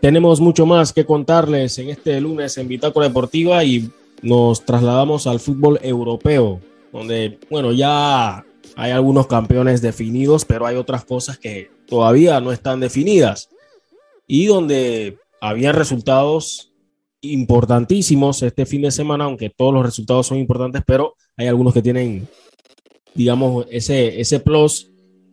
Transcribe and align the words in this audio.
tenemos 0.00 0.40
mucho 0.40 0.66
más 0.66 0.92
que 0.92 1.04
contarles 1.04 1.78
en 1.78 1.90
este 1.90 2.20
lunes 2.20 2.56
en 2.58 2.68
Bitácora 2.68 3.08
Deportiva 3.08 3.64
y 3.64 3.90
nos 4.22 4.64
trasladamos 4.64 5.26
al 5.26 5.40
fútbol 5.40 5.78
europeo, 5.82 6.60
donde, 6.92 7.38
bueno, 7.50 7.72
ya 7.72 8.44
hay 8.76 8.90
algunos 8.92 9.26
campeones 9.26 9.82
definidos, 9.82 10.44
pero 10.44 10.66
hay 10.66 10.76
otras 10.76 11.04
cosas 11.04 11.38
que 11.38 11.70
todavía 11.86 12.40
no 12.40 12.52
están 12.52 12.80
definidas 12.80 13.48
y 14.26 14.46
donde 14.46 15.16
había 15.40 15.72
resultados 15.72 16.72
importantísimos 17.20 18.42
este 18.42 18.66
fin 18.66 18.82
de 18.82 18.90
semana, 18.90 19.24
aunque 19.24 19.50
todos 19.50 19.74
los 19.74 19.84
resultados 19.84 20.26
son 20.26 20.38
importantes, 20.38 20.82
pero 20.86 21.14
hay 21.36 21.48
algunos 21.48 21.74
que 21.74 21.82
tienen, 21.82 22.28
digamos, 23.14 23.66
ese, 23.70 24.20
ese 24.20 24.38
plus. 24.40 24.90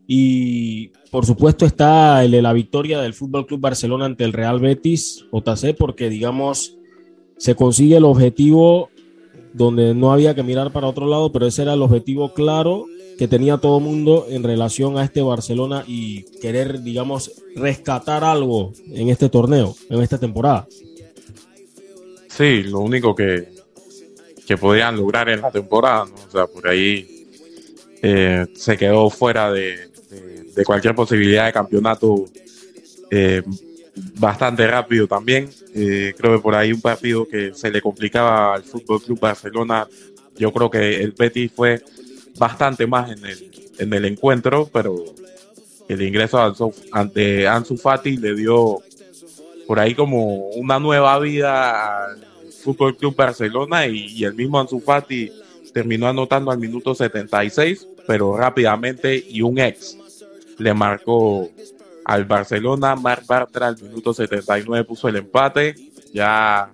Y 0.07 0.89
por 1.09 1.25
supuesto 1.25 1.65
está 1.65 2.23
el 2.23 2.31
de 2.31 2.41
la 2.41 2.53
victoria 2.53 3.01
del 3.01 3.13
Fútbol 3.13 3.45
Club 3.45 3.59
Barcelona 3.59 4.05
ante 4.05 4.23
el 4.23 4.33
Real 4.33 4.59
Betis 4.59 5.25
JC, 5.31 5.75
porque 5.77 6.09
digamos, 6.09 6.77
se 7.37 7.55
consigue 7.55 7.97
el 7.97 8.05
objetivo 8.05 8.89
donde 9.53 9.95
no 9.95 10.11
había 10.11 10.35
que 10.35 10.43
mirar 10.43 10.71
para 10.71 10.87
otro 10.87 11.07
lado, 11.07 11.31
pero 11.31 11.47
ese 11.47 11.61
era 11.61 11.73
el 11.73 11.81
objetivo 11.81 12.33
claro 12.33 12.85
que 13.17 13.27
tenía 13.27 13.57
todo 13.57 13.77
el 13.77 13.83
mundo 13.83 14.27
en 14.29 14.43
relación 14.43 14.97
a 14.97 15.03
este 15.03 15.21
Barcelona 15.21 15.85
y 15.87 16.23
querer, 16.41 16.81
digamos, 16.81 17.31
rescatar 17.55 18.23
algo 18.23 18.73
en 18.91 19.09
este 19.09 19.29
torneo, 19.29 19.73
en 19.89 20.01
esta 20.01 20.17
temporada. 20.17 20.67
Sí, 22.27 22.63
lo 22.63 22.81
único 22.81 23.15
que, 23.15 23.47
que 24.45 24.57
podían 24.57 24.97
lograr 24.97 25.29
en 25.29 25.41
la 25.41 25.51
temporada, 25.51 26.03
o 26.03 26.31
sea, 26.31 26.47
por 26.47 26.67
ahí 26.67 27.25
eh, 28.01 28.45
se 28.53 28.75
quedó 28.75 29.09
fuera 29.09 29.51
de, 29.51 29.94
cualquier 30.63 30.95
posibilidad 30.95 31.45
de 31.45 31.53
campeonato 31.53 32.25
eh, 33.11 33.43
bastante 34.19 34.67
rápido 34.67 35.07
también. 35.07 35.49
Eh, 35.73 36.13
creo 36.17 36.35
que 36.35 36.41
por 36.41 36.55
ahí 36.55 36.71
un 36.71 36.81
partido 36.81 37.27
que 37.27 37.53
se 37.53 37.69
le 37.71 37.81
complicaba 37.81 38.55
al 38.55 38.63
Fútbol 38.63 39.01
Club 39.01 39.19
Barcelona, 39.19 39.87
yo 40.37 40.51
creo 40.51 40.69
que 40.69 41.01
el 41.01 41.11
Betis 41.11 41.51
fue 41.51 41.81
bastante 42.37 42.85
más 42.87 43.11
en 43.11 43.25
el, 43.25 43.51
en 43.79 43.93
el 43.93 44.05
encuentro, 44.05 44.69
pero 44.71 44.95
el 45.87 46.01
ingreso 46.01 46.53
ante 46.91 47.47
Ansu 47.47 47.77
Fati 47.77 48.17
le 48.17 48.35
dio 48.35 48.79
por 49.67 49.79
ahí 49.79 49.95
como 49.95 50.49
una 50.49 50.79
nueva 50.79 51.17
vida 51.19 52.05
al 52.05 52.23
Fútbol 52.63 52.97
Club 52.97 53.15
Barcelona 53.15 53.87
y, 53.87 54.23
el 54.23 54.33
mismo 54.33 54.59
Ansu 54.59 54.79
Fati 54.79 55.31
terminó 55.73 56.07
anotando 56.07 56.51
al 56.51 56.57
minuto 56.57 56.95
76, 56.95 57.87
pero 58.07 58.35
rápidamente 58.35 59.23
y 59.29 59.41
un 59.41 59.59
ex 59.59 59.97
le 60.57 60.73
marcó 60.73 61.49
al 62.05 62.25
Barcelona. 62.25 62.95
Marc 62.95 63.25
Bartra 63.25 63.67
al 63.67 63.81
minuto 63.81 64.13
79 64.13 64.85
puso 64.85 65.07
el 65.07 65.17
empate. 65.17 65.75
Ya 66.13 66.71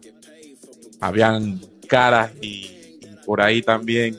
habían 0.99 1.59
caras 1.87 2.31
y 2.41 2.69
por 3.25 3.41
ahí 3.41 3.61
también 3.61 4.17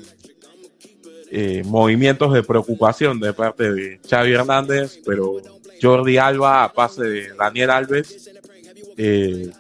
eh, 1.31 1.63
movimientos 1.65 2.33
de 2.35 2.43
preocupación 2.43 3.19
de 3.21 3.33
parte 3.33 3.73
de 3.73 4.01
Xavi 4.09 4.33
Hernández, 4.33 5.01
pero 5.07 5.37
Jordi 5.81 6.19
Alba, 6.19 6.65
a 6.65 6.73
pase 6.73 7.05
de 7.05 7.35
Daniel 7.35 7.71
Alves, 7.71 8.31
eh, 8.97 9.51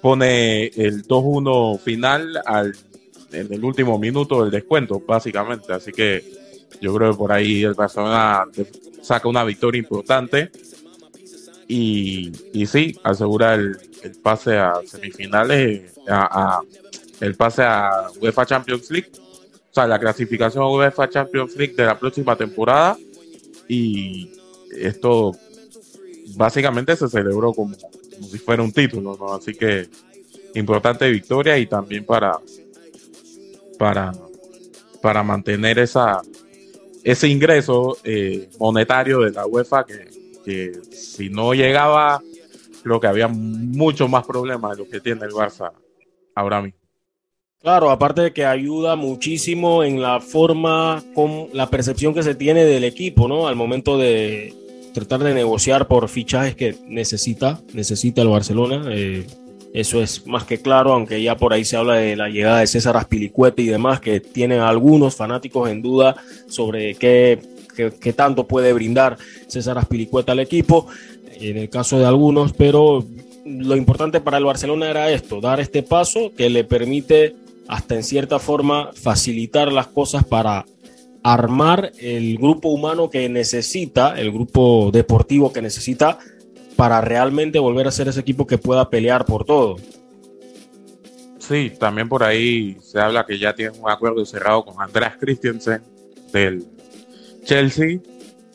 pone 0.00 0.66
el 0.66 1.06
2-1 1.06 1.78
final 1.78 2.42
al, 2.44 2.76
en 3.30 3.52
el 3.52 3.64
último 3.64 3.98
minuto 3.98 4.42
del 4.42 4.50
descuento, 4.50 5.00
básicamente. 5.06 5.72
Así 5.72 5.92
que 5.92 6.41
yo 6.80 6.94
creo 6.94 7.12
que 7.12 7.18
por 7.18 7.32
ahí 7.32 7.64
el 7.64 7.74
Barcelona 7.74 8.44
saca 9.02 9.28
una 9.28 9.44
victoria 9.44 9.78
importante 9.78 10.50
y, 11.68 12.32
y 12.52 12.66
sí, 12.66 12.98
asegura 13.02 13.54
el, 13.54 13.78
pase 14.22 14.58
a 14.58 14.74
semifinales, 14.86 15.92
a, 16.08 16.60
el 17.20 17.34
pase 17.34 17.62
a 17.62 18.08
UEFA 18.20 18.46
Champions 18.46 18.90
League 18.90 19.10
o 19.72 19.74
sea, 19.74 19.86
la 19.86 19.98
clasificación 19.98 20.64
UEFA 20.64 21.08
Champions 21.08 21.56
League 21.56 21.72
de 21.74 21.86
la 21.86 21.98
próxima 21.98 22.36
temporada 22.36 22.94
y 23.66 24.30
esto 24.76 25.32
básicamente 26.36 26.94
se 26.94 27.08
celebró 27.08 27.54
como, 27.54 27.74
si 27.74 28.36
fuera 28.36 28.62
un 28.62 28.70
título, 28.70 29.16
¿no? 29.18 29.32
Así 29.32 29.54
que 29.54 29.88
importante 30.54 31.08
victoria 31.10 31.56
y 31.56 31.66
también 31.66 32.04
para, 32.04 32.38
para, 33.78 34.12
para 35.00 35.22
mantener 35.22 35.78
esa, 35.78 36.20
ese 37.04 37.28
ingreso 37.28 37.96
eh, 38.04 38.48
monetario 38.58 39.20
de 39.20 39.30
la 39.30 39.46
UEFA 39.46 39.84
que, 39.84 40.08
que 40.44 40.72
si 40.92 41.28
no 41.28 41.54
llegaba, 41.54 42.22
creo 42.82 43.00
que 43.00 43.06
había 43.06 43.28
mucho 43.28 44.08
más 44.08 44.26
problemas 44.26 44.76
de 44.76 44.84
lo 44.84 44.90
que 44.90 45.00
tiene 45.00 45.24
el 45.24 45.32
Barça 45.32 45.70
ahora 46.34 46.62
mismo. 46.62 46.78
Claro, 47.60 47.90
aparte 47.90 48.22
de 48.22 48.32
que 48.32 48.44
ayuda 48.44 48.96
muchísimo 48.96 49.84
en 49.84 50.02
la 50.02 50.20
forma, 50.20 51.04
con 51.14 51.48
la 51.52 51.70
percepción 51.70 52.12
que 52.12 52.24
se 52.24 52.34
tiene 52.34 52.64
del 52.64 52.82
equipo, 52.82 53.28
¿no? 53.28 53.46
Al 53.46 53.54
momento 53.54 53.96
de 53.96 54.52
tratar 54.92 55.20
de 55.20 55.32
negociar 55.32 55.86
por 55.86 56.08
fichajes 56.08 56.56
que 56.56 56.74
necesita, 56.88 57.60
necesita 57.72 58.20
el 58.20 58.28
Barcelona. 58.28 58.84
Eh, 58.90 59.26
eso 59.72 60.02
es 60.02 60.26
más 60.26 60.44
que 60.44 60.60
claro, 60.60 60.92
aunque 60.92 61.22
ya 61.22 61.36
por 61.36 61.52
ahí 61.52 61.64
se 61.64 61.76
habla 61.76 61.94
de 61.94 62.14
la 62.16 62.28
llegada 62.28 62.60
de 62.60 62.66
César 62.66 62.96
Aspilicueta 62.96 63.62
y 63.62 63.66
demás, 63.66 64.00
que 64.00 64.20
tienen 64.20 64.60
algunos 64.60 65.16
fanáticos 65.16 65.70
en 65.70 65.80
duda 65.80 66.16
sobre 66.48 66.94
qué, 66.94 67.38
qué 68.00 68.12
tanto 68.12 68.46
puede 68.46 68.72
brindar 68.72 69.16
César 69.46 69.78
Aspilicueta 69.78 70.32
al 70.32 70.40
equipo, 70.40 70.86
en 71.40 71.56
el 71.56 71.70
caso 71.70 71.98
de 71.98 72.04
algunos, 72.04 72.52
pero 72.52 73.04
lo 73.44 73.76
importante 73.76 74.20
para 74.20 74.38
el 74.38 74.44
Barcelona 74.44 74.90
era 74.90 75.10
esto, 75.10 75.40
dar 75.40 75.60
este 75.60 75.82
paso 75.82 76.32
que 76.36 76.50
le 76.50 76.64
permite 76.64 77.34
hasta 77.68 77.94
en 77.94 78.02
cierta 78.02 78.38
forma 78.38 78.90
facilitar 78.94 79.72
las 79.72 79.86
cosas 79.86 80.24
para 80.24 80.66
armar 81.22 81.92
el 81.98 82.36
grupo 82.36 82.68
humano 82.68 83.08
que 83.08 83.28
necesita, 83.28 84.18
el 84.18 84.32
grupo 84.32 84.90
deportivo 84.92 85.52
que 85.52 85.62
necesita 85.62 86.18
para 86.76 87.00
realmente 87.00 87.58
volver 87.58 87.86
a 87.86 87.90
ser 87.90 88.08
ese 88.08 88.20
equipo 88.20 88.46
que 88.46 88.58
pueda 88.58 88.88
pelear 88.88 89.24
por 89.24 89.44
todo. 89.44 89.76
Sí, 91.38 91.72
también 91.78 92.08
por 92.08 92.22
ahí 92.22 92.76
se 92.80 93.00
habla 93.00 93.26
que 93.26 93.38
ya 93.38 93.54
tiene 93.54 93.78
un 93.78 93.90
acuerdo 93.90 94.24
cerrado 94.24 94.64
con 94.64 94.80
Andreas 94.80 95.16
Christensen 95.18 95.82
del 96.32 96.64
Chelsea. 97.44 97.98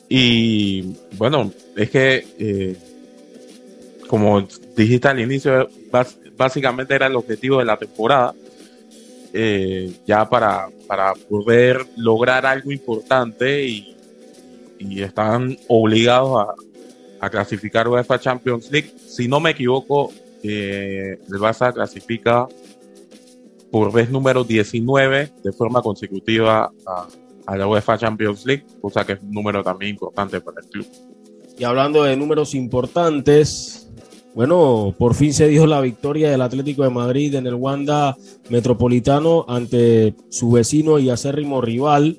Y 0.08 0.94
bueno, 1.16 1.52
es 1.76 1.90
que, 1.90 2.26
eh, 2.38 2.76
como 4.08 4.46
dijiste 4.74 5.08
al 5.08 5.20
inicio, 5.20 5.68
básicamente 6.36 6.94
era 6.94 7.06
el 7.08 7.16
objetivo 7.16 7.58
de 7.58 7.66
la 7.66 7.76
temporada 7.76 8.34
eh, 9.32 9.92
ya 10.06 10.28
para, 10.28 10.68
para 10.86 11.12
poder 11.14 11.84
lograr 11.96 12.46
algo 12.46 12.72
importante 12.72 13.64
y, 13.66 13.94
están 14.80 15.58
obligados 15.66 16.54
a, 17.20 17.30
clasificar 17.30 17.88
UEFA 17.88 18.18
Champions 18.18 18.70
League. 18.70 18.92
Si 19.06 19.28
no 19.28 19.40
me 19.40 19.50
equivoco, 19.50 20.12
eh, 20.42 21.18
el 21.26 21.38
Barça 21.38 21.72
clasifica 21.72 22.46
por 23.70 23.92
vez 23.92 24.10
número 24.10 24.44
19 24.44 25.32
de 25.42 25.52
forma 25.52 25.82
consecutiva 25.82 26.72
a, 26.86 27.06
a 27.46 27.56
la 27.56 27.66
UEFA 27.66 27.98
Champions 27.98 28.46
League, 28.46 28.64
cosa 28.80 29.04
que 29.04 29.14
es 29.14 29.20
un 29.22 29.32
número 29.32 29.62
también 29.62 29.90
importante 29.90 30.40
para 30.40 30.60
el 30.60 30.66
club. 30.68 30.86
Y 31.58 31.64
hablando 31.64 32.04
de 32.04 32.16
números 32.16 32.54
importantes, 32.54 33.88
bueno, 34.34 34.94
por 34.96 35.14
fin 35.14 35.34
se 35.34 35.48
dio 35.48 35.66
la 35.66 35.80
victoria 35.80 36.30
del 36.30 36.42
Atlético 36.42 36.84
de 36.84 36.90
Madrid 36.90 37.34
en 37.34 37.46
el 37.46 37.54
Wanda 37.54 38.16
Metropolitano 38.48 39.44
ante 39.48 40.14
su 40.28 40.52
vecino 40.52 40.98
y 40.98 41.10
acérrimo 41.10 41.60
rival, 41.60 42.18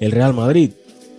el 0.00 0.10
Real 0.10 0.34
Madrid. 0.34 0.72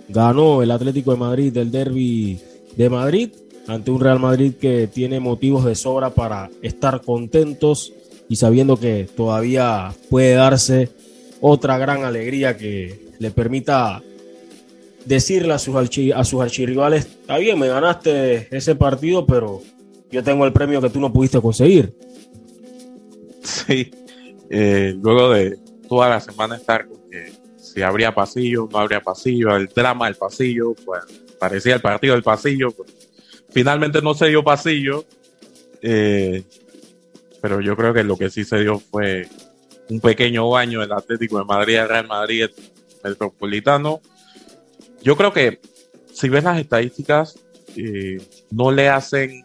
Ganó 0.09 0.61
el 0.61 0.71
Atlético 0.71 1.11
de 1.11 1.17
Madrid 1.17 1.53
del 1.53 1.71
Derby 1.71 2.37
de 2.75 2.89
Madrid 2.89 3.29
ante 3.67 3.91
un 3.91 3.99
Real 3.99 4.19
Madrid 4.19 4.53
que 4.59 4.87
tiene 4.87 5.19
motivos 5.19 5.65
de 5.65 5.75
sobra 5.75 6.09
para 6.09 6.49
estar 6.61 7.01
contentos 7.01 7.93
y 8.27 8.35
sabiendo 8.35 8.77
que 8.77 9.07
todavía 9.15 9.93
puede 10.09 10.33
darse 10.33 10.89
otra 11.41 11.77
gran 11.77 12.03
alegría 12.03 12.57
que 12.57 12.99
le 13.19 13.31
permita 13.31 14.01
decirle 15.05 15.53
a 15.53 15.59
sus, 15.59 16.41
archirrivales, 16.41 17.05
está 17.05 17.37
bien, 17.37 17.57
me 17.59 17.67
ganaste 17.67 18.47
ese 18.55 18.75
partido, 18.75 19.25
pero 19.25 19.61
yo 20.11 20.23
tengo 20.23 20.45
el 20.45 20.53
premio 20.53 20.81
que 20.81 20.89
tú 20.89 20.99
no 20.99 21.11
pudiste 21.11 21.41
conseguir. 21.41 21.93
Sí, 23.43 23.91
eh, 24.49 24.95
luego 25.01 25.31
de 25.31 25.57
toda 25.89 26.09
la 26.09 26.19
semana 26.19 26.55
estar 26.55 26.87
con 26.87 26.99
que 27.09 27.33
si 27.57 27.81
habría 27.81 28.13
pasillo, 28.13 28.69
no 28.71 28.77
habría 28.79 29.01
pasillo, 29.01 29.55
el 29.55 29.67
drama 29.67 30.05
del 30.05 30.15
pasillo, 30.15 30.75
pues 30.85 31.01
parecía 31.41 31.73
el 31.73 31.81
partido 31.81 32.13
del 32.13 32.21
pasillo, 32.21 32.69
pues, 32.69 32.91
finalmente 33.49 33.99
no 33.99 34.13
se 34.13 34.27
dio 34.27 34.43
pasillo, 34.43 35.05
eh, 35.81 36.43
pero 37.41 37.59
yo 37.61 37.75
creo 37.75 37.95
que 37.95 38.03
lo 38.03 38.15
que 38.15 38.29
sí 38.29 38.43
se 38.43 38.59
dio 38.59 38.77
fue 38.77 39.27
un 39.89 39.99
pequeño 39.99 40.47
baño 40.51 40.81
del 40.81 40.91
Atlético 40.91 41.39
de 41.39 41.45
Madrid, 41.45 41.77
el 41.77 41.89
Real 41.89 42.07
Madrid 42.07 42.45
Metropolitano. 43.03 44.01
Yo 45.01 45.17
creo 45.17 45.33
que 45.33 45.59
si 46.13 46.29
ves 46.29 46.43
las 46.43 46.59
estadísticas, 46.59 47.39
eh, 47.75 48.21
no 48.51 48.69
le 48.71 48.89
hacen 48.89 49.43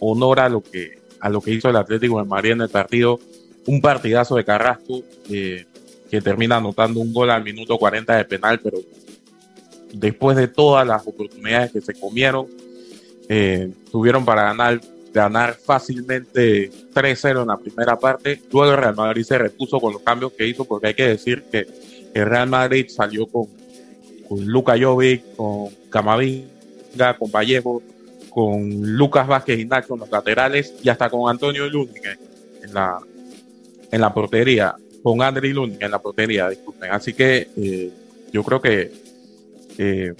honor 0.00 0.38
a 0.38 0.50
lo 0.50 0.62
que 0.62 1.00
a 1.18 1.30
lo 1.30 1.40
que 1.40 1.52
hizo 1.52 1.70
el 1.70 1.76
Atlético 1.76 2.18
de 2.18 2.28
Madrid 2.28 2.50
en 2.50 2.60
el 2.60 2.68
partido. 2.68 3.18
Un 3.64 3.80
partidazo 3.80 4.36
de 4.36 4.44
Carrasco 4.44 5.02
eh, 5.30 5.64
que 6.10 6.20
termina 6.20 6.56
anotando 6.56 7.00
un 7.00 7.10
gol 7.10 7.30
al 7.30 7.42
minuto 7.42 7.78
40 7.78 8.18
de 8.18 8.24
penal, 8.26 8.60
pero 8.62 8.76
después 9.92 10.36
de 10.36 10.48
todas 10.48 10.86
las 10.86 11.06
oportunidades 11.06 11.72
que 11.72 11.80
se 11.80 11.94
comieron, 11.94 12.46
eh, 13.28 13.70
tuvieron 13.90 14.24
para 14.24 14.44
ganar, 14.44 14.80
ganar 15.12 15.54
fácilmente 15.54 16.70
3-0 16.92 17.42
en 17.42 17.48
la 17.48 17.56
primera 17.56 17.98
parte. 17.98 18.40
Luego 18.52 18.72
el 18.72 18.78
Real 18.78 18.96
Madrid 18.96 19.22
se 19.22 19.38
repuso 19.38 19.80
con 19.80 19.92
los 19.92 20.02
cambios 20.02 20.32
que 20.32 20.46
hizo, 20.46 20.64
porque 20.64 20.88
hay 20.88 20.94
que 20.94 21.08
decir 21.08 21.44
que 21.50 21.66
el 22.14 22.26
Real 22.26 22.48
Madrid 22.48 22.86
salió 22.88 23.26
con, 23.26 23.46
con 24.28 24.44
Luka 24.44 24.74
Jovic, 24.78 25.36
con 25.36 25.68
Camavinga, 25.90 27.16
con 27.18 27.30
Vallejo, 27.30 27.82
con 28.30 28.96
Lucas 28.96 29.26
Vázquez 29.26 29.60
y 29.60 29.64
Nacho 29.66 29.94
en 29.94 30.00
los 30.00 30.10
laterales 30.10 30.74
y 30.82 30.88
hasta 30.88 31.10
con 31.10 31.30
Antonio 31.30 31.68
Lúñez 31.68 32.18
en 32.62 32.72
la, 32.72 32.98
en 33.90 34.00
la 34.00 34.12
portería, 34.12 34.74
con 35.02 35.20
André 35.22 35.50
Lúñez 35.50 35.80
en 35.80 35.90
la 35.90 36.00
portería, 36.00 36.48
disculpen. 36.48 36.90
Así 36.90 37.12
que 37.12 37.48
eh, 37.56 37.90
yo 38.32 38.42
creo 38.42 38.60
que 38.60 38.90
eh, 39.78 40.14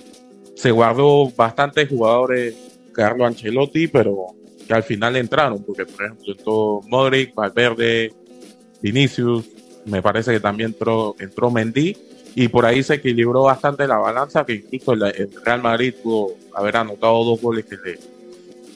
se 0.55 0.71
guardó 0.71 1.31
bastantes 1.31 1.89
jugadores 1.89 2.55
Carlo 2.93 3.27
Ancelotti, 3.27 3.89
pero 3.89 4.29
que 4.67 4.75
al 4.75 4.83
final 4.83 5.17
entraron, 5.17 5.63
porque 5.65 5.87
por 5.87 6.05
ejemplo 6.05 6.33
entró 6.33 6.81
Modric, 6.87 7.35
Valverde, 7.35 8.13
Vinicius, 8.81 9.45
me 9.87 10.03
parece 10.03 10.33
que 10.33 10.41
también 10.41 10.71
entró, 10.71 11.17
entró 11.19 11.51
Mendy 11.51 11.97
y 12.35 12.49
por 12.49 12.65
ahí 12.65 12.83
se 12.83 12.95
equilibró 12.95 13.43
bastante 13.43 13.87
la 13.87 13.99
balanza, 13.99 14.45
que 14.45 14.55
incluso 14.55 14.93
el, 14.93 15.31
Real 15.45 15.63
Madrid 15.63 15.95
pudo 16.03 16.35
haber 16.55 16.77
anotado 16.77 17.25
dos 17.25 17.41
goles 17.41 17.65
que 17.65 17.77
le, 17.77 17.99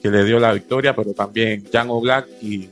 que 0.03 0.11
le 0.11 0.25
dio 0.25 0.39
la 0.39 0.53
victoria, 0.53 0.95
pero 0.95 1.13
también 1.15 1.65
Jan 1.73 1.89
Oblak 1.91 2.27
y, 2.43 2.69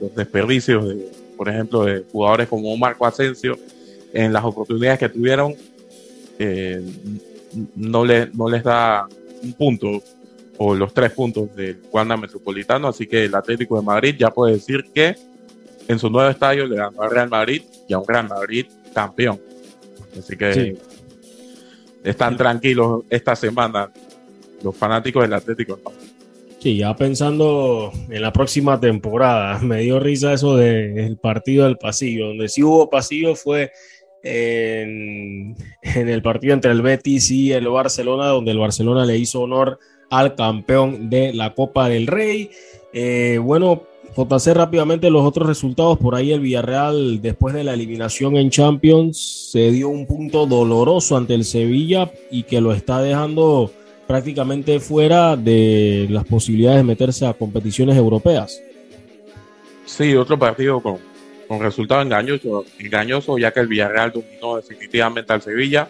los 0.00 0.14
desperdicios, 0.14 0.88
de, 0.88 1.08
por 1.36 1.48
ejemplo, 1.48 1.84
de 1.84 2.04
jugadores 2.10 2.48
como 2.48 2.76
Marco 2.76 3.06
Asensio, 3.06 3.56
en 4.12 4.32
las 4.32 4.44
oportunidades 4.44 4.98
que 4.98 5.08
tuvieron, 5.08 5.54
eh, 6.38 6.82
no, 7.76 8.04
le, 8.04 8.30
no 8.32 8.48
les 8.48 8.62
da 8.62 9.06
un 9.42 9.52
punto 9.54 10.02
o 10.56 10.74
los 10.74 10.94
tres 10.94 11.12
puntos 11.12 11.54
del 11.54 11.80
Wanda 11.90 12.16
Metropolitano, 12.16 12.88
así 12.88 13.06
que 13.06 13.24
el 13.24 13.34
Atlético 13.34 13.78
de 13.78 13.84
Madrid 13.84 14.14
ya 14.18 14.30
puede 14.30 14.54
decir 14.54 14.84
que 14.94 15.16
en 15.88 15.98
su 15.98 16.08
nuevo 16.08 16.30
estadio 16.30 16.66
le 16.66 16.76
ganó 16.76 17.02
al 17.02 17.10
Real 17.10 17.28
Madrid 17.28 17.62
y 17.88 17.92
a 17.92 17.98
un 17.98 18.06
Real 18.06 18.28
Madrid 18.28 18.66
campeón. 18.94 19.40
Así 20.18 20.36
que 20.36 20.76
están 22.04 22.36
tranquilos 22.36 23.02
esta 23.10 23.34
semana 23.34 23.90
los 24.62 24.76
fanáticos 24.76 25.22
del 25.22 25.34
Atlético. 25.34 25.80
Sí, 26.60 26.78
ya 26.78 26.96
pensando 26.96 27.92
en 28.08 28.22
la 28.22 28.32
próxima 28.32 28.80
temporada, 28.80 29.58
me 29.62 29.80
dio 29.80 30.00
risa 30.00 30.32
eso 30.32 30.56
del 30.56 31.16
partido 31.18 31.64
del 31.64 31.76
pasillo, 31.76 32.28
donde 32.28 32.48
sí 32.48 32.62
hubo 32.62 32.88
pasillo 32.88 33.34
fue 33.34 33.70
en, 34.24 35.54
el 35.82 36.22
partido 36.22 36.54
entre 36.54 36.72
el 36.72 36.82
Betis 36.82 37.30
y 37.30 37.52
el 37.52 37.68
Barcelona, 37.68 38.26
donde 38.26 38.50
el 38.50 38.58
Barcelona 38.58 39.04
le 39.04 39.18
hizo 39.18 39.42
honor 39.42 39.78
al 40.10 40.34
campeón 40.34 41.10
de 41.10 41.32
la 41.32 41.54
Copa 41.54 41.88
del 41.88 42.06
Rey. 42.06 42.50
Eh, 42.92 43.38
bueno, 43.40 43.82
JC 44.16 44.54
rápidamente 44.54 45.10
los 45.10 45.24
otros 45.24 45.46
resultados. 45.46 45.98
Por 45.98 46.14
ahí 46.14 46.32
el 46.32 46.40
Villarreal, 46.40 47.20
después 47.20 47.54
de 47.54 47.64
la 47.64 47.74
eliminación 47.74 48.36
en 48.36 48.50
Champions, 48.50 49.50
se 49.52 49.70
dio 49.70 49.88
un 49.88 50.06
punto 50.06 50.46
doloroso 50.46 51.16
ante 51.16 51.34
el 51.34 51.44
Sevilla 51.44 52.10
y 52.30 52.44
que 52.44 52.60
lo 52.60 52.72
está 52.72 53.02
dejando 53.02 53.70
prácticamente 54.06 54.80
fuera 54.80 55.36
de 55.36 56.06
las 56.10 56.24
posibilidades 56.24 56.78
de 56.78 56.84
meterse 56.84 57.26
a 57.26 57.34
competiciones 57.34 57.96
europeas. 57.96 58.60
Sí, 59.86 60.14
otro 60.14 60.38
partido 60.38 60.80
con, 60.80 60.98
con 61.48 61.60
resultado 61.60 62.02
engañoso, 62.02 62.64
engañoso, 62.78 63.38
ya 63.38 63.52
que 63.52 63.60
el 63.60 63.68
Villarreal 63.68 64.12
dominó 64.12 64.56
definitivamente 64.56 65.32
al 65.32 65.42
Sevilla. 65.42 65.88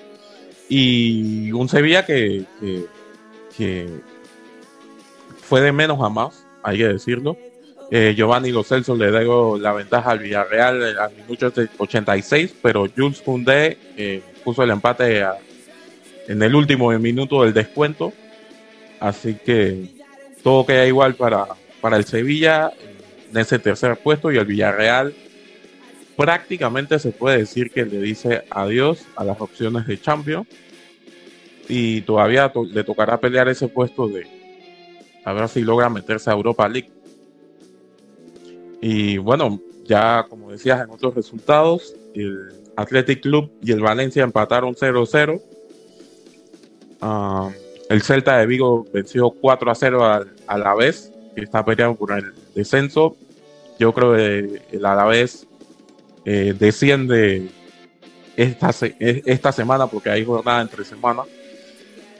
Y 0.68 1.52
un 1.52 1.68
Sevilla 1.68 2.04
que, 2.04 2.44
que, 3.56 3.88
fue 5.42 5.60
de 5.60 5.72
menos 5.72 6.00
a 6.00 6.08
más, 6.08 6.46
hay 6.62 6.78
que 6.78 6.88
decirlo 6.88 7.36
eh, 7.90 8.14
Giovanni 8.16 8.50
Lo 8.50 8.64
Celso 8.64 8.96
le 8.96 9.10
dio 9.10 9.58
la 9.58 9.72
ventaja 9.72 10.10
al 10.10 10.18
Villarreal 10.18 10.98
al 10.98 11.12
minuto 11.14 11.52
86, 11.78 12.54
pero 12.62 12.86
Jules 12.94 13.20
Koundé 13.20 13.78
eh, 13.96 14.22
puso 14.42 14.62
el 14.62 14.70
empate 14.70 15.24
en 16.26 16.42
el 16.42 16.54
último 16.54 16.90
minuto 16.98 17.42
del 17.42 17.52
descuento. 17.52 18.12
Así 19.00 19.34
que 19.34 19.90
todo 20.42 20.64
queda 20.64 20.86
igual 20.86 21.14
para, 21.14 21.46
para 21.80 21.96
el 21.96 22.04
Sevilla 22.04 22.72
en 23.30 23.38
ese 23.38 23.58
tercer 23.58 23.96
puesto 23.98 24.32
y 24.32 24.38
el 24.38 24.46
Villarreal 24.46 25.14
prácticamente 26.16 26.98
se 26.98 27.10
puede 27.10 27.38
decir 27.38 27.70
que 27.70 27.84
le 27.84 28.00
dice 28.00 28.44
adiós 28.50 29.04
a 29.16 29.24
las 29.24 29.40
opciones 29.40 29.86
de 29.86 30.00
Champions 30.00 30.46
y 31.68 32.02
todavía 32.02 32.52
le 32.54 32.84
tocará 32.84 33.18
pelear 33.18 33.48
ese 33.48 33.68
puesto 33.68 34.08
de 34.08 34.26
a 35.24 35.32
ver 35.32 35.48
si 35.48 35.62
logra 35.62 35.88
meterse 35.88 36.30
a 36.30 36.34
Europa 36.34 36.68
League. 36.68 36.90
Y 38.80 39.16
bueno, 39.16 39.60
ya 39.84 40.26
como 40.28 40.52
decías 40.52 40.84
en 40.84 40.90
otros 40.90 41.14
resultados, 41.14 41.94
el 42.14 42.52
Athletic 42.76 43.22
Club 43.22 43.50
y 43.62 43.72
el 43.72 43.80
Valencia 43.80 44.22
empataron 44.22 44.74
0-0. 44.74 45.40
Ah, 47.00 47.50
el 47.88 48.02
Celta 48.02 48.38
de 48.38 48.46
Vigo 48.46 48.86
venció 48.92 49.30
4 49.30 49.70
a 49.70 49.74
0 49.74 50.04
al 50.04 50.34
Alavés, 50.46 51.10
que 51.34 51.42
está 51.42 51.64
peleando 51.64 51.96
por 51.96 52.12
el 52.12 52.32
descenso. 52.54 53.16
Yo 53.78 53.92
creo 53.92 54.14
que 54.14 54.62
el 54.72 54.84
Alavés 54.84 55.46
eh, 56.24 56.54
desciende 56.58 57.48
esta, 58.36 58.70
esta 58.98 59.52
semana 59.52 59.86
porque 59.86 60.10
hay 60.10 60.24
jornada 60.24 60.62
entre 60.62 60.84
semanas. 60.84 61.26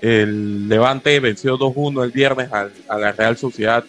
El 0.01 0.69
Levante 0.69 1.19
venció 1.21 1.59
2-1 1.59 2.05
el 2.05 2.11
viernes 2.11 2.51
a 2.53 2.99
la 2.99 3.13
Real 3.13 3.37
Sociedad, 3.37 3.85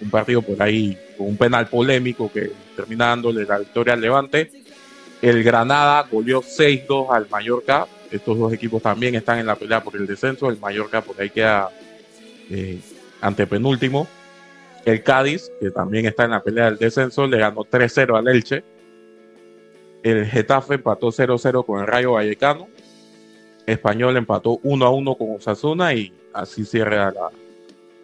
un 0.00 0.10
partido 0.10 0.42
por 0.42 0.60
ahí 0.60 0.98
con 1.16 1.28
un 1.28 1.36
penal 1.36 1.68
polémico 1.68 2.30
que 2.32 2.50
termina 2.74 3.06
dándole 3.06 3.44
la 3.44 3.58
victoria 3.58 3.94
al 3.94 4.00
Levante. 4.00 4.50
El 5.22 5.42
Granada 5.42 6.06
goleó 6.10 6.42
6-2 6.42 7.14
al 7.14 7.28
Mallorca. 7.30 7.86
Estos 8.10 8.38
dos 8.38 8.52
equipos 8.52 8.82
también 8.82 9.14
están 9.14 9.38
en 9.38 9.46
la 9.46 9.54
pelea 9.54 9.82
por 9.82 9.96
el 9.96 10.06
descenso. 10.06 10.50
El 10.50 10.58
Mallorca 10.58 11.00
por 11.00 11.20
ahí 11.20 11.30
queda 11.30 11.70
eh, 12.50 12.78
antepenúltimo. 13.20 14.06
El 14.84 15.02
Cádiz, 15.02 15.50
que 15.60 15.70
también 15.70 16.04
está 16.04 16.24
en 16.24 16.32
la 16.32 16.42
pelea 16.42 16.66
del 16.66 16.78
descenso, 16.78 17.26
le 17.26 17.38
ganó 17.38 17.62
3-0 17.62 18.18
al 18.18 18.28
Elche. 18.28 18.62
El 20.04 20.26
Getafe 20.26 20.74
empató 20.74 21.08
0-0 21.08 21.64
con 21.64 21.80
el 21.80 21.86
Rayo 21.86 22.12
Vallecano. 22.12 22.68
Español 23.66 24.16
empató 24.18 24.60
1-1 24.60 25.16
con 25.16 25.36
Osasuna 25.36 25.94
y 25.94 26.12
así 26.34 26.66
cierra 26.66 27.10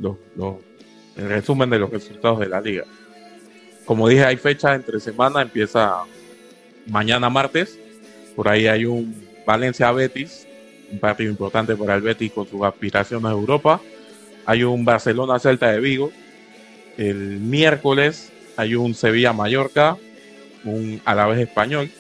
el 0.00 1.28
resumen 1.28 1.69
de 1.69 1.78
los 1.78 1.90
resultados 1.90 2.40
de 2.40 2.49
la 2.49 2.62
liga. 2.62 2.85
Como 3.85 4.09
dije, 4.09 4.25
hay 4.25 4.37
fecha 4.37 4.75
entre 4.75 4.99
semana, 4.99 5.42
empieza 5.42 6.04
mañana 6.87 7.28
martes. 7.28 7.78
Por 8.35 8.49
ahí 8.49 8.66
hay 8.66 8.87
un 8.87 9.14
Valencia-Betis, 9.47 10.47
un 10.90 11.00
partido 11.00 11.30
importante 11.30 11.76
para 11.76 11.97
el 11.97 12.00
Betis 12.00 12.33
con 12.33 12.47
sus 12.49 12.62
aspiraciones 12.62 13.26
a 13.26 13.33
Europa. 13.33 13.78
Hay 14.47 14.64
un 14.64 14.87
Barcelona-Celta 14.87 15.71
de 15.71 15.80
Vigo. 15.80 16.12
El 16.97 17.40
miércoles 17.40 18.33
hay 18.57 18.75
un 18.75 18.95
Sevilla-Mallorca, 18.95 19.99
un 20.64 21.00
Alavés 21.05 21.40
español. 21.40 21.90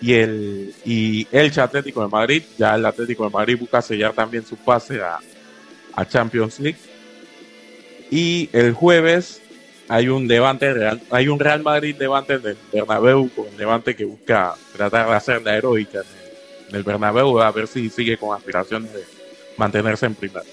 Y 0.00 0.14
el 0.14 0.74
y 0.84 1.26
Elche 1.32 1.60
Atlético 1.60 2.02
de 2.02 2.08
Madrid, 2.08 2.42
ya 2.56 2.76
el 2.76 2.86
Atlético 2.86 3.24
de 3.24 3.30
Madrid 3.30 3.58
busca 3.58 3.82
sellar 3.82 4.12
también 4.12 4.46
su 4.46 4.56
pase 4.56 5.00
a, 5.00 5.18
a 5.94 6.06
Champions 6.06 6.60
League. 6.60 6.78
Y 8.10 8.48
el 8.52 8.72
jueves 8.72 9.42
hay 9.88 10.08
un 10.08 10.28
Levante 10.28 10.72
Real, 10.72 11.00
hay 11.10 11.28
un 11.28 11.40
Real 11.40 11.62
Madrid 11.62 11.96
Levante 11.98 12.38
del 12.38 12.56
Bernabéu 12.72 13.30
con 13.34 13.46
Levante 13.56 13.96
que 13.96 14.04
busca 14.04 14.54
tratar 14.76 15.08
de 15.08 15.14
hacer 15.14 15.42
la 15.42 15.56
heroica 15.56 16.00
en 16.68 16.76
el, 16.76 16.82
Bernabéu 16.82 17.40
a 17.40 17.50
ver 17.50 17.66
si 17.66 17.88
sigue 17.88 18.18
con 18.18 18.36
aspiraciones 18.36 18.92
de 18.92 19.02
mantenerse 19.56 20.06
en 20.06 20.14
primera. 20.14 20.44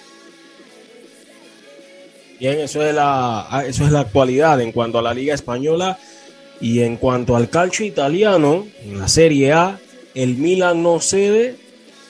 Bien, 2.39 2.59
eso 2.59 2.81
es 2.83 2.95
la 2.95 3.47
ah, 3.49 3.65
eso 3.65 3.85
es 3.85 3.91
la 3.91 4.01
actualidad 4.01 4.59
en 4.61 4.71
cuanto 4.71 4.99
a 4.99 5.01
la 5.01 5.13
Liga 5.13 5.33
española 5.33 5.97
y 6.61 6.81
en 6.81 6.97
cuanto 6.97 7.35
al 7.35 7.49
calcio 7.49 7.85
italiano 7.85 8.65
en 8.83 8.99
la 8.99 9.07
Serie 9.07 9.51
A, 9.53 9.79
el 10.13 10.35
Milan 10.35 10.81
no 10.81 10.99
cede 10.99 11.55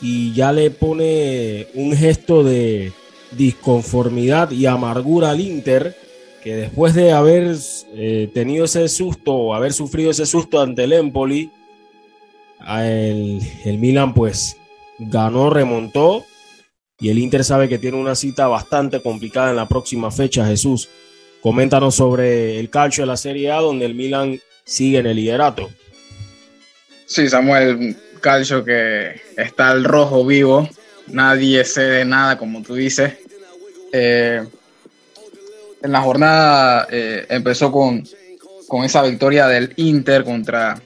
y 0.01 0.33
ya 0.33 0.51
le 0.51 0.69
pone 0.71 1.67
un 1.73 1.95
gesto 1.95 2.43
de 2.43 2.93
disconformidad 3.31 4.51
y 4.51 4.65
amargura 4.65 5.31
al 5.31 5.41
Inter, 5.41 5.95
que 6.43 6.55
después 6.55 6.93
de 6.93 7.11
haber 7.11 7.55
eh, 7.95 8.29
tenido 8.33 8.65
ese 8.65 8.87
susto 8.87 9.33
o 9.33 9.55
haber 9.55 9.73
sufrido 9.73 10.11
ese 10.11 10.25
susto 10.25 10.61
ante 10.61 10.83
el 10.83 10.93
Empoli, 10.93 11.49
el, 12.67 13.41
el 13.65 13.77
Milan 13.77 14.13
pues 14.13 14.57
ganó, 14.99 15.49
remontó. 15.49 16.23
Y 16.97 17.09
el 17.09 17.19
Inter 17.19 17.43
sabe 17.43 17.67
que 17.67 17.77
tiene 17.77 17.97
una 17.97 18.15
cita 18.15 18.47
bastante 18.47 19.01
complicada 19.01 19.49
en 19.49 19.57
la 19.57 19.67
próxima 19.67 20.11
fecha, 20.11 20.45
Jesús, 20.45 20.87
Coméntanos 21.45 21.93
sobre 21.93 22.59
el 22.59 22.71
calcio 22.71 23.03
de 23.03 23.05
la 23.05 23.17
Serie 23.17 23.51
A, 23.51 23.57
donde 23.57 23.85
el 23.85 23.93
Milan 23.93 24.39
sigue 24.63 24.97
en 24.97 25.05
el 25.05 25.15
liderato. 25.15 25.69
Sí, 27.05 27.29
Samuel, 27.29 27.95
calcio 28.19 28.65
que 28.65 29.21
está 29.37 29.69
al 29.69 29.83
rojo 29.83 30.25
vivo, 30.25 30.67
nadie 31.05 31.63
cede 31.63 32.03
nada, 32.03 32.39
como 32.39 32.63
tú 32.63 32.73
dices. 32.73 33.13
Eh, 33.93 34.43
en 35.83 35.91
la 35.91 36.01
jornada 36.01 36.87
eh, 36.89 37.27
empezó 37.29 37.71
con, 37.71 38.03
con, 38.67 38.83
esa 38.83 39.03
victoria 39.03 39.45
del 39.45 39.71
Inter 39.75 40.23
contra 40.23 40.81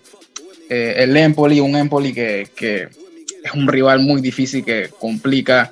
eh, 0.69 0.95
el 0.97 1.15
Empoli, 1.15 1.61
un 1.61 1.77
Empoli 1.77 2.13
que, 2.13 2.49
es 2.51 3.53
un 3.53 3.65
rival 3.65 4.01
muy 4.01 4.19
difícil 4.19 4.65
que 4.65 4.89
complica 4.99 5.71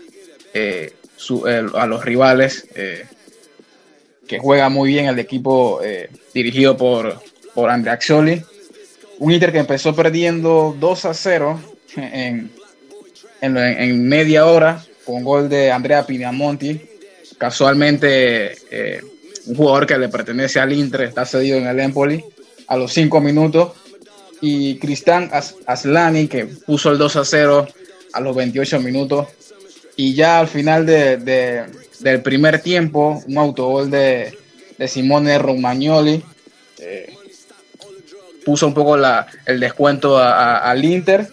a 1.75 1.85
los 1.85 2.05
rivales, 2.05 2.69
que 4.27 4.39
juega 4.39 4.69
muy 4.69 4.89
bien 4.89 5.05
el 5.05 5.19
equipo 5.19 5.79
dirigido 6.33 6.75
por, 6.75 7.21
por 7.53 7.69
Andrea 7.69 7.93
Axoli 7.93 8.43
un 9.19 9.31
Inter 9.31 9.51
que 9.51 9.59
empezó 9.59 9.95
perdiendo 9.95 10.75
2 10.79 11.05
a 11.05 11.13
0 11.13 11.59
en, 11.95 12.51
en, 13.41 14.07
media 14.07 14.45
hora 14.45 14.83
con 15.05 15.23
gol 15.23 15.49
de 15.49 15.71
Andrea 15.71 16.05
Pinamonti. 16.05 16.81
Casualmente, 17.37 18.55
eh, 18.71 19.01
un 19.45 19.55
jugador 19.55 19.85
que 19.85 19.97
le 19.97 20.09
pertenece 20.09 20.59
al 20.59 20.73
Inter 20.73 21.01
está 21.01 21.25
cedido 21.25 21.57
en 21.57 21.67
el 21.67 21.79
Empoli 21.79 22.23
a 22.67 22.77
los 22.77 22.93
5 22.93 23.21
minutos. 23.21 23.73
Y 24.39 24.77
Cristian 24.77 25.31
Aslani, 25.65 26.27
que 26.27 26.45
puso 26.45 26.91
el 26.91 26.99
2 26.99 27.15
a 27.15 27.25
0 27.25 27.67
a 28.13 28.21
los 28.21 28.35
28 28.35 28.79
minutos. 28.79 29.27
Y 29.95 30.13
ya 30.13 30.39
al 30.39 30.47
final 30.47 30.85
de, 30.85 31.63
del 31.99 32.21
primer 32.21 32.61
tiempo, 32.61 33.21
un 33.27 33.37
autogol 33.37 33.89
de, 33.89 34.37
de 34.77 34.87
Simone 34.87 35.37
Romagnoli. 35.37 36.23
Eh, 36.79 37.13
puso 38.45 38.67
un 38.67 38.73
poco 38.73 38.95
la, 38.95 39.27
el 39.45 39.59
descuento 39.59 40.17
al 40.17 40.85
Inter 40.85 41.27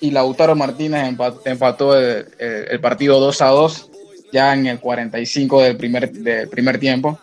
y 0.00 0.12
Lautaro 0.12 0.54
Martínez 0.54 1.12
empató 1.44 1.96
el, 1.96 2.80
partido 2.80 3.18
2 3.18 3.42
a 3.42 3.46
2 3.46 3.90
ya 4.32 4.54
en 4.54 4.66
el 4.66 4.78
45 4.78 5.62
del 5.62 5.76
primer, 5.76 6.12
del 6.12 6.48
primer 6.48 6.78
tiempo. 6.78 7.18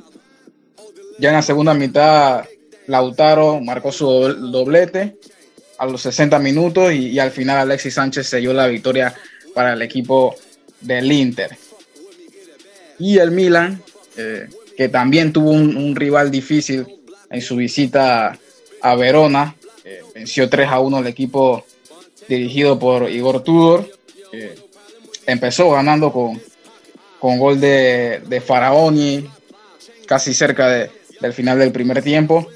Ya 1.19 1.29
en 1.29 1.35
la 1.35 1.41
segunda 1.41 1.73
mitad 1.73 2.43
Lautaro 2.87 3.61
marcó 3.61 3.91
su 3.91 4.05
doblete 4.05 5.15
a 5.77 5.85
los 5.85 6.01
60 6.01 6.37
minutos 6.39 6.91
y, 6.91 7.17
al 7.19 7.31
final 7.31 7.59
Alexis 7.59 7.93
Sánchez 7.93 8.27
selló 8.27 8.53
la 8.53 8.67
victoria 8.67 9.13
para 9.53 9.73
el 9.73 9.81
equipo 9.81 10.35
del 10.81 11.09
Inter. 11.11 11.57
Y 12.99 13.17
el 13.17 13.31
Milan, 13.31 13.81
eh, 14.17 14.47
que 14.77 14.89
también 14.89 15.33
tuvo 15.33 15.51
un, 15.51 15.95
rival 15.95 16.29
difícil 16.29 16.85
en 17.29 17.41
su 17.41 17.55
visita 17.55 18.37
a 18.81 18.95
Verona. 18.95 19.55
venció 20.13 20.49
3 20.49 20.69
a 20.69 20.79
1 20.79 20.99
el 20.99 21.07
equipo 21.07 21.65
dirigido 22.27 22.77
por 22.77 23.09
Igor 23.09 23.43
Tudor. 23.43 23.89
empezó 25.25 25.71
ganando 25.71 26.11
con, 26.11 26.41
con 27.19 27.39
gol 27.39 27.59
de, 27.59 28.21
de 28.27 28.41
Faraoni 28.41 29.25
casi 30.09 30.33
cerca 30.33 30.67
del 30.67 31.33
final 31.33 31.59
del 31.59 31.71
primer 31.71 32.01
tiempo. 32.01 32.47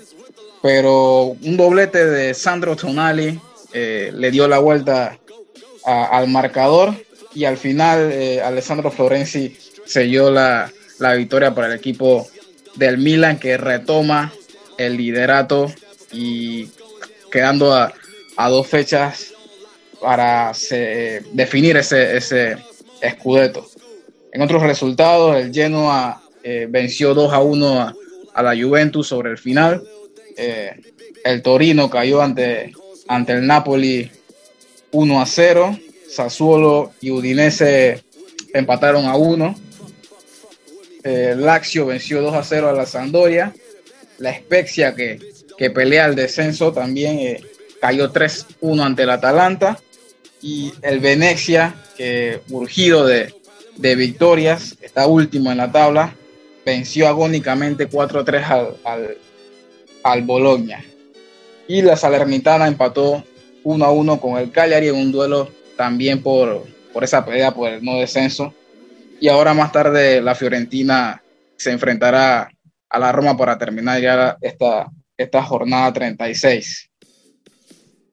Pero 0.63 1.35
un 1.43 1.55
doblete 1.55 2.05
de 2.05 2.33
Sandro 2.33 2.75
Tonali 2.75 3.39
eh, 3.73 4.11
le 4.11 4.31
dio 4.31 4.47
la 4.47 4.57
vuelta 4.57 5.19
al 5.83 6.29
marcador 6.29 6.95
y 7.35 7.43
al 7.43 7.57
final 7.57 8.11
eh, 8.11 8.41
Alessandro 8.41 8.89
Florenzi 8.89 9.55
selló 9.85 10.31
la, 10.31 10.71
la 10.99 11.13
victoria 11.13 11.53
para 11.53 11.67
el 11.67 11.73
equipo 11.73 12.27
del 12.75 12.97
Milan 12.97 13.39
que 13.39 13.57
retoma 13.57 14.33
el 14.77 14.97
liderato 14.97 15.71
y 16.11 16.69
quedando 17.31 17.73
a, 17.73 17.93
dos 18.49 18.67
fechas 18.67 19.33
para 20.01 20.51
definir 21.33 21.77
ese, 21.77 22.17
ese 22.17 22.57
escudeto. 23.01 23.67
En 24.31 24.41
otros 24.41 24.63
resultados, 24.63 25.37
el 25.37 25.53
Genoa 25.53 26.21
eh, 26.43 26.67
venció 26.69 27.13
2 27.13 27.31
a 27.31 27.39
1 27.39 27.93
a, 28.33 28.43
la 28.43 28.55
Juventus 28.55 29.07
sobre 29.07 29.31
el 29.31 29.37
final. 29.37 29.83
Eh, 30.35 30.71
el 31.23 31.41
Torino 31.41 31.89
cayó 31.89 32.21
ante, 32.21 32.73
ante 33.07 33.33
el 33.33 33.45
Napoli 33.45 34.11
1 34.91 35.21
a 35.21 35.25
0. 35.25 35.79
Sassuolo 36.09 36.93
y 37.01 37.11
Udinese 37.11 38.03
empataron 38.53 39.05
a 39.05 39.15
1. 39.15 39.55
Eh, 41.03 41.35
Lazio 41.37 41.85
venció 41.85 42.21
2 42.21 42.35
a 42.35 42.43
0 42.43 42.69
a 42.69 42.73
la 42.73 42.85
Sampdoria. 42.85 43.53
La 44.19 44.33
Spezia 44.33 44.95
que 44.95 45.19
que 45.57 45.69
pelea 45.69 46.05
el 46.05 46.15
descenso, 46.15 46.71
también 46.71 47.19
eh, 47.19 47.41
cayó 47.79 48.11
3-1 48.11 48.81
ante 48.83 49.03
el 49.03 49.09
Atalanta. 49.09 49.79
Y 50.41 50.73
el 50.81 50.99
Venecia, 50.99 51.73
que 51.95 52.41
urgido 52.49 53.05
de, 53.05 53.33
de, 53.77 53.95
victorias, 53.95 54.75
está 54.81 55.07
último 55.07 55.51
en 55.51 55.57
la 55.57 55.71
tabla, 55.71 56.15
venció 56.65 57.07
agónicamente 57.07 57.89
4-3 57.89 58.43
al, 58.43 58.77
al, 58.83 59.17
al, 60.03 60.21
Bologna. 60.23 60.83
Y 61.67 61.81
la 61.81 61.95
Salernitana 61.95 62.67
empató 62.67 63.23
1-1 63.63 64.19
con 64.19 64.37
el 64.37 64.51
Cagliari 64.51 64.89
en 64.89 64.95
un 64.95 65.11
duelo 65.13 65.49
también 65.77 66.21
por, 66.21 66.65
por 66.91 67.05
esa 67.05 67.23
pelea 67.23 67.53
por 67.53 67.69
el 67.69 67.83
no 67.83 67.95
descenso. 67.99 68.53
Y 69.19 69.27
ahora 69.27 69.53
más 69.53 69.71
tarde 69.71 70.21
la 70.21 70.35
Fiorentina 70.35 71.21
se 71.55 71.71
enfrentará 71.71 72.49
a 72.89 72.99
la 72.99 73.11
Roma 73.11 73.37
para 73.37 73.57
terminar 73.57 74.01
ya 74.01 74.37
esta, 74.41 74.87
esta 75.17 75.43
jornada 75.43 75.93
36. 75.93 76.89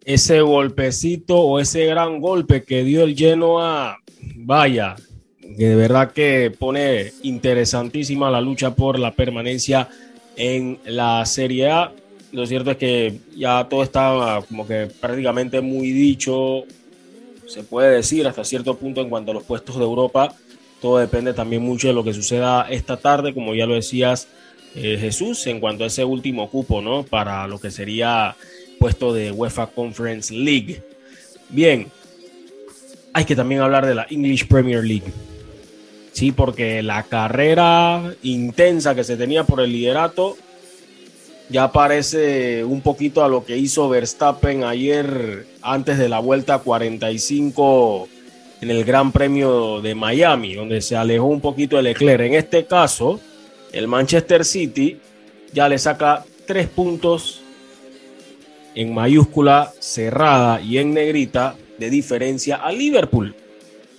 Ese 0.04 0.40
golpecito 0.40 1.38
o 1.38 1.60
ese 1.60 1.84
gran 1.86 2.20
golpe 2.20 2.62
que 2.62 2.84
dio 2.84 3.04
el 3.04 3.14
Genoa, 3.14 3.98
vaya, 4.36 4.96
de 5.56 5.74
verdad 5.74 6.12
que 6.12 6.52
pone 6.56 7.12
interesantísima 7.22 8.30
la 8.30 8.40
lucha 8.40 8.74
por 8.74 8.98
la 8.98 9.14
permanencia 9.14 9.88
en 10.36 10.78
la 10.84 11.26
Serie 11.26 11.70
A. 11.70 11.92
Lo 12.32 12.46
cierto 12.46 12.70
es 12.70 12.76
que 12.76 13.20
ya 13.36 13.66
todo 13.68 13.82
está 13.82 14.42
como 14.48 14.66
que 14.66 14.88
prácticamente 15.00 15.60
muy 15.60 15.90
dicho, 15.90 16.64
se 17.46 17.64
puede 17.64 17.96
decir 17.96 18.26
hasta 18.26 18.44
cierto 18.44 18.76
punto 18.76 19.00
en 19.00 19.10
cuanto 19.10 19.32
a 19.32 19.34
los 19.34 19.42
puestos 19.42 19.76
de 19.76 19.82
Europa. 19.82 20.34
Todo 20.80 20.98
depende 20.98 21.34
también 21.34 21.62
mucho 21.62 21.88
de 21.88 21.94
lo 21.94 22.04
que 22.04 22.14
suceda 22.14 22.66
esta 22.70 22.96
tarde, 22.96 23.34
como 23.34 23.54
ya 23.54 23.66
lo 23.66 23.74
decías, 23.74 24.28
eh, 24.74 24.96
Jesús 25.00 25.46
en 25.46 25.60
cuanto 25.60 25.84
a 25.84 25.88
ese 25.88 26.04
último 26.04 26.48
cupo, 26.48 26.80
¿no? 26.80 27.02
Para 27.02 27.46
lo 27.46 27.58
que 27.58 27.70
sería 27.70 28.36
puesto 28.78 29.12
de 29.12 29.30
UEFA 29.30 29.66
Conference 29.66 30.32
League. 30.32 30.82
Bien, 31.48 31.88
hay 33.12 33.24
que 33.24 33.36
también 33.36 33.60
hablar 33.60 33.86
de 33.86 33.94
la 33.94 34.06
English 34.08 34.46
Premier 34.46 34.82
League. 34.84 35.12
Sí, 36.12 36.32
porque 36.32 36.82
la 36.82 37.02
carrera 37.02 38.14
intensa 38.22 38.94
que 38.94 39.04
se 39.04 39.16
tenía 39.16 39.44
por 39.44 39.60
el 39.60 39.72
liderato 39.72 40.36
ya 41.50 41.72
parece 41.72 42.64
un 42.64 42.80
poquito 42.80 43.24
a 43.24 43.28
lo 43.28 43.44
que 43.44 43.56
hizo 43.56 43.88
Verstappen 43.88 44.64
ayer 44.64 45.46
antes 45.62 45.98
de 45.98 46.08
la 46.08 46.20
vuelta 46.20 46.58
45 46.60 48.08
en 48.60 48.70
el 48.70 48.84
Gran 48.84 49.10
Premio 49.10 49.80
de 49.80 49.94
Miami, 49.94 50.54
donde 50.54 50.80
se 50.80 50.96
alejó 50.96 51.26
un 51.26 51.40
poquito 51.40 51.78
el 51.78 51.84
Leclerc. 51.84 52.20
En 52.26 52.34
este 52.34 52.66
caso, 52.66 53.20
el 53.72 53.88
Manchester 53.88 54.44
City 54.44 54.98
ya 55.52 55.68
le 55.68 55.78
saca 55.78 56.24
tres 56.46 56.68
puntos 56.68 57.40
en 58.74 58.92
mayúscula 58.92 59.72
cerrada 59.78 60.60
y 60.60 60.78
en 60.78 60.92
negrita 60.92 61.56
de 61.78 61.90
diferencia 61.90 62.56
a 62.56 62.70
Liverpool. 62.70 63.34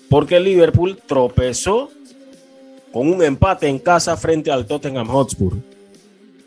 Porque 0.10 0.39
Liverpool 0.39 1.00
tropezó 1.06 1.89
con 2.91 3.12
un 3.12 3.24
empate 3.24 3.68
en 3.68 3.80
casa 3.80 4.15
frente 4.15 4.51
al 4.51 4.65
Tottenham 4.65 5.08
Hotspur. 5.08 5.53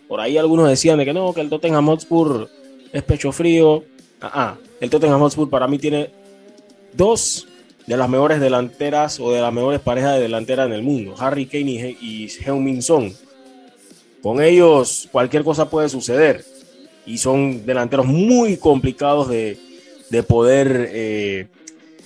Por 0.07 0.21
ahí 0.21 0.37
algunos 0.37 0.69
decían 0.69 0.99
de 0.99 1.05
que 1.05 1.13
no, 1.13 1.33
que 1.33 1.41
el 1.41 1.49
Tottenham 1.49 1.87
Hotspur 1.87 2.49
es 2.93 3.03
pecho 3.03 3.33
frío. 3.33 3.83
Ah, 4.21 4.31
ah 4.35 4.57
el 4.81 4.91
Tottenham 4.91 5.21
Hotspur 5.21 5.49
para 5.49 5.67
mí 5.67 5.79
tiene 5.79 6.11
dos 6.93 7.49
de 7.87 7.97
las 7.97 8.09
mejores 8.09 8.41
delanteras 8.41 9.21
o 9.21 9.31
de 9.33 9.41
las 9.41 9.53
mejores 9.53 9.81
parejas 9.81 10.15
de 10.15 10.23
delantera 10.23 10.65
en 10.65 10.73
el 10.73 10.83
mundo, 10.83 11.15
Harry 11.19 11.47
Kane 11.47 11.97
y, 12.01 12.29
Heung-Min 12.29 12.83
Son. 12.83 13.13
Con 14.23 14.43
ellos 14.43 15.09
cualquier 15.13 15.45
cosa 15.45 15.69
puede 15.69 15.89
suceder 15.89 16.45
y 17.05 17.19
son 17.19 17.67
delanteros 17.67 18.07
muy 18.07 18.57
complicados 18.57 19.29
de, 19.29 19.59
poder 20.27 20.91
eh, 20.93 21.47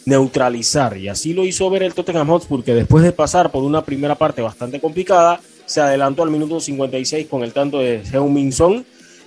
neutralizar. 0.07 0.97
Y 0.97 1.09
así 1.09 1.35
lo 1.35 1.45
hizo 1.45 1.69
ver 1.69 1.83
el 1.83 1.93
Tottenham 1.93 2.29
Hotspur, 2.29 2.65
que 2.65 2.75
después 2.75 3.05
de 3.05 3.13
pasar 3.13 3.51
por 3.51 3.63
una 3.63 3.85
primera 3.85 4.15
parte 4.15 4.41
bastante 4.41 4.81
complicada, 4.81 5.41
se 5.67 5.83
adelantó 5.83 6.23
al 6.23 6.31
minuto 6.31 6.59
56 6.59 7.27
con 7.27 7.43
el 7.43 7.53
tanto 7.53 7.79
de 7.79 8.03
Heung-Min 8.03 8.53
Son. 8.53 8.87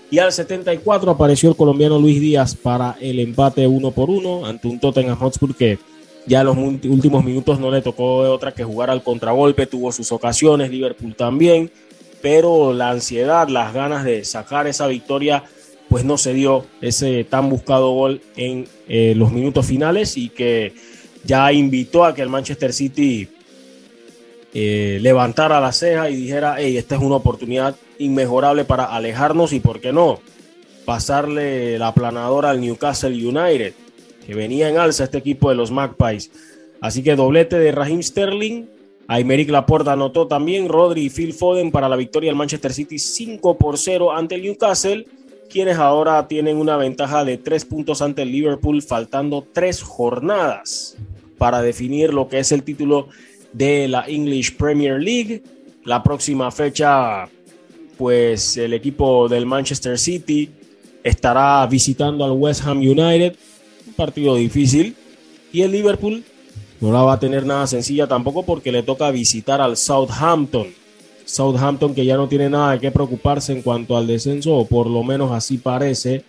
Y 0.10 0.18
al 0.18 0.34
74 0.34 1.12
apareció 1.12 1.50
el 1.50 1.56
colombiano 1.56 2.00
Luis 2.00 2.20
Díaz 2.20 2.56
para 2.56 2.98
el 3.00 3.20
empate 3.20 3.66
uno 3.68 3.92
por 3.92 4.10
uno 4.10 4.46
ante 4.46 4.68
un 4.68 4.80
Tottenham 4.80 5.18
Hotspur 5.18 5.56
que 5.56 5.78
ya 6.26 6.42
en 6.42 6.46
los 6.46 6.58
últimos 6.58 7.24
minutos 7.24 7.60
no 7.60 7.72
le 7.72 7.82
tocó 7.82 8.18
otra 8.18 8.54
que 8.54 8.64
jugar 8.64 8.90
al 8.90 9.04
contragolpe, 9.04 9.66
tuvo 9.66 9.92
sus 9.92 10.12
ocasiones, 10.12 10.70
Liverpool 10.70 11.16
también, 11.16 11.72
pero 12.22 12.74
la 12.74 12.92
ansiedad, 12.92 13.48
las 13.48 13.74
ganas 13.74 14.04
de 14.04 14.24
sacar 14.24 14.68
esa 14.68 14.88
victoria, 14.88 15.44
pues 15.90 16.06
no 16.06 16.18
se 16.18 16.34
dio 16.34 16.66
ese 16.80 17.24
tan 17.24 17.50
buscado 17.50 17.92
gol 17.92 18.22
en 18.36 18.68
eh, 18.88 19.14
los 19.16 19.32
minutos 19.32 19.66
finales 19.66 20.16
y 20.18 20.30
que 20.30 20.74
ya 21.24 21.52
invitó 21.52 22.06
a 22.06 22.14
que 22.14 22.22
el 22.22 22.30
Manchester 22.30 22.72
City 22.72 23.28
eh, 24.54 25.00
levantara 25.02 25.60
la 25.60 25.72
ceja 25.72 26.10
y 26.10 26.16
dijera, 26.16 26.56
hey, 26.60 26.78
esta 26.78 26.96
es 26.96 27.02
una 27.02 27.16
oportunidad 27.16 27.76
inmejorable 28.00 28.66
para 28.66 28.86
alejarnos 28.86 29.54
y, 29.54 29.60
¿por 29.60 29.80
qué 29.80 29.92
no?, 29.92 30.20
pasarle 30.86 31.78
la 31.78 31.88
aplanadora 31.88 32.50
al 32.50 32.60
Newcastle 32.60 33.14
United, 33.14 33.74
que 34.26 34.36
venía 34.36 34.70
en 34.70 34.78
alza 34.78 35.06
este 35.06 35.18
equipo 35.18 35.50
de 35.50 35.56
los 35.56 35.72
Magpies. 35.72 36.32
Así 36.80 37.04
que 37.04 37.16
doblete 37.16 37.60
de 37.60 37.72
Raheem 37.72 38.02
Sterling, 38.02 38.66
Aymeric 39.08 39.50
Laporta 39.50 39.94
anotó 39.94 40.28
también, 40.28 40.70
Rodri 40.70 41.06
y 41.06 41.10
Phil 41.10 41.34
Foden 41.34 41.70
para 41.72 41.90
la 41.90 41.96
victoria 41.96 42.30
del 42.30 42.38
Manchester 42.38 42.74
City 42.74 42.98
5 42.98 43.58
por 43.58 43.78
0 43.78 44.12
ante 44.14 44.36
el 44.36 44.44
Newcastle, 44.44 45.06
quienes 45.50 45.78
ahora 45.78 46.28
tienen 46.28 46.58
una 46.58 46.78
ventaja 46.78 47.26
de 47.26 47.38
3 47.38 47.66
puntos 47.66 48.02
ante 48.02 48.22
el 48.22 48.32
Liverpool, 48.32 48.82
faltando 48.82 49.46
3 49.52 49.82
jornadas 49.82 50.96
para 51.38 51.62
definir 51.62 52.14
lo 52.14 52.30
que 52.30 52.40
es 52.40 52.52
el 52.52 52.64
título 52.64 53.10
de 53.52 53.88
la 53.88 54.06
English 54.08 54.56
Premier 54.56 55.02
League. 55.02 55.44
La 55.84 56.02
próxima 56.02 56.50
fecha, 56.52 57.28
pues 57.98 58.56
el 58.58 58.74
equipo 58.74 59.28
del 59.28 59.46
Manchester 59.46 60.00
City 60.00 60.50
estará 61.04 61.66
visitando 61.68 62.24
al 62.24 62.32
West 62.32 62.66
Ham 62.66 62.78
United, 62.78 63.36
un 63.92 63.96
partido 63.96 64.36
difícil, 64.36 64.96
y 65.52 65.62
el 65.62 65.72
Liverpool 65.72 66.24
no 66.80 66.92
la 66.92 67.04
va 67.04 67.14
a 67.14 67.20
tener 67.20 67.46
nada 67.46 67.68
sencilla 67.68 68.08
tampoco 68.08 68.44
porque 68.44 68.72
le 68.72 68.84
toca 68.84 69.12
visitar 69.12 69.62
al 69.62 69.78
Southampton. 69.78 70.68
Southampton 71.26 71.94
que 71.94 72.06
ya 72.06 72.18
no 72.18 72.28
tiene 72.28 72.50
nada 72.50 72.72
de 72.72 72.80
qué 72.80 72.92
preocuparse 72.92 73.54
en 73.54 73.62
cuanto 73.62 73.96
al 73.96 74.08
descenso, 74.08 74.56
o 74.56 74.66
por 74.66 74.88
lo 74.88 75.04
menos 75.04 75.32
así 75.32 75.58
parece, 75.58 76.24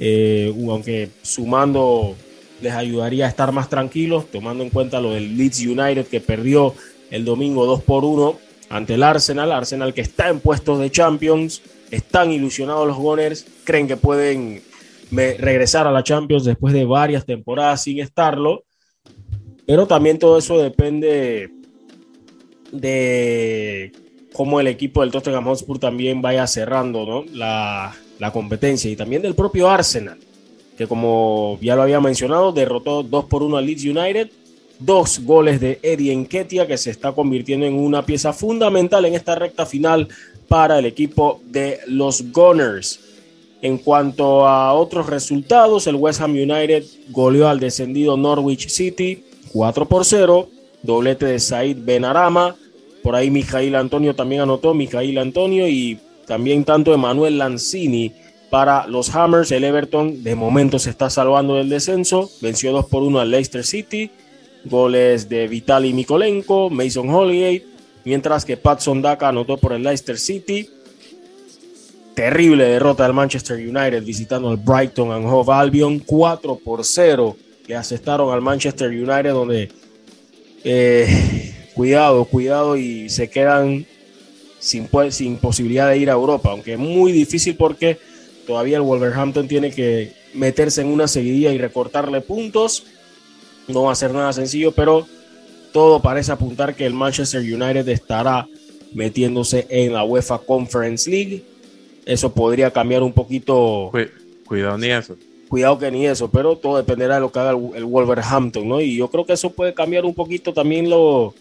eh, 0.00 0.52
aunque 0.68 1.10
sumando 1.22 2.16
les 2.60 2.72
ayudaría 2.72 3.26
a 3.26 3.28
estar 3.28 3.52
más 3.52 3.68
tranquilos, 3.68 4.26
tomando 4.30 4.64
en 4.64 4.70
cuenta 4.70 5.00
lo 5.00 5.12
del 5.12 5.36
Leeds 5.36 5.60
United 5.60 6.06
que 6.06 6.20
perdió 6.20 6.74
el 7.10 7.24
domingo 7.24 7.66
2 7.66 7.82
por 7.82 8.04
1 8.04 8.38
ante 8.70 8.94
el 8.94 9.02
Arsenal, 9.02 9.52
Arsenal 9.52 9.94
que 9.94 10.00
está 10.00 10.28
en 10.28 10.40
puestos 10.40 10.80
de 10.80 10.90
Champions, 10.90 11.62
están 11.90 12.32
ilusionados 12.32 12.88
los 12.88 12.96
Gunners, 12.96 13.46
creen 13.64 13.86
que 13.86 13.96
pueden 13.96 14.62
regresar 15.10 15.86
a 15.86 15.92
la 15.92 16.02
Champions 16.02 16.44
después 16.44 16.74
de 16.74 16.84
varias 16.84 17.24
temporadas 17.24 17.82
sin 17.82 18.00
estarlo, 18.00 18.64
pero 19.66 19.86
también 19.86 20.18
todo 20.18 20.38
eso 20.38 20.58
depende 20.58 21.50
de 22.72 23.92
cómo 24.32 24.60
el 24.60 24.66
equipo 24.66 25.00
del 25.00 25.10
Tottenham 25.10 25.46
Hotspur 25.46 25.78
también 25.78 26.20
vaya 26.20 26.46
cerrando 26.46 27.24
la, 27.32 27.94
competencia 28.32 28.90
y 28.90 28.96
también 28.96 29.22
del 29.22 29.34
propio 29.34 29.68
Arsenal 29.68 30.18
que 30.76 30.86
como 30.86 31.58
ya 31.62 31.74
lo 31.74 31.82
había 31.82 32.00
mencionado, 32.00 32.52
derrotó 32.52 33.02
2 33.02 33.24
por 33.24 33.42
1 33.42 33.56
al 33.56 33.64
Leeds 33.64 33.84
United. 33.84 34.30
Dos 34.78 35.20
goles 35.20 35.58
de 35.58 35.78
Eddie 35.82 36.12
Enketia, 36.12 36.66
que 36.66 36.76
se 36.76 36.90
está 36.90 37.12
convirtiendo 37.12 37.64
en 37.64 37.74
una 37.74 38.04
pieza 38.04 38.34
fundamental 38.34 39.06
en 39.06 39.14
esta 39.14 39.36
recta 39.36 39.64
final 39.64 40.06
para 40.48 40.78
el 40.78 40.84
equipo 40.84 41.40
de 41.46 41.80
los 41.86 42.30
Gunners. 42.30 43.00
En 43.62 43.78
cuanto 43.78 44.46
a 44.46 44.72
otros 44.74 45.06
resultados, 45.06 45.86
el 45.86 45.96
West 45.96 46.20
Ham 46.20 46.32
United 46.32 46.84
goleó 47.10 47.48
al 47.48 47.58
descendido 47.58 48.16
Norwich 48.16 48.68
City 48.68 49.24
4 49.52 49.88
por 49.88 50.04
0, 50.04 50.48
doblete 50.82 51.26
de 51.26 51.38
Said 51.38 51.78
Benarama, 51.80 52.54
por 53.02 53.14
ahí 53.14 53.30
Mijail 53.30 53.76
Antonio 53.76 54.16
también 54.16 54.40
anotó, 54.40 54.74
Mijail 54.74 55.16
Antonio 55.18 55.68
y 55.68 55.98
también 56.26 56.64
tanto 56.64 56.92
Emanuel 56.92 57.38
Lanzini 57.38 58.12
para 58.50 58.86
los 58.88 59.14
Hammers. 59.14 59.52
El 59.52 59.62
Everton 59.62 60.24
de 60.24 60.34
momento 60.34 60.80
se 60.80 60.90
está 60.90 61.08
salvando 61.08 61.54
del 61.54 61.68
descenso. 61.68 62.28
Venció 62.40 62.72
2 62.72 62.86
por 62.86 63.04
1 63.04 63.20
al 63.20 63.30
Leicester 63.30 63.64
City. 63.64 64.10
Goles 64.64 65.28
de 65.28 65.46
Vitali 65.46 65.92
Mikolenko, 65.92 66.68
Mason 66.68 67.08
Holgate. 67.08 67.64
Mientras 68.04 68.44
que 68.44 68.56
Patson 68.56 69.02
Daka 69.02 69.28
anotó 69.28 69.56
por 69.56 69.72
el 69.72 69.84
Leicester 69.84 70.18
City. 70.18 70.68
Terrible 72.16 72.64
derrota 72.64 73.04
del 73.04 73.12
Manchester 73.12 73.56
United 73.56 74.02
visitando 74.02 74.48
al 74.48 74.56
Brighton 74.56 75.12
and 75.12 75.26
Hove 75.26 75.52
Albion. 75.52 76.00
4 76.00 76.58
por 76.64 76.84
0 76.84 77.36
le 77.68 77.76
asestaron 77.76 78.32
al 78.32 78.42
Manchester 78.42 78.88
United 78.88 79.30
donde 79.30 79.70
eh, 80.64 81.54
cuidado, 81.74 82.24
cuidado 82.24 82.76
y 82.76 83.08
se 83.08 83.30
quedan 83.30 83.86
sin, 84.58 84.88
sin 85.10 85.36
posibilidad 85.36 85.90
de 85.90 85.98
ir 85.98 86.10
a 86.10 86.14
Europa. 86.14 86.50
Aunque 86.50 86.72
es 86.72 86.78
muy 86.78 87.12
difícil 87.12 87.54
porque 87.54 87.98
Todavía 88.46 88.76
el 88.76 88.82
Wolverhampton 88.84 89.48
tiene 89.48 89.72
que 89.72 90.12
meterse 90.32 90.80
en 90.80 90.88
una 90.88 91.08
seguidilla 91.08 91.52
y 91.52 91.58
recortarle 91.58 92.20
puntos. 92.20 92.84
No 93.66 93.82
va 93.82 93.92
a 93.92 93.96
ser 93.96 94.14
nada 94.14 94.32
sencillo, 94.32 94.70
pero 94.70 95.06
todo 95.72 96.00
parece 96.00 96.30
apuntar 96.30 96.76
que 96.76 96.86
el 96.86 96.94
Manchester 96.94 97.40
United 97.40 97.88
estará 97.88 98.46
metiéndose 98.94 99.66
en 99.68 99.92
la 99.92 100.04
UEFA 100.04 100.38
Conference 100.38 101.10
League. 101.10 101.42
Eso 102.06 102.32
podría 102.32 102.70
cambiar 102.70 103.02
un 103.02 103.12
poquito. 103.12 103.90
Cuidado 104.46 104.78
ni 104.78 104.86
eso. 104.86 105.16
Cuidado 105.48 105.78
que 105.78 105.90
ni 105.90 106.06
eso, 106.06 106.30
pero 106.30 106.56
todo 106.56 106.76
dependerá 106.76 107.16
de 107.16 107.20
lo 107.20 107.30
que 107.30 107.38
haga 107.38 107.50
el, 107.50 107.84
Wolverhampton, 107.84 108.66
¿no? 108.66 108.80
Y 108.80 108.96
yo 108.96 109.08
creo 109.08 109.26
que 109.26 109.32
eso 109.32 109.50
puede 109.50 109.74
cambiar 109.74 110.04
un 110.04 110.14
poquito 110.14 110.52
también 110.52 110.88
lo, 110.88 111.34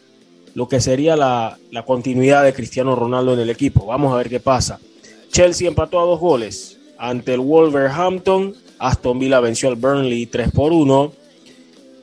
lo 0.56 0.68
que 0.68 0.82
sería 0.82 1.16
la, 1.16 1.58
la 1.72 1.86
continuidad 1.86 2.44
de 2.44 2.54
Cristiano 2.54 2.96
Ronaldo 2.96 3.34
en 3.34 3.40
el 3.40 3.50
equipo. 3.50 3.86
Vamos 3.86 4.14
a 4.14 4.18
ver 4.18 4.30
qué 4.30 4.40
pasa. 4.40 4.80
Chelsea 5.32 5.68
empató 5.68 6.00
a 6.00 6.06
dos 6.06 6.20
goles 6.20 6.80
ante 6.98 7.34
el 7.34 7.40
Wolverhampton. 7.42 8.56
Aston 8.80 9.20
Villa 9.20 9.40
venció 9.40 9.70
al 9.70 9.76
Burnley 9.76 10.26
3 10.26 10.52
por 10.52 10.72
1. 10.72 11.12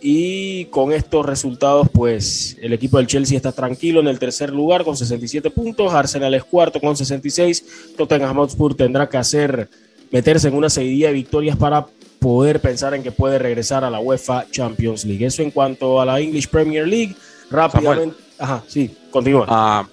Y 0.05 0.65
con 0.67 0.93
estos 0.93 1.25
resultados, 1.25 1.89
pues 1.93 2.57
el 2.61 2.73
equipo 2.73 2.99
del 2.99 3.07
Chelsea 3.07 3.37
está 3.37 3.53
tranquilo 3.53 4.01
en 4.01 4.09
el 4.09 4.19
tercer 4.19 4.51
lugar 4.51 4.83
con 4.83 4.97
67 4.97 5.49
puntos. 5.51 5.95
Arsenal 5.95 6.35
es 6.35 6.43
cuarto 6.43 6.81
con 6.81 6.97
66. 6.97 7.95
Tottenham 7.97 8.37
Hotspur 8.37 8.75
tendrá 8.75 9.09
que 9.09 9.17
hacer, 9.17 9.69
meterse 10.11 10.49
en 10.49 10.55
una 10.55 10.69
seguidilla 10.69 11.07
de 11.07 11.13
victorias 11.15 11.57
para 11.57 11.87
poder 12.19 12.61
pensar 12.61 12.95
en 12.95 13.05
que 13.05 13.13
puede 13.13 13.39
regresar 13.39 13.85
a 13.85 13.91
la 13.91 14.01
UEFA 14.01 14.47
Champions 14.51 15.05
League. 15.05 15.25
Eso 15.25 15.43
en 15.43 15.53
cuanto 15.53 16.01
a 16.01 16.05
la 16.05 16.19
English 16.19 16.49
Premier 16.49 16.87
League. 16.87 17.15
Rápidamente. 17.49 18.17
Ajá, 18.39 18.65
sí, 18.67 18.91
continúa. 19.13 19.47
Ah, 19.49 19.87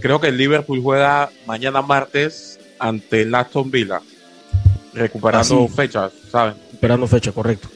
creo 0.00 0.20
que 0.20 0.26
el 0.26 0.36
Liverpool 0.36 0.80
juega 0.82 1.30
mañana 1.46 1.82
martes 1.82 2.58
ante 2.80 3.22
el 3.22 3.32
Aston 3.32 3.70
Villa 3.70 4.00
recuperando 4.92 5.68
ah, 5.70 5.72
fechas, 5.72 6.12
¿saben? 6.30 6.54
Recuperando 6.72 7.06
fechas, 7.06 7.32
correcto. 7.32 7.68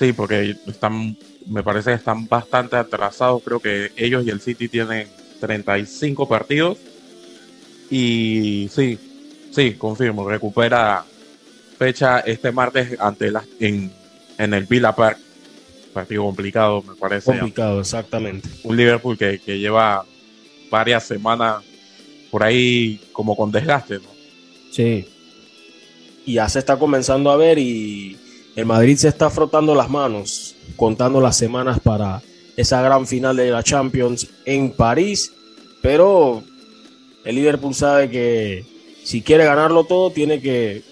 Sí, 0.00 0.14
porque 0.14 0.56
están, 0.66 1.14
me 1.46 1.62
parece 1.62 1.90
que 1.90 1.96
están 1.96 2.26
bastante 2.26 2.76
atrasados. 2.76 3.42
Creo 3.44 3.60
que 3.60 3.92
ellos 3.96 4.24
y 4.24 4.30
el 4.30 4.40
City 4.40 4.66
tienen 4.66 5.06
35 5.40 6.26
partidos. 6.26 6.78
Y 7.90 8.70
sí, 8.72 8.98
sí, 9.52 9.74
confirmo, 9.74 10.26
recupera 10.26 11.04
fecha 11.76 12.20
este 12.20 12.50
martes 12.50 12.98
ante 12.98 13.30
la, 13.30 13.44
en, 13.58 13.92
en 14.38 14.54
el 14.54 14.64
Villa 14.64 14.94
Park. 14.94 15.18
Partido 15.92 16.24
complicado, 16.24 16.82
me 16.82 16.94
parece. 16.94 17.26
Complicado, 17.26 17.80
exactamente. 17.80 18.48
Un 18.62 18.78
Liverpool 18.78 19.18
que, 19.18 19.38
que 19.38 19.58
lleva 19.58 20.06
varias 20.70 21.04
semanas 21.04 21.62
por 22.30 22.42
ahí 22.42 23.02
como 23.12 23.36
con 23.36 23.52
desgaste, 23.52 23.96
¿no? 23.96 24.08
Sí, 24.72 25.06
y 26.24 26.34
ya 26.34 26.48
se 26.48 26.60
está 26.60 26.78
comenzando 26.78 27.30
a 27.30 27.36
ver 27.36 27.58
y 27.58 28.16
el 28.60 28.66
Madrid 28.66 28.98
se 28.98 29.08
está 29.08 29.30
frotando 29.30 29.74
las 29.74 29.88
manos, 29.88 30.54
contando 30.76 31.18
las 31.18 31.38
semanas 31.38 31.80
para 31.80 32.20
esa 32.58 32.82
gran 32.82 33.06
final 33.06 33.34
de 33.34 33.50
la 33.50 33.62
Champions 33.62 34.26
en 34.44 34.72
París, 34.72 35.32
pero 35.80 36.42
el 37.24 37.36
Liverpool 37.36 37.74
sabe 37.74 38.10
que 38.10 38.66
si 39.02 39.22
quiere 39.22 39.46
ganarlo 39.46 39.84
todo 39.84 40.10
tiene 40.10 40.42
que 40.42 40.82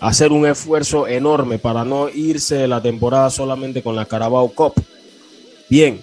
hacer 0.00 0.32
un 0.32 0.44
esfuerzo 0.46 1.08
enorme 1.08 1.58
para 1.58 1.82
no 1.82 2.10
irse 2.10 2.56
de 2.56 2.68
la 2.68 2.82
temporada 2.82 3.30
solamente 3.30 3.82
con 3.82 3.96
la 3.96 4.04
Carabao 4.04 4.50
Cup. 4.50 4.74
Bien, 5.70 6.02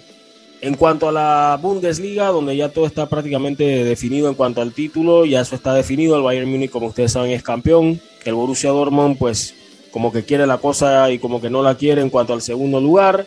en 0.60 0.74
cuanto 0.74 1.08
a 1.08 1.12
la 1.12 1.56
Bundesliga, 1.62 2.26
donde 2.30 2.56
ya 2.56 2.70
todo 2.70 2.84
está 2.84 3.08
prácticamente 3.08 3.84
definido 3.84 4.28
en 4.28 4.34
cuanto 4.34 4.60
al 4.60 4.72
título, 4.72 5.24
ya 5.24 5.42
eso 5.42 5.54
está 5.54 5.72
definido, 5.72 6.16
el 6.16 6.24
Bayern 6.24 6.50
Múnich 6.50 6.72
como 6.72 6.88
ustedes 6.88 7.12
saben 7.12 7.30
es 7.30 7.44
campeón, 7.44 8.00
el 8.24 8.34
Borussia 8.34 8.70
Dortmund 8.70 9.16
pues 9.18 9.54
como 9.90 10.12
que 10.12 10.24
quiere 10.24 10.46
la 10.46 10.58
cosa 10.58 11.10
y 11.10 11.18
como 11.18 11.40
que 11.40 11.50
no 11.50 11.62
la 11.62 11.76
quiere 11.76 12.02
en 12.02 12.10
cuanto 12.10 12.32
al 12.32 12.42
segundo 12.42 12.80
lugar. 12.80 13.26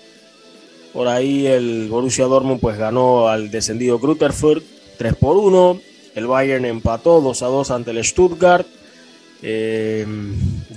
Por 0.93 1.08
ahí 1.08 1.45
el 1.45 1.88
Borussia 1.89 2.26
Dortmund 2.26 2.60
pues 2.60 2.78
ganó 2.78 3.28
al 3.28 3.52
descendido 3.52 4.00
Grutterfurt 4.00 4.63
3 4.98 5.15
por 5.15 5.38
1. 5.38 5.80
El 6.15 6.28
Bayern 6.28 6.65
empató 6.65 7.22
2 7.22 7.43
a 7.43 7.48
2 7.48 7.72
ante 7.72 7.91
el 7.91 8.04
Stuttgart. 8.04 8.67
Eh, 9.41 10.06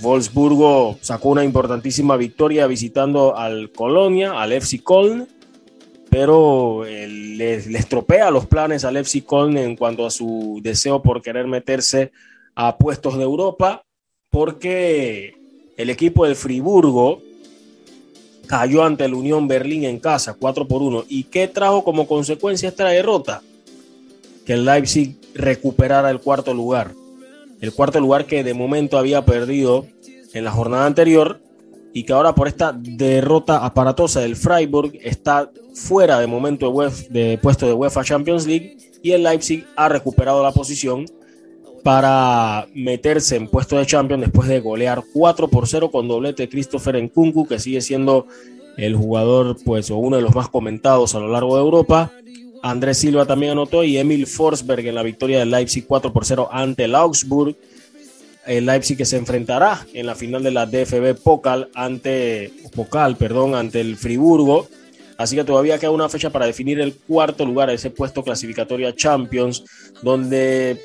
Wolfsburgo 0.01 0.97
sacó 1.01 1.29
una 1.29 1.43
importantísima 1.43 2.15
victoria 2.15 2.65
visitando 2.67 3.35
al 3.35 3.71
Colonia, 3.71 4.41
al 4.41 4.53
FC 4.53 4.81
Köln 4.83 5.27
pero 6.13 6.85
eh, 6.85 7.07
les, 7.07 7.65
les, 7.65 7.81
estropea 7.81 8.29
los 8.29 8.45
planes 8.45 8.85
al 8.85 8.97
FC 8.97 9.25
Köln 9.25 9.57
en 9.57 9.75
cuanto 9.75 10.05
a 10.05 10.11
su 10.11 10.59
deseo 10.61 11.01
por 11.01 11.23
querer 11.23 11.47
meterse 11.47 12.11
a 12.53 12.77
puestos 12.77 13.17
de 13.17 13.23
Europa, 13.23 13.83
porque 14.29 15.33
el 15.77 15.89
equipo 15.89 16.25
del 16.25 16.35
Friburgo 16.35 17.21
cayó 18.47 18.83
ante 18.83 19.05
el 19.05 19.13
Unión 19.13 19.47
Berlín 19.47 19.83
en 19.85 19.99
casa, 19.99 20.35
4 20.37 20.67
por 20.67 20.81
1. 20.81 21.05
¿Y 21.09 21.23
qué 21.23 21.47
trajo 21.47 21.83
como 21.83 22.07
consecuencia 22.07 22.69
esta 22.69 22.87
derrota? 22.87 23.41
Que 24.45 24.53
el 24.53 24.65
Leipzig 24.65 25.15
recuperara 25.33 26.09
el 26.09 26.19
cuarto 26.19 26.53
lugar. 26.53 26.91
El 27.61 27.73
cuarto 27.73 27.99
lugar 27.99 28.25
que 28.25 28.43
de 28.43 28.53
momento 28.53 28.97
había 28.97 29.25
perdido 29.25 29.87
en 30.33 30.43
la 30.43 30.51
jornada 30.51 30.85
anterior 30.85 31.39
y 31.93 32.03
que 32.03 32.13
ahora 32.13 32.35
por 32.35 32.47
esta 32.47 32.73
derrota 32.73 33.65
aparatosa 33.65 34.19
del 34.19 34.35
Freiburg 34.35 34.91
está 35.01 35.49
fuera 35.73 36.19
de 36.19 36.27
momento 36.27 36.71
de, 36.71 36.91
de 37.09 37.37
puesto 37.37 37.65
de 37.65 37.73
UEFA 37.73 38.03
Champions 38.03 38.45
League 38.45 38.77
y 39.01 39.11
el 39.11 39.23
Leipzig 39.23 39.65
ha 39.75 39.89
recuperado 39.89 40.43
la 40.43 40.51
posición 40.51 41.05
para 41.83 42.67
meterse 42.73 43.35
en 43.35 43.47
puesto 43.47 43.77
de 43.77 43.85
Champions 43.85 44.21
después 44.21 44.47
de 44.47 44.61
golear 44.61 45.03
4 45.13 45.49
por 45.49 45.67
0 45.67 45.91
con 45.91 46.07
doblete 46.07 46.43
de 46.43 46.49
Christopher 46.49 47.01
Nkunku, 47.01 47.45
que 47.45 47.59
sigue 47.59 47.81
siendo 47.81 48.27
el 48.77 48.95
jugador, 48.95 49.57
pues, 49.63 49.91
o 49.91 49.97
uno 49.97 50.15
de 50.15 50.21
los 50.21 50.33
más 50.33 50.49
comentados 50.49 51.13
a 51.13 51.19
lo 51.19 51.27
largo 51.27 51.55
de 51.55 51.61
Europa. 51.61 52.11
Andrés 52.63 52.99
Silva 52.99 53.25
también 53.25 53.51
anotó 53.51 53.83
y 53.83 53.97
Emil 53.97 54.25
Forsberg 54.25 54.87
en 54.87 54.95
la 54.95 55.03
victoria 55.03 55.39
del 55.39 55.51
Leipzig 55.51 55.85
4 55.85 56.13
por 56.13 56.25
0 56.25 56.49
ante 56.51 56.85
el 56.85 56.95
Augsburg. 56.95 57.55
El 58.45 58.65
Leipzig 58.65 58.97
que 58.97 59.05
se 59.05 59.17
enfrentará 59.17 59.85
en 59.93 60.05
la 60.05 60.15
final 60.15 60.43
de 60.43 60.51
la 60.51 60.65
DFB 60.65 61.15
Pokal 61.21 61.69
ante, 61.75 62.51
Pokal, 62.73 63.17
perdón, 63.17 63.55
ante 63.55 63.81
el 63.81 63.97
Friburgo. 63.97 64.67
Así 65.17 65.35
que 65.35 65.43
todavía 65.43 65.77
queda 65.77 65.91
una 65.91 66.09
fecha 66.09 66.29
para 66.29 66.45
definir 66.45 66.79
el 66.79 66.95
cuarto 66.95 67.45
lugar 67.45 67.69
de 67.69 67.75
ese 67.75 67.89
puesto 67.89 68.23
clasificatorio 68.23 68.87
a 68.87 68.95
Champions, 68.95 69.63
donde 70.01 70.81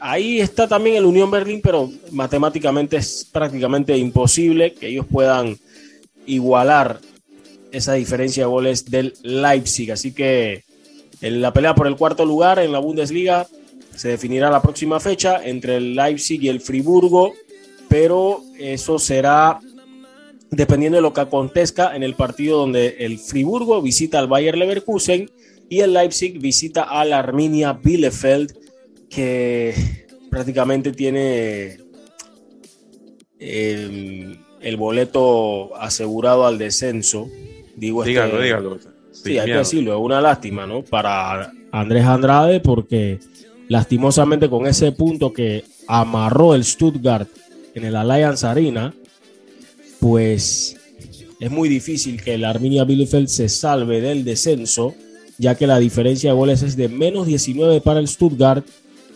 ahí 0.00 0.40
está 0.40 0.68
también 0.68 0.96
el 0.96 1.04
Unión 1.04 1.30
Berlín, 1.30 1.60
pero 1.62 1.90
matemáticamente 2.10 2.96
es 2.96 3.28
prácticamente 3.30 3.96
imposible 3.96 4.74
que 4.74 4.88
ellos 4.88 5.06
puedan 5.10 5.58
igualar 6.26 7.00
esa 7.72 7.94
diferencia 7.94 8.44
de 8.44 8.50
goles 8.50 8.90
del 8.90 9.14
Leipzig. 9.22 9.92
Así 9.92 10.12
que 10.12 10.64
en 11.20 11.40
la 11.40 11.52
pelea 11.52 11.74
por 11.74 11.86
el 11.86 11.96
cuarto 11.96 12.24
lugar 12.24 12.58
en 12.58 12.72
la 12.72 12.78
Bundesliga 12.78 13.46
se 13.94 14.08
definirá 14.08 14.50
la 14.50 14.62
próxima 14.62 15.00
fecha 15.00 15.44
entre 15.44 15.76
el 15.76 15.94
Leipzig 15.94 16.42
y 16.42 16.48
el 16.48 16.60
Friburgo, 16.60 17.32
pero 17.88 18.42
eso 18.58 18.98
será 18.98 19.58
dependiendo 20.50 20.96
de 20.96 21.02
lo 21.02 21.12
que 21.12 21.20
acontezca 21.20 21.94
en 21.94 22.02
el 22.02 22.14
partido 22.14 22.58
donde 22.58 22.96
el 23.00 23.18
Friburgo 23.18 23.82
visita 23.82 24.18
al 24.18 24.28
Bayer 24.28 24.56
Leverkusen 24.56 25.30
y 25.68 25.80
el 25.80 25.92
Leipzig 25.92 26.38
visita 26.38 26.84
al 26.84 27.12
Arminia 27.12 27.72
Bielefeld 27.72 28.54
que 29.08 29.74
prácticamente 30.30 30.92
tiene 30.92 31.78
el, 33.38 34.40
el 34.60 34.76
boleto 34.76 35.76
asegurado 35.76 36.46
al 36.46 36.58
descenso. 36.58 37.28
Digo, 37.76 38.02
este, 38.02 38.10
dígalo, 38.10 38.40
dígalo. 38.40 38.78
Sí, 39.10 39.38
hay 39.38 39.46
que 39.46 39.58
decirlo, 39.58 39.94
es 39.94 40.00
una 40.00 40.20
lástima, 40.20 40.66
¿no? 40.66 40.82
Para 40.82 41.52
Andrés 41.72 42.04
Andrade, 42.04 42.60
porque 42.60 43.18
lastimosamente 43.68 44.48
con 44.48 44.66
ese 44.66 44.92
punto 44.92 45.32
que 45.32 45.64
amarró 45.86 46.54
el 46.54 46.64
Stuttgart 46.64 47.28
en 47.74 47.84
el 47.84 47.96
Allianz 47.96 48.44
Arena, 48.44 48.94
pues 50.00 50.76
es 51.40 51.50
muy 51.50 51.68
difícil 51.68 52.22
que 52.22 52.34
el 52.34 52.44
Arminia 52.44 52.84
Bielefeld 52.84 53.28
se 53.28 53.48
salve 53.48 54.00
del 54.00 54.24
descenso, 54.24 54.94
ya 55.38 55.56
que 55.56 55.66
la 55.66 55.78
diferencia 55.78 56.30
de 56.30 56.36
goles 56.36 56.62
es 56.62 56.76
de 56.76 56.88
menos 56.88 57.26
19 57.26 57.80
para 57.80 58.00
el 58.00 58.08
Stuttgart 58.08 58.64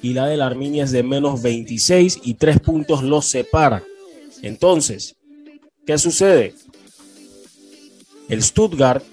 y 0.03 0.12
la 0.12 0.27
de 0.27 0.37
la 0.37 0.47
Arminia 0.47 0.85
es 0.85 0.91
de 0.91 1.05
menos 1.05 1.41
26 1.43 2.21
y 2.25 2.35
tres 2.35 2.59
puntos 2.59 3.03
los 3.05 3.27
separan. 3.27 3.85
Entonces, 4.43 5.17
¿qué 5.87 5.97
sucede? 5.97 6.55
El 8.29 8.43
Stuttgart 8.43 9.05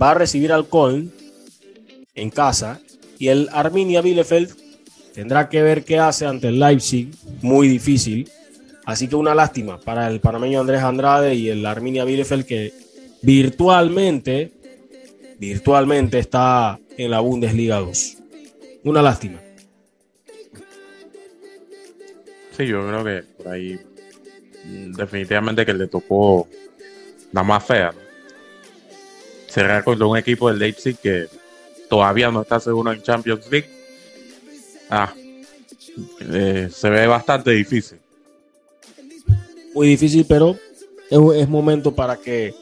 va 0.00 0.12
a 0.12 0.14
recibir 0.14 0.52
al 0.52 0.66
Köln 0.66 1.12
en 2.14 2.30
casa 2.30 2.80
y 3.18 3.28
el 3.28 3.48
Arminia 3.52 4.00
Bielefeld 4.00 4.56
tendrá 5.14 5.50
que 5.50 5.62
ver 5.62 5.84
qué 5.84 5.98
hace 5.98 6.24
ante 6.24 6.48
el 6.48 6.58
Leipzig, 6.58 7.10
muy 7.42 7.68
difícil. 7.68 8.30
Así 8.86 9.06
que 9.06 9.16
una 9.16 9.34
lástima 9.34 9.78
para 9.78 10.08
el 10.08 10.20
panameño 10.20 10.60
Andrés 10.60 10.82
Andrade 10.82 11.34
y 11.34 11.50
el 11.50 11.64
Arminia 11.66 12.04
Bielefeld 12.04 12.46
que 12.46 12.72
virtualmente, 13.20 14.52
virtualmente 15.38 16.18
está 16.18 16.78
en 16.96 17.10
la 17.10 17.20
Bundesliga 17.20 17.78
2. 17.78 18.21
Una 18.84 19.02
lástima. 19.02 19.40
Sí, 22.56 22.66
yo 22.66 22.86
creo 22.86 23.04
que 23.04 23.22
por 23.22 23.48
ahí 23.48 23.78
mm, 24.64 24.92
definitivamente 24.92 25.64
que 25.64 25.74
le 25.74 25.86
tocó 25.86 26.48
la 27.32 27.42
más 27.42 27.64
fea. 27.64 27.94
Cerrar 29.46 29.84
contra 29.84 30.06
un 30.06 30.16
equipo 30.16 30.48
del 30.48 30.58
Leipzig 30.58 30.96
que 30.98 31.28
todavía 31.88 32.30
no 32.30 32.42
está 32.42 32.58
seguro 32.58 32.92
en 32.92 33.02
Champions 33.02 33.50
League. 33.50 33.70
Ah, 34.90 35.12
eh, 36.20 36.68
se 36.72 36.90
ve 36.90 37.06
bastante 37.06 37.50
difícil. 37.52 37.98
Muy 39.74 39.88
difícil, 39.88 40.26
pero 40.28 40.56
es, 41.10 41.18
es 41.36 41.48
momento 41.48 41.94
para 41.94 42.16
que 42.16 42.54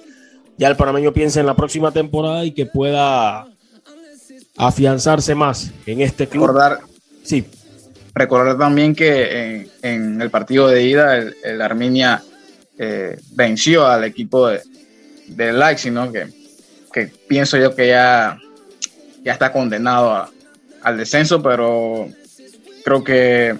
ya 0.56 0.68
el 0.68 0.76
panameño 0.76 1.12
piense 1.12 1.40
en 1.40 1.46
la 1.46 1.56
próxima 1.56 1.90
temporada 1.90 2.44
y 2.44 2.52
que 2.52 2.66
pueda 2.66 3.49
afianzarse 4.66 5.34
más 5.34 5.70
en 5.86 6.00
este 6.02 6.26
club. 6.26 6.46
Recordar, 6.46 6.78
Sí, 7.22 7.44
recordar 8.14 8.58
también 8.58 8.94
que 8.94 9.54
en, 9.56 9.68
en 9.82 10.22
el 10.22 10.30
partido 10.30 10.68
de 10.68 10.82
ida 10.84 11.16
el, 11.16 11.36
el 11.44 11.60
Arminia 11.62 12.22
eh, 12.78 13.18
venció 13.32 13.86
al 13.86 14.04
equipo 14.04 14.48
de, 14.48 14.60
de 15.28 15.52
Leipzig, 15.52 15.92
¿no? 15.92 16.10
Que, 16.10 16.26
que 16.92 17.06
pienso 17.28 17.56
yo 17.58 17.74
que 17.74 17.88
ya, 17.88 18.38
ya 19.22 19.32
está 19.32 19.52
condenado 19.52 20.10
a- 20.12 20.30
al 20.82 20.96
descenso, 20.96 21.42
pero 21.42 22.08
creo 22.84 23.04
que 23.04 23.54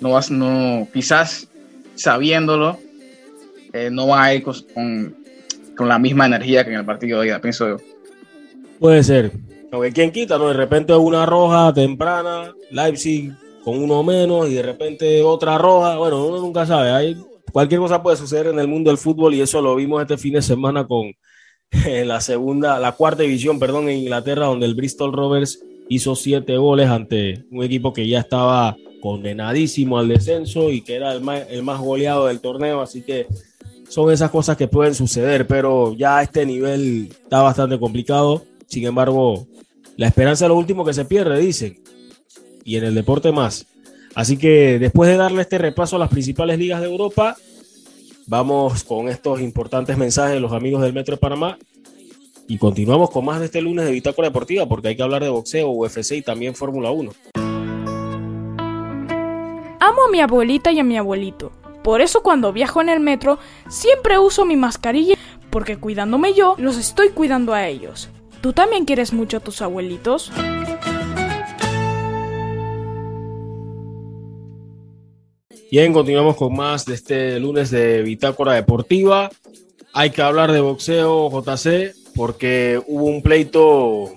no 0.00 0.10
vas, 0.10 0.30
no, 0.30 0.88
quizás 0.92 1.46
sabiéndolo, 1.94 2.78
eh, 3.72 3.90
no 3.90 4.08
va 4.08 4.24
a 4.24 4.34
ir 4.34 4.42
con, 4.42 4.54
con, 4.74 5.16
con 5.76 5.88
la 5.88 5.98
misma 6.00 6.26
energía 6.26 6.64
que 6.64 6.70
en 6.72 6.78
el 6.80 6.84
partido 6.84 7.20
de 7.20 7.28
ida, 7.28 7.40
pienso 7.40 7.68
yo. 7.68 7.76
Puede 8.80 9.02
ser. 9.04 9.30
Aunque 9.70 9.92
quién 9.92 10.10
quita, 10.10 10.38
¿no? 10.38 10.48
De 10.48 10.54
repente 10.54 10.94
una 10.94 11.26
roja 11.26 11.72
temprana, 11.72 12.54
Leipzig 12.70 13.32
con 13.64 13.82
uno 13.82 14.02
menos 14.02 14.48
y 14.48 14.54
de 14.54 14.62
repente 14.62 15.22
otra 15.22 15.58
roja. 15.58 15.96
Bueno, 15.98 16.26
uno 16.26 16.40
nunca 16.40 16.64
sabe. 16.64 16.90
Hay, 16.90 17.16
cualquier 17.52 17.80
cosa 17.80 18.02
puede 18.02 18.16
suceder 18.16 18.46
en 18.46 18.58
el 18.58 18.66
mundo 18.68 18.90
del 18.90 18.98
fútbol 18.98 19.34
y 19.34 19.42
eso 19.42 19.60
lo 19.60 19.76
vimos 19.76 20.00
este 20.00 20.16
fin 20.16 20.34
de 20.34 20.42
semana 20.42 20.86
con 20.86 21.12
la 22.04 22.20
segunda, 22.20 22.78
la 22.78 22.92
cuarta 22.92 23.22
división, 23.22 23.58
perdón, 23.58 23.88
en 23.88 23.98
Inglaterra, 23.98 24.46
donde 24.46 24.66
el 24.66 24.74
Bristol 24.74 25.12
Rovers 25.12 25.60
hizo 25.88 26.14
siete 26.16 26.56
goles 26.56 26.88
ante 26.88 27.44
un 27.50 27.62
equipo 27.62 27.92
que 27.92 28.08
ya 28.08 28.20
estaba 28.20 28.76
condenadísimo 29.00 29.98
al 29.98 30.08
descenso 30.08 30.70
y 30.70 30.80
que 30.80 30.96
era 30.96 31.12
el 31.12 31.20
más, 31.20 31.46
el 31.50 31.62
más 31.62 31.78
goleado 31.80 32.26
del 32.26 32.40
torneo. 32.40 32.80
Así 32.80 33.02
que 33.02 33.26
son 33.88 34.10
esas 34.10 34.30
cosas 34.30 34.56
que 34.56 34.68
pueden 34.68 34.94
suceder, 34.94 35.46
pero 35.46 35.94
ya 35.94 36.22
este 36.22 36.46
nivel 36.46 37.08
está 37.10 37.42
bastante 37.42 37.78
complicado. 37.78 38.44
Sin 38.66 38.86
embargo, 38.86 39.46
la 39.98 40.06
esperanza 40.06 40.44
es 40.44 40.48
lo 40.48 40.54
último 40.54 40.84
que 40.84 40.94
se 40.94 41.04
pierde, 41.04 41.40
dicen. 41.40 41.82
Y 42.64 42.76
en 42.76 42.84
el 42.84 42.94
deporte 42.94 43.32
más. 43.32 43.66
Así 44.14 44.36
que 44.36 44.78
después 44.78 45.10
de 45.10 45.16
darle 45.16 45.42
este 45.42 45.58
repaso 45.58 45.96
a 45.96 45.98
las 45.98 46.08
principales 46.08 46.56
ligas 46.56 46.80
de 46.80 46.86
Europa, 46.86 47.36
vamos 48.28 48.84
con 48.84 49.08
estos 49.08 49.40
importantes 49.40 49.98
mensajes 49.98 50.34
de 50.34 50.40
los 50.40 50.52
amigos 50.52 50.82
del 50.82 50.92
Metro 50.92 51.16
de 51.16 51.20
Panamá. 51.20 51.58
Y 52.46 52.58
continuamos 52.58 53.10
con 53.10 53.24
más 53.24 53.40
de 53.40 53.46
este 53.46 53.60
lunes 53.60 53.86
de 53.86 53.90
Bitácora 53.90 54.28
Deportiva, 54.28 54.66
porque 54.66 54.86
hay 54.86 54.96
que 54.96 55.02
hablar 55.02 55.24
de 55.24 55.30
boxeo, 55.30 55.68
UFC 55.68 56.12
y 56.12 56.22
también 56.22 56.54
Fórmula 56.54 56.92
1. 56.92 57.10
Amo 59.80 60.02
a 60.06 60.10
mi 60.12 60.20
abuelita 60.20 60.70
y 60.70 60.78
a 60.78 60.84
mi 60.84 60.96
abuelito. 60.96 61.50
Por 61.82 62.02
eso 62.02 62.22
cuando 62.22 62.52
viajo 62.52 62.80
en 62.80 62.88
el 62.88 63.00
metro 63.00 63.40
siempre 63.68 64.16
uso 64.20 64.44
mi 64.44 64.54
mascarilla 64.54 65.16
porque 65.50 65.76
cuidándome 65.76 66.34
yo, 66.34 66.54
los 66.56 66.76
estoy 66.76 67.08
cuidando 67.08 67.52
a 67.52 67.66
ellos. 67.66 68.10
¿Tú 68.40 68.52
también 68.52 68.84
quieres 68.84 69.12
mucho 69.12 69.38
a 69.38 69.40
tus 69.40 69.62
abuelitos? 69.62 70.30
Bien, 75.70 75.92
continuamos 75.92 76.36
con 76.36 76.54
más 76.54 76.86
de 76.86 76.94
este 76.94 77.38
lunes 77.40 77.70
de 77.70 78.02
Bitácora 78.02 78.54
Deportiva. 78.54 79.30
Hay 79.92 80.10
que 80.10 80.22
hablar 80.22 80.52
de 80.52 80.60
boxeo, 80.60 81.28
JC, 81.30 81.94
porque 82.14 82.80
hubo 82.86 83.04
un 83.04 83.20
pleito 83.20 84.14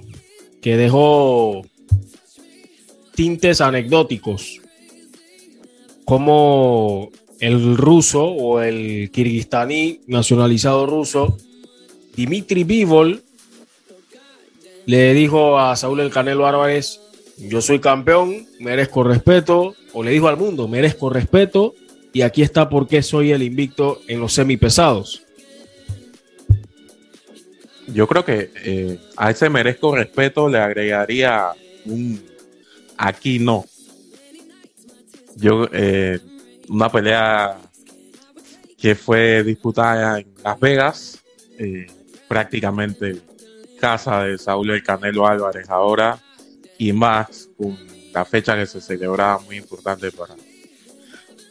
que 0.62 0.78
dejó 0.78 1.64
tintes 3.16 3.60
anecdóticos. 3.60 4.62
Como 6.06 7.10
el 7.40 7.76
ruso 7.76 8.24
o 8.24 8.62
el 8.62 9.10
kirguistaní 9.12 10.02
nacionalizado 10.08 10.86
ruso, 10.86 11.38
Dimitri 12.16 12.64
Bivol, 12.64 13.24
le 14.86 15.14
dijo 15.14 15.60
a 15.60 15.76
Saúl 15.76 16.00
el 16.02 16.12
Canelo 16.12 16.48
Álvarez, 16.48 17.00
yo 17.38 17.62
soy 17.62 17.80
campeón, 17.80 18.48
merezco 18.60 19.04
respeto, 19.04 19.76
o 19.94 20.04
le 20.04 20.12
dijo 20.12 20.28
al 20.28 20.38
mundo, 20.38 20.68
merezco 20.68 21.10
respeto, 21.10 21.74
y 22.14 22.22
aquí 22.22 22.42
está 22.42 22.70
por 22.70 22.88
qué 22.88 23.02
soy 23.02 23.32
el 23.32 23.42
invicto 23.42 24.02
en 24.08 24.20
los 24.20 24.34
semipesados. 24.34 25.24
Yo 27.88 28.08
creo 28.08 28.24
que 28.24 28.52
eh, 28.64 29.00
a 29.18 29.32
ese 29.32 29.50
merezco 29.50 29.96
respeto 29.96 30.48
le 30.48 30.60
agregaría 30.60 31.52
un 31.86 32.22
aquí 32.98 33.40
no. 33.40 33.66
Yo, 35.36 35.68
eh, 35.74 36.20
una 36.70 36.90
pelea 36.90 37.58
que 38.78 38.96
fue 38.96 39.44
disputada 39.44 40.20
en 40.20 40.28
Las 40.44 40.60
Vegas, 40.60 41.20
eh, 41.58 41.88
prácticamente 42.28 43.22
casa 43.82 44.24
de 44.24 44.38
Saúl 44.38 44.70
El 44.70 44.84
Canelo 44.84 45.28
Álvarez 45.28 45.70
ahora, 45.70 46.20
y 46.78 46.94
más 46.94 47.50
con 47.58 47.78
la 48.14 48.24
fecha 48.24 48.56
que 48.56 48.66
se 48.66 48.80
celebraba 48.80 49.40
muy 49.40 49.58
importante 49.58 50.12
para, 50.12 50.36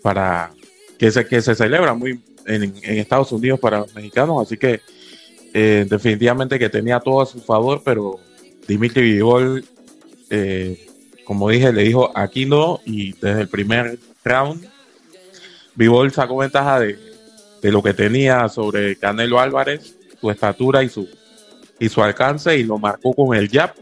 para 0.01 0.53
que 0.99 1.11
se, 1.11 1.27
que 1.27 1.43
se 1.43 1.55
celebra 1.55 1.93
muy 1.93 2.21
en, 2.47 2.75
Estados 2.83 3.33
Unidos 3.33 3.59
para 3.59 3.81
los 3.81 3.95
mexicanos, 3.95 4.43
así 4.47 4.57
que 4.57 4.81
eh, 5.53 5.87
definitivamente 5.89 6.59
que 6.59 6.69
tenía 6.69 7.01
todo 7.01 7.21
a 7.21 7.27
su 7.27 7.41
favor, 7.41 7.83
pero 7.85 8.21
Dimitri 8.69 9.03
Vivol, 9.03 9.65
eh, 10.31 10.87
como 11.25 11.49
dije, 11.49 11.73
le 11.73 11.83
dijo 11.83 12.11
aquí 12.15 12.47
no, 12.47 12.81
y 12.85 13.13
desde 13.15 13.43
el 13.43 13.49
primer 13.49 13.99
round, 14.25 14.69
Vivol 15.75 16.13
sacó 16.13 16.37
ventaja 16.37 16.79
de, 16.79 16.99
de 17.61 17.73
lo 17.73 17.83
que 17.83 17.95
tenía 17.95 18.49
sobre 18.49 18.97
Canelo 18.97 19.41
Álvarez, 19.41 19.97
su 20.21 20.31
estatura 20.31 20.83
y 20.83 20.89
su, 20.89 21.09
y 21.81 21.89
su 21.89 22.03
alcance, 22.03 22.57
y 22.57 22.63
lo 22.63 22.79
marcó 22.79 23.13
con 23.15 23.35
el 23.35 23.49
jab. 23.49 23.75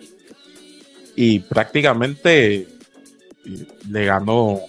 Y 1.16 1.40
prácticamente 1.40 2.68
le 3.90 4.04
ganó, 4.04 4.60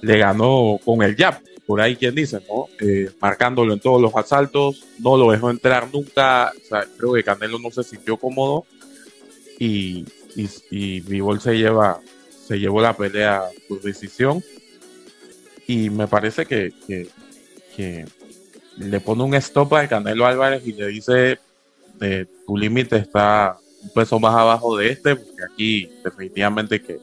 le 0.00 0.18
ganó 0.18 0.80
con 0.84 1.02
el 1.02 1.14
jab, 1.14 1.40
por 1.66 1.80
ahí 1.80 1.96
quien 1.96 2.14
dice, 2.14 2.40
¿no? 2.48 2.66
Eh, 2.80 3.10
marcándolo 3.20 3.74
en 3.74 3.80
todos 3.80 4.00
los 4.00 4.14
asaltos, 4.16 4.84
no 4.98 5.16
lo 5.16 5.30
dejó 5.30 5.50
entrar 5.50 5.88
nunca. 5.92 6.50
creo 6.96 7.12
que 7.12 7.24
Canelo 7.24 7.58
no 7.58 7.70
se 7.70 7.84
sintió 7.84 8.16
cómodo 8.16 8.64
y, 9.58 10.06
y, 10.34 10.48
y 10.70 11.00
Vivol 11.00 11.40
se 11.40 11.56
lleva, 11.56 12.00
se 12.46 12.58
llevó 12.58 12.80
la 12.80 12.96
pelea 12.96 13.42
por 13.68 13.80
decisión. 13.82 14.42
Y 15.66 15.88
me 15.88 16.06
parece 16.06 16.44
que, 16.44 16.72
que, 16.86 17.08
que 17.76 18.04
le 18.76 19.00
pone 19.00 19.22
un 19.22 19.34
stop 19.34 19.72
al 19.74 19.88
Canelo 19.88 20.26
Álvarez 20.26 20.66
y 20.66 20.72
le 20.72 20.88
dice, 20.88 21.38
eh, 22.00 22.26
tu 22.46 22.56
límite 22.56 22.96
está 22.96 23.56
un 23.82 23.90
peso 23.90 24.18
más 24.18 24.34
abajo 24.34 24.76
de 24.76 24.90
este, 24.90 25.16
porque 25.16 25.42
aquí 25.52 25.88
definitivamente 26.02 26.80
que, 26.80 26.98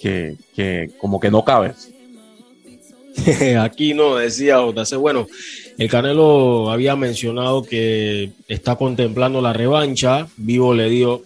que, 0.00 0.36
que 0.54 0.90
como 0.98 1.20
que 1.20 1.30
no 1.30 1.44
cabes. 1.44 1.90
aquí 3.60 3.94
no, 3.94 4.16
decía 4.16 4.58
JC. 4.58 4.96
Bueno, 4.96 5.26
el 5.78 5.90
Canelo 5.90 6.70
había 6.70 6.96
mencionado 6.96 7.62
que 7.62 8.30
está 8.48 8.76
contemplando 8.76 9.40
la 9.40 9.52
revancha. 9.52 10.28
Vivo 10.36 10.74
le 10.74 10.88
dio, 10.88 11.22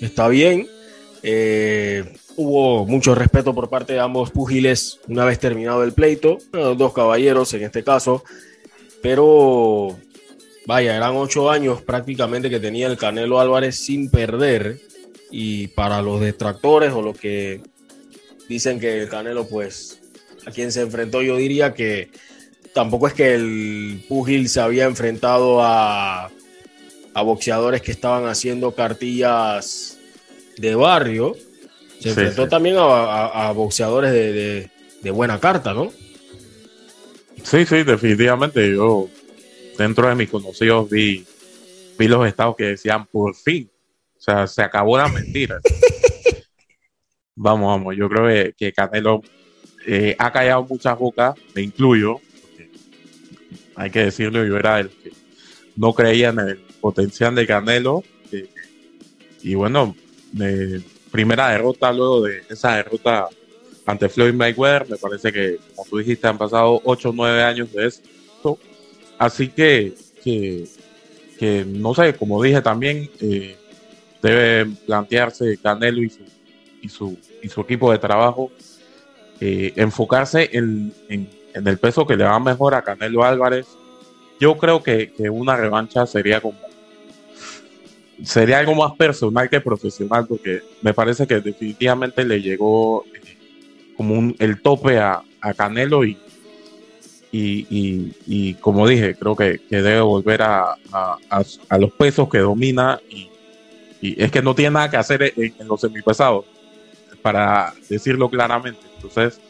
está 0.00 0.28
bien. 0.28 0.68
Eh, 1.22 2.04
hubo 2.36 2.86
mucho 2.86 3.14
respeto 3.14 3.54
por 3.54 3.68
parte 3.68 3.92
de 3.92 4.00
ambos 4.00 4.30
púgiles 4.30 4.98
una 5.08 5.24
vez 5.24 5.38
terminado 5.38 5.84
el 5.84 5.92
pleito, 5.92 6.38
dos 6.52 6.92
caballeros 6.92 7.52
en 7.54 7.62
este 7.64 7.84
caso, 7.84 8.24
pero 9.02 9.96
vaya, 10.66 10.96
eran 10.96 11.16
ocho 11.16 11.50
años 11.50 11.82
prácticamente 11.82 12.50
que 12.50 12.60
tenía 12.60 12.86
el 12.86 12.96
Canelo 12.96 13.40
Álvarez 13.40 13.76
sin 13.76 14.10
perder 14.10 14.80
y 15.30 15.68
para 15.68 16.02
los 16.02 16.20
detractores 16.20 16.92
o 16.92 17.02
los 17.02 17.18
que 17.18 17.60
dicen 18.48 18.78
que 18.78 19.02
el 19.02 19.08
Canelo 19.08 19.46
pues 19.46 20.00
a 20.46 20.50
quien 20.50 20.72
se 20.72 20.82
enfrentó 20.82 21.22
yo 21.22 21.36
diría 21.36 21.74
que 21.74 22.10
tampoco 22.74 23.06
es 23.06 23.14
que 23.14 23.34
el 23.34 24.04
púgil 24.08 24.48
se 24.48 24.60
había 24.60 24.84
enfrentado 24.84 25.62
a, 25.62 26.30
a 27.14 27.22
boxeadores 27.22 27.82
que 27.82 27.92
estaban 27.92 28.26
haciendo 28.26 28.74
cartillas 28.74 29.98
de 30.56 30.74
barrio, 30.74 31.34
se 32.00 32.10
enfrentó 32.10 32.48
también 32.48 32.76
a, 32.78 33.52
boxeadores 33.54 34.12
de, 34.12 35.10
buena 35.10 35.38
carta, 35.38 35.74
¿no? 35.74 35.92
Sí, 37.42 37.66
sí, 37.66 37.82
definitivamente. 37.82 38.74
Yo, 38.74 39.08
dentro 39.82 40.08
de 40.08 40.14
mis 40.14 40.30
conocidos, 40.30 40.88
vi, 40.88 41.24
vi 41.98 42.08
los 42.08 42.26
estados 42.26 42.56
que 42.56 42.64
decían 42.64 43.06
por 43.06 43.34
fin. 43.34 43.70
O 44.16 44.20
sea, 44.20 44.46
se 44.46 44.62
acabó 44.62 44.96
la 44.96 45.08
mentira. 45.08 45.58
vamos, 47.34 47.66
vamos. 47.66 47.96
Yo 47.96 48.08
creo 48.08 48.54
que, 48.56 48.72
Canelo 48.72 49.22
eh, 49.86 50.14
ha 50.18 50.32
callado 50.32 50.64
muchas 50.64 50.98
bocas, 50.98 51.34
me 51.54 51.62
incluyo. 51.62 52.20
Hay 53.74 53.90
que 53.90 54.04
decirlo, 54.04 54.44
yo 54.44 54.56
era 54.56 54.80
el 54.80 54.90
que 54.90 55.10
no 55.76 55.92
creía 55.92 56.28
en 56.28 56.38
el 56.40 56.56
potencial 56.80 57.34
de 57.34 57.46
Canelo. 57.46 58.04
Eh, 58.30 58.48
y 59.42 59.54
bueno, 59.54 59.96
me 60.32 60.80
primera 61.10 61.50
derrota 61.50 61.92
luego 61.92 62.22
de 62.22 62.42
esa 62.48 62.76
derrota 62.76 63.28
ante 63.86 64.08
Floyd 64.08 64.34
Mayweather. 64.34 64.88
Me 64.88 64.96
parece 64.96 65.32
que, 65.32 65.58
como 65.74 65.88
tú 65.88 65.98
dijiste, 65.98 66.26
han 66.26 66.38
pasado 66.38 66.80
8 66.84 67.10
o 67.10 67.12
9 67.12 67.42
años 67.42 67.72
de 67.72 67.86
esto. 67.86 68.58
Así 69.22 69.50
que, 69.50 69.94
que, 70.24 71.64
no 71.64 71.94
sé, 71.94 72.12
como 72.14 72.42
dije 72.42 72.60
también, 72.60 73.08
eh, 73.20 73.56
debe 74.20 74.74
plantearse 74.84 75.58
Canelo 75.58 76.02
y 76.02 76.10
su, 76.10 76.22
y 76.82 76.88
su, 76.88 77.16
y 77.40 77.48
su 77.48 77.60
equipo 77.60 77.92
de 77.92 77.98
trabajo, 77.98 78.50
eh, 79.40 79.74
enfocarse 79.76 80.50
en, 80.52 80.92
en, 81.08 81.28
el 81.54 81.78
peso 81.78 82.04
que 82.04 82.16
le 82.16 82.24
va 82.24 82.40
mejor 82.40 82.74
a 82.74 82.82
Canelo 82.82 83.22
Álvarez. 83.22 83.68
Yo 84.40 84.56
creo 84.58 84.82
que, 84.82 85.12
una 85.30 85.56
revancha 85.56 86.04
sería 86.04 86.40
como 86.40 86.58
sería 88.24 88.58
algo 88.58 88.74
más 88.74 88.96
personal 88.96 89.48
que 89.48 89.60
profesional, 89.60 90.26
porque 90.26 90.62
me 90.80 90.94
parece 90.94 91.28
que 91.28 91.38
definitivamente 91.38 92.24
le 92.24 92.42
llegó 92.42 93.04
eh, 93.14 93.36
como 93.96 94.18
un, 94.18 94.34
el 94.40 94.60
tope 94.60 94.98
a, 94.98 95.22
Canelo 95.56 96.04
y, 96.04 96.18
y, 97.32 98.54
como 98.60 98.86
dije, 98.86 99.14
creo 99.14 99.34
que, 99.34 99.60
debe 99.70 100.00
volver 100.00 100.42
a, 100.42 100.76
los 101.78 101.92
pesos 101.92 102.28
que 102.28 102.38
domina 102.38 103.00
y, 103.08 103.28
es 104.00 104.32
que 104.32 104.42
no 104.42 104.54
tiene 104.54 104.72
nada 104.72 104.90
que 104.90 104.96
hacer 104.96 105.32
en, 105.36 105.68
los 105.68 105.80
semipesados, 105.80 106.44
para 107.22 107.72
decirlo 107.88 108.28
claramente. 108.28 108.80
Entonces, 108.96 109.40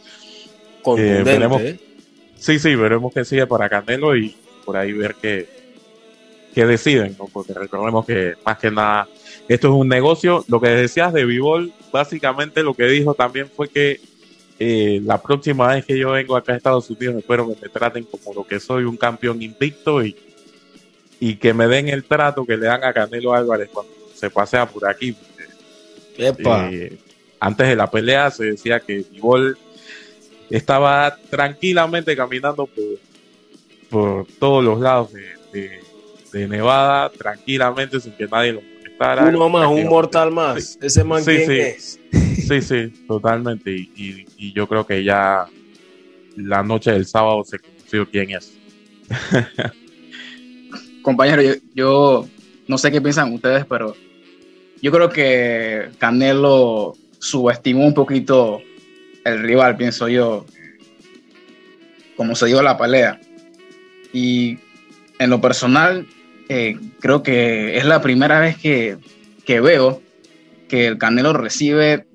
eh, 0.98 1.22
veremos. 1.24 1.60
¿eh? 1.62 1.80
Sí, 2.36 2.58
sí, 2.58 2.74
veremos 2.74 3.14
qué 3.14 3.24
sigue 3.24 3.46
para 3.46 3.68
Canelo 3.68 4.16
y 4.16 4.36
por 4.64 4.76
ahí 4.76 4.92
ver 4.92 5.14
que 5.14 5.62
que 6.54 6.66
deciden, 6.66 7.16
¿no? 7.18 7.26
porque 7.32 7.54
recordemos 7.54 8.04
que 8.04 8.34
más 8.44 8.58
que 8.58 8.70
nada 8.70 9.08
esto 9.48 9.68
es 9.68 9.74
un 9.74 9.88
negocio. 9.88 10.44
Lo 10.48 10.60
que 10.60 10.68
decías 10.68 11.12
de 11.12 11.24
Vivol, 11.24 11.72
básicamente 11.90 12.62
lo 12.62 12.74
que 12.74 12.84
dijo 12.86 13.14
también 13.14 13.48
fue 13.48 13.68
que 13.68 14.00
eh, 14.64 15.00
la 15.04 15.20
próxima 15.20 15.68
vez 15.68 15.84
que 15.84 15.98
yo 15.98 16.12
vengo 16.12 16.36
acá 16.36 16.52
a 16.52 16.56
Estados 16.56 16.88
Unidos 16.90 17.16
espero 17.16 17.48
que 17.48 17.60
me 17.62 17.68
traten 17.68 18.04
como 18.04 18.34
lo 18.34 18.44
que 18.44 18.60
soy, 18.60 18.84
un 18.84 18.96
campeón 18.96 19.42
invicto 19.42 20.04
y, 20.04 20.16
y 21.20 21.36
que 21.36 21.54
me 21.54 21.66
den 21.66 21.88
el 21.88 22.04
trato 22.04 22.44
que 22.44 22.56
le 22.56 22.66
dan 22.66 22.84
a 22.84 22.92
Canelo 22.92 23.34
Álvarez 23.34 23.70
cuando 23.72 23.92
se 24.14 24.30
pasea 24.30 24.66
por 24.66 24.88
aquí. 24.88 25.16
Eh, 26.18 26.98
antes 27.40 27.68
de 27.68 27.76
la 27.76 27.90
pelea 27.90 28.30
se 28.30 28.44
decía 28.44 28.80
que 28.80 29.04
Vivol 29.10 29.56
estaba 30.50 31.16
tranquilamente 31.30 32.14
caminando 32.14 32.66
por, 32.66 32.84
por 33.90 34.26
todos 34.38 34.62
los 34.62 34.80
lados 34.80 35.12
de 35.12 35.80
de 36.32 36.48
Nevada 36.48 37.10
tranquilamente 37.10 38.00
sin 38.00 38.12
que 38.12 38.26
nadie 38.26 38.52
lo 38.52 38.62
molestara. 38.62 39.24
Uno 39.26 39.48
más, 39.48 39.68
un 39.68 39.86
mortal 39.86 40.30
más. 40.30 40.78
Ese 40.80 41.04
man 41.04 41.22
sí, 41.22 41.44
sí. 41.46 41.58
es. 41.58 42.00
Sí, 42.34 42.60
sí, 42.62 42.88
totalmente. 43.06 43.70
Y, 43.70 44.52
yo 44.52 44.66
creo 44.66 44.86
que 44.86 45.02
ya 45.04 45.46
la 46.36 46.62
noche 46.62 46.92
del 46.92 47.06
sábado 47.06 47.42
se 47.44 47.58
conoció 47.58 48.08
quién 48.10 48.30
es. 48.30 48.56
Compañero, 51.02 51.42
yo, 51.74 52.28
no 52.68 52.78
sé 52.78 52.90
qué 52.90 53.00
piensan 53.00 53.32
ustedes, 53.32 53.64
pero 53.66 53.96
yo 54.80 54.90
creo 54.90 55.08
que 55.08 55.90
Canelo 55.98 56.94
subestimó 57.18 57.86
un 57.86 57.94
poquito 57.94 58.60
el 59.24 59.42
rival, 59.42 59.76
pienso 59.76 60.08
yo, 60.08 60.44
como 62.16 62.34
se 62.34 62.46
dio 62.46 62.62
la 62.62 62.76
pelea. 62.76 63.20
Y 64.12 64.58
en 65.18 65.30
lo 65.30 65.40
personal, 65.40 66.06
eh, 66.48 66.78
creo 67.00 67.22
que 67.22 67.78
es 67.78 67.84
la 67.84 68.02
primera 68.02 68.40
vez 68.40 68.56
que, 68.58 68.98
veo 69.46 70.02
que 70.68 70.86
el 70.86 70.98
Canelo 70.98 71.32
recibe 71.32 72.06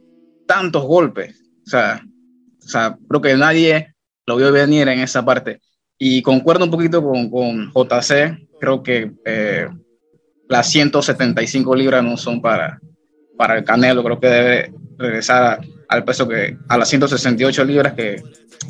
tantos 0.48 0.84
golpes. 0.84 1.42
O 1.66 1.70
sea, 1.70 2.02
o 2.04 2.68
sea, 2.68 2.98
creo 3.08 3.22
que 3.22 3.36
nadie 3.36 3.94
lo 4.26 4.36
vio 4.38 4.52
venir 4.52 4.88
en 4.88 5.00
esa 5.00 5.24
parte. 5.24 5.62
Y 5.98 6.22
concuerdo 6.22 6.66
un 6.66 6.72
poquito 6.72 7.04
con, 7.04 7.30
con 7.30 7.72
JC, 7.72 8.48
creo 8.60 8.84
que 8.84 9.12
eh, 9.26 9.68
las 10.48 10.70
175 10.70 11.76
libras 11.76 12.04
no 12.04 12.18
son 12.18 12.42
para, 12.42 12.80
para 13.38 13.58
el 13.58 13.64
Canelo, 13.64 14.04
creo 14.04 14.20
que 14.20 14.28
debe 14.28 14.74
regresar 14.98 15.60
al 15.90 16.04
peso 16.04 16.28
que, 16.28 16.58
a 16.68 16.78
las 16.78 16.90
168 16.90 17.64
libras 17.64 17.94
que, 17.94 18.22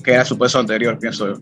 que 0.03 0.11
era 0.13 0.25
su 0.25 0.37
peso 0.37 0.59
anterior, 0.59 0.97
pienso 0.99 1.27
yo. 1.27 1.41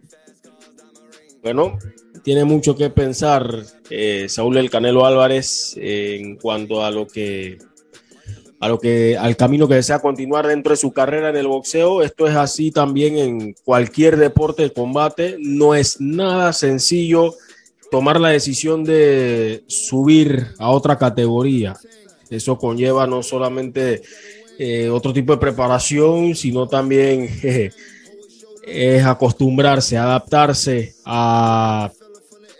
Bueno, 1.43 1.77
tiene 2.23 2.43
mucho 2.43 2.75
que 2.75 2.89
pensar 2.89 3.47
eh, 3.89 4.27
Saúl 4.29 4.57
El 4.57 4.71
Canelo 4.71 5.05
Álvarez 5.05 5.75
en 5.77 6.37
cuanto 6.37 6.83
a 6.83 6.89
lo 6.89 7.05
que 7.05 7.59
a 8.59 8.67
lo 8.69 8.79
que 8.79 9.17
al 9.17 9.35
camino 9.35 9.67
que 9.67 9.75
desea 9.75 9.99
continuar 9.99 10.47
dentro 10.47 10.71
de 10.71 10.77
su 10.77 10.91
carrera 10.91 11.29
en 11.29 11.35
el 11.35 11.47
boxeo. 11.47 12.01
Esto 12.01 12.27
es 12.27 12.35
así 12.35 12.71
también 12.71 13.17
en 13.17 13.55
cualquier 13.63 14.17
deporte 14.17 14.63
de 14.63 14.73
combate. 14.73 15.37
No 15.39 15.75
es 15.75 15.99
nada 15.99 16.53
sencillo 16.53 17.35
tomar 17.91 18.19
la 18.19 18.29
decisión 18.29 18.83
de 18.83 19.63
subir 19.67 20.47
a 20.57 20.69
otra 20.69 20.97
categoría. 20.97 21.75
Eso 22.29 22.57
conlleva 22.57 23.05
no 23.07 23.23
solamente 23.23 24.01
eh, 24.57 24.89
otro 24.89 25.13
tipo 25.13 25.33
de 25.33 25.39
preparación, 25.39 26.35
sino 26.35 26.67
también 26.67 27.29
es 28.65 29.05
acostumbrarse, 29.05 29.97
adaptarse 29.97 30.95
a 31.05 31.91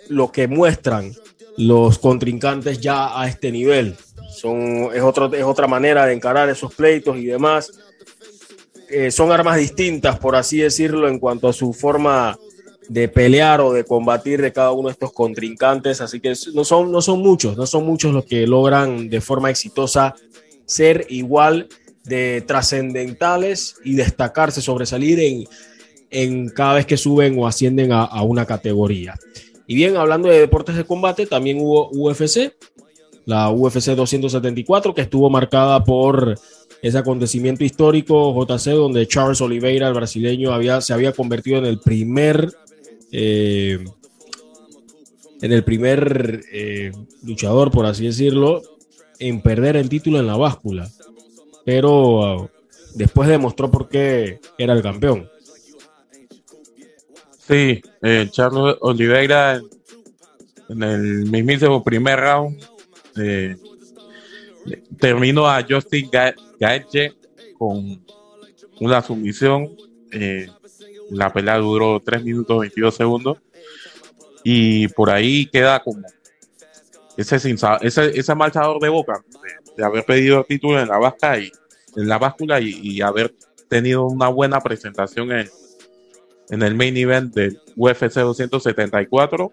lo 0.10 0.32
que 0.32 0.48
muestran 0.48 1.14
los 1.58 2.00
contrincantes 2.00 2.80
ya 2.80 3.20
a 3.20 3.28
este 3.28 3.52
nivel. 3.52 3.96
Es, 4.44 5.02
es 5.34 5.44
otra 5.44 5.68
manera 5.68 6.06
de 6.06 6.14
encarar 6.14 6.50
esos 6.50 6.74
pleitos 6.74 7.18
y 7.18 7.26
demás. 7.26 7.72
Eh, 8.90 9.12
son 9.12 9.32
armas 9.32 9.58
distintas, 9.58 10.20
por 10.20 10.36
así 10.36 10.60
decirlo, 10.60 11.08
en 11.08 11.20
cuanto 11.20 11.48
a 11.48 11.54
su 11.54 11.74
forma 11.74 12.38
de 12.88 13.08
pelear 13.08 13.62
o 13.62 13.74
de 13.74 13.84
combatir 13.84 14.42
de 14.42 14.54
cada 14.54 14.72
uno 14.72 14.90
de 14.90 14.94
estos 14.94 15.12
contrincantes. 15.12 16.02
Así 16.02 16.20
que 16.20 16.34
no 16.54 16.64
son, 16.64 16.92
no 16.92 17.02
son 17.02 17.20
muchos, 17.20 17.58
no 17.58 17.66
son 17.66 17.86
muchos 17.86 18.14
los 18.14 18.26
que 18.26 18.46
logran 18.46 19.10
de 19.10 19.22
forma 19.22 19.50
exitosa 19.50 20.16
ser 20.66 21.06
igual 21.10 21.68
de 22.04 22.44
trascendentales 22.46 23.78
y 23.84 23.96
destacarse, 23.96 24.62
sobresalir 24.62 25.20
en, 25.20 25.46
en 26.12 26.50
cada 26.50 26.76
vez 26.76 26.86
que 26.86 26.98
suben 26.98 27.38
o 27.40 27.48
ascienden 27.48 27.92
a, 27.92 28.22
una 28.24 28.46
categoría. 28.46 29.16
Y 29.68 29.76
bien, 29.76 29.98
hablando 29.98 30.30
de 30.30 30.40
deportes 30.40 30.76
de 30.76 30.84
combate, 30.84 31.26
también 31.26 31.60
hubo 31.60 31.90
UFC, 31.92 32.54
la 33.26 33.50
UFC 33.50 33.96
274, 33.96 34.94
que 34.94 35.02
estuvo 35.02 35.30
marcada 35.30 35.84
por 35.84 36.36
ese 36.82 36.98
acontecimiento 36.98 37.64
histórico, 37.64 38.34
JC, 38.34 38.72
donde 38.72 39.08
Charles 39.08 39.42
Oliveira, 39.42 39.88
el 39.88 39.94
brasileño, 39.94 40.54
había, 40.54 40.82
se 40.82 40.94
había 40.94 41.12
convertido 41.12 41.58
en 41.58 41.66
el 41.66 41.80
primer, 41.80 42.52
eh, 43.12 43.84
en 45.42 45.52
el 45.52 45.64
primer 45.64 46.44
eh, 46.52 46.92
luchador, 47.24 47.72
por 47.72 47.86
así 47.86 48.06
decirlo, 48.06 48.62
en 49.20 49.42
perder 49.42 49.78
el 49.78 49.90
título 49.90 50.20
en 50.20 50.28
la 50.28 50.38
báscula. 50.38 50.90
Pero 51.66 52.44
uh, 52.44 52.50
después 52.94 53.28
demostró 53.28 53.72
por 53.72 53.90
qué 53.90 54.40
era 54.58 54.74
el 54.74 54.84
campeón. 54.84 55.28
Sí, 57.48 57.82
eh, 58.02 58.28
Charles 58.30 58.76
Oliveira 58.82 59.62
en 60.70 60.84
el 60.84 61.26
mismísimo 61.26 61.84
primer 61.84 62.20
round 62.20 62.75
eh, 63.18 63.56
terminó 65.00 65.48
a 65.48 65.66
Justin 65.68 66.10
Gaethje 66.60 67.14
con 67.58 68.04
una 68.80 69.02
sumisión. 69.02 69.76
Eh, 70.12 70.48
la 71.12 71.32
pelea 71.32 71.58
duró 71.58 72.02
3 72.04 72.24
minutos 72.24 72.60
22 72.60 72.96
segundos 72.96 73.38
y 74.44 74.88
por 74.90 75.10
ahí 75.10 75.46
queda 75.48 75.82
como 75.82 76.02
ese, 77.18 77.36
ese, 77.36 78.20
ese 78.20 78.36
marchador 78.36 78.80
de 78.82 78.90
boca 78.90 79.24
de, 79.76 79.84
haber 79.84 80.04
pedido 80.06 80.44
título 80.44 80.80
en 80.80 80.88
la 80.88 80.98
báscula 80.98 81.40
y 81.40 81.52
en 81.96 82.08
la 82.08 82.18
báscula 82.18 82.60
y 82.60 83.02
haber 83.02 83.34
tenido 83.68 84.06
una 84.06 84.30
buena 84.30 84.62
presentación 84.62 85.32
en, 85.32 85.50
en 86.50 86.62
el 86.62 86.76
main 86.76 86.96
event 86.98 87.34
del 87.34 87.60
UFC 87.76 88.14
274. 88.14 89.52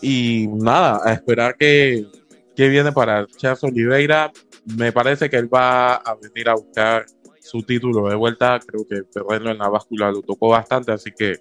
Y 0.00 0.46
nada, 0.48 1.00
a 1.04 1.12
esperar 1.12 1.56
que, 1.56 2.06
que 2.54 2.68
viene 2.68 2.92
para 2.92 3.26
Charles 3.26 3.64
Oliveira. 3.64 4.32
Me 4.76 4.92
parece 4.92 5.30
que 5.30 5.36
él 5.36 5.52
va 5.52 5.94
a 5.94 6.14
venir 6.16 6.48
a 6.48 6.54
buscar 6.54 7.06
su 7.40 7.62
título 7.62 8.08
de 8.08 8.14
vuelta. 8.14 8.58
Creo 8.64 8.86
que 8.86 9.02
perderlo 9.04 9.50
en 9.50 9.58
la 9.58 9.68
báscula 9.68 10.10
lo 10.10 10.22
tocó 10.22 10.48
bastante, 10.48 10.92
así 10.92 11.10
que 11.12 11.38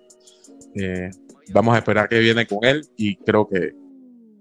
eh, 0.76 1.10
vamos 1.52 1.76
a 1.76 1.80
esperar 1.80 2.08
que 2.08 2.20
viene 2.20 2.46
con 2.46 2.64
él 2.64 2.86
y 2.98 3.16
creo 3.18 3.48
que, 3.48 3.74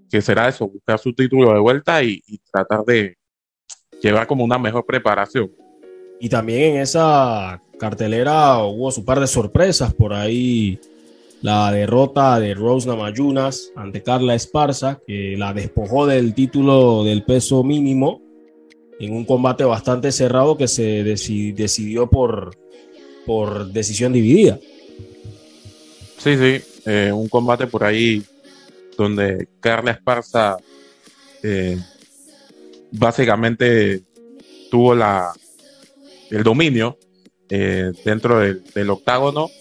que 0.09 0.21
será 0.21 0.47
eso, 0.47 0.67
buscar 0.67 0.99
su 0.99 1.13
título 1.13 1.53
de 1.53 1.59
vuelta 1.59 2.03
y 2.03 2.21
tratar 2.51 2.83
de 2.85 3.17
llevar 4.01 4.27
como 4.27 4.43
una 4.43 4.57
mejor 4.57 4.85
preparación. 4.85 5.51
Y 6.19 6.29
también 6.29 6.75
en 6.75 6.81
esa 6.81 7.61
cartelera 7.77 8.59
hubo 8.59 8.91
su 8.91 9.03
par 9.03 9.19
de 9.19 9.27
sorpresas 9.27 9.93
por 9.93 10.13
ahí. 10.13 10.79
La 11.45 11.71
derrota 11.71 12.39
de 12.39 12.55
Rose 12.55 12.87
Namayunas 12.87 13.71
ante 13.75 14.01
Carla 14.01 14.33
Esparza, 14.33 14.99
que 15.05 15.35
la 15.37 15.53
despojó 15.53 16.07
del 16.07 16.33
título 16.33 17.03
del 17.03 17.23
peso 17.23 17.63
mínimo 17.63 18.19
en 18.99 19.13
un 19.13 19.25
combate 19.25 19.63
bastante 19.63 20.11
cerrado 20.11 20.57
que 20.57 20.67
se 20.67 21.03
decidió 21.03 22.09
por, 22.09 22.57
por 23.27 23.67
decisión 23.67 24.11
dividida. 24.11 24.57
Sí, 26.17 26.35
sí, 26.35 26.63
eh, 26.87 27.11
un 27.13 27.29
combate 27.29 27.67
por 27.67 27.83
ahí 27.83 28.23
donde 28.97 29.47
Carla 29.59 29.91
Esparza 29.91 30.57
eh, 31.43 31.77
básicamente 32.91 34.01
tuvo 34.71 34.95
la, 34.95 35.31
el 36.31 36.41
dominio 36.41 36.97
eh, 37.49 37.91
dentro 38.03 38.39
del, 38.39 38.89
octágono 38.89 39.51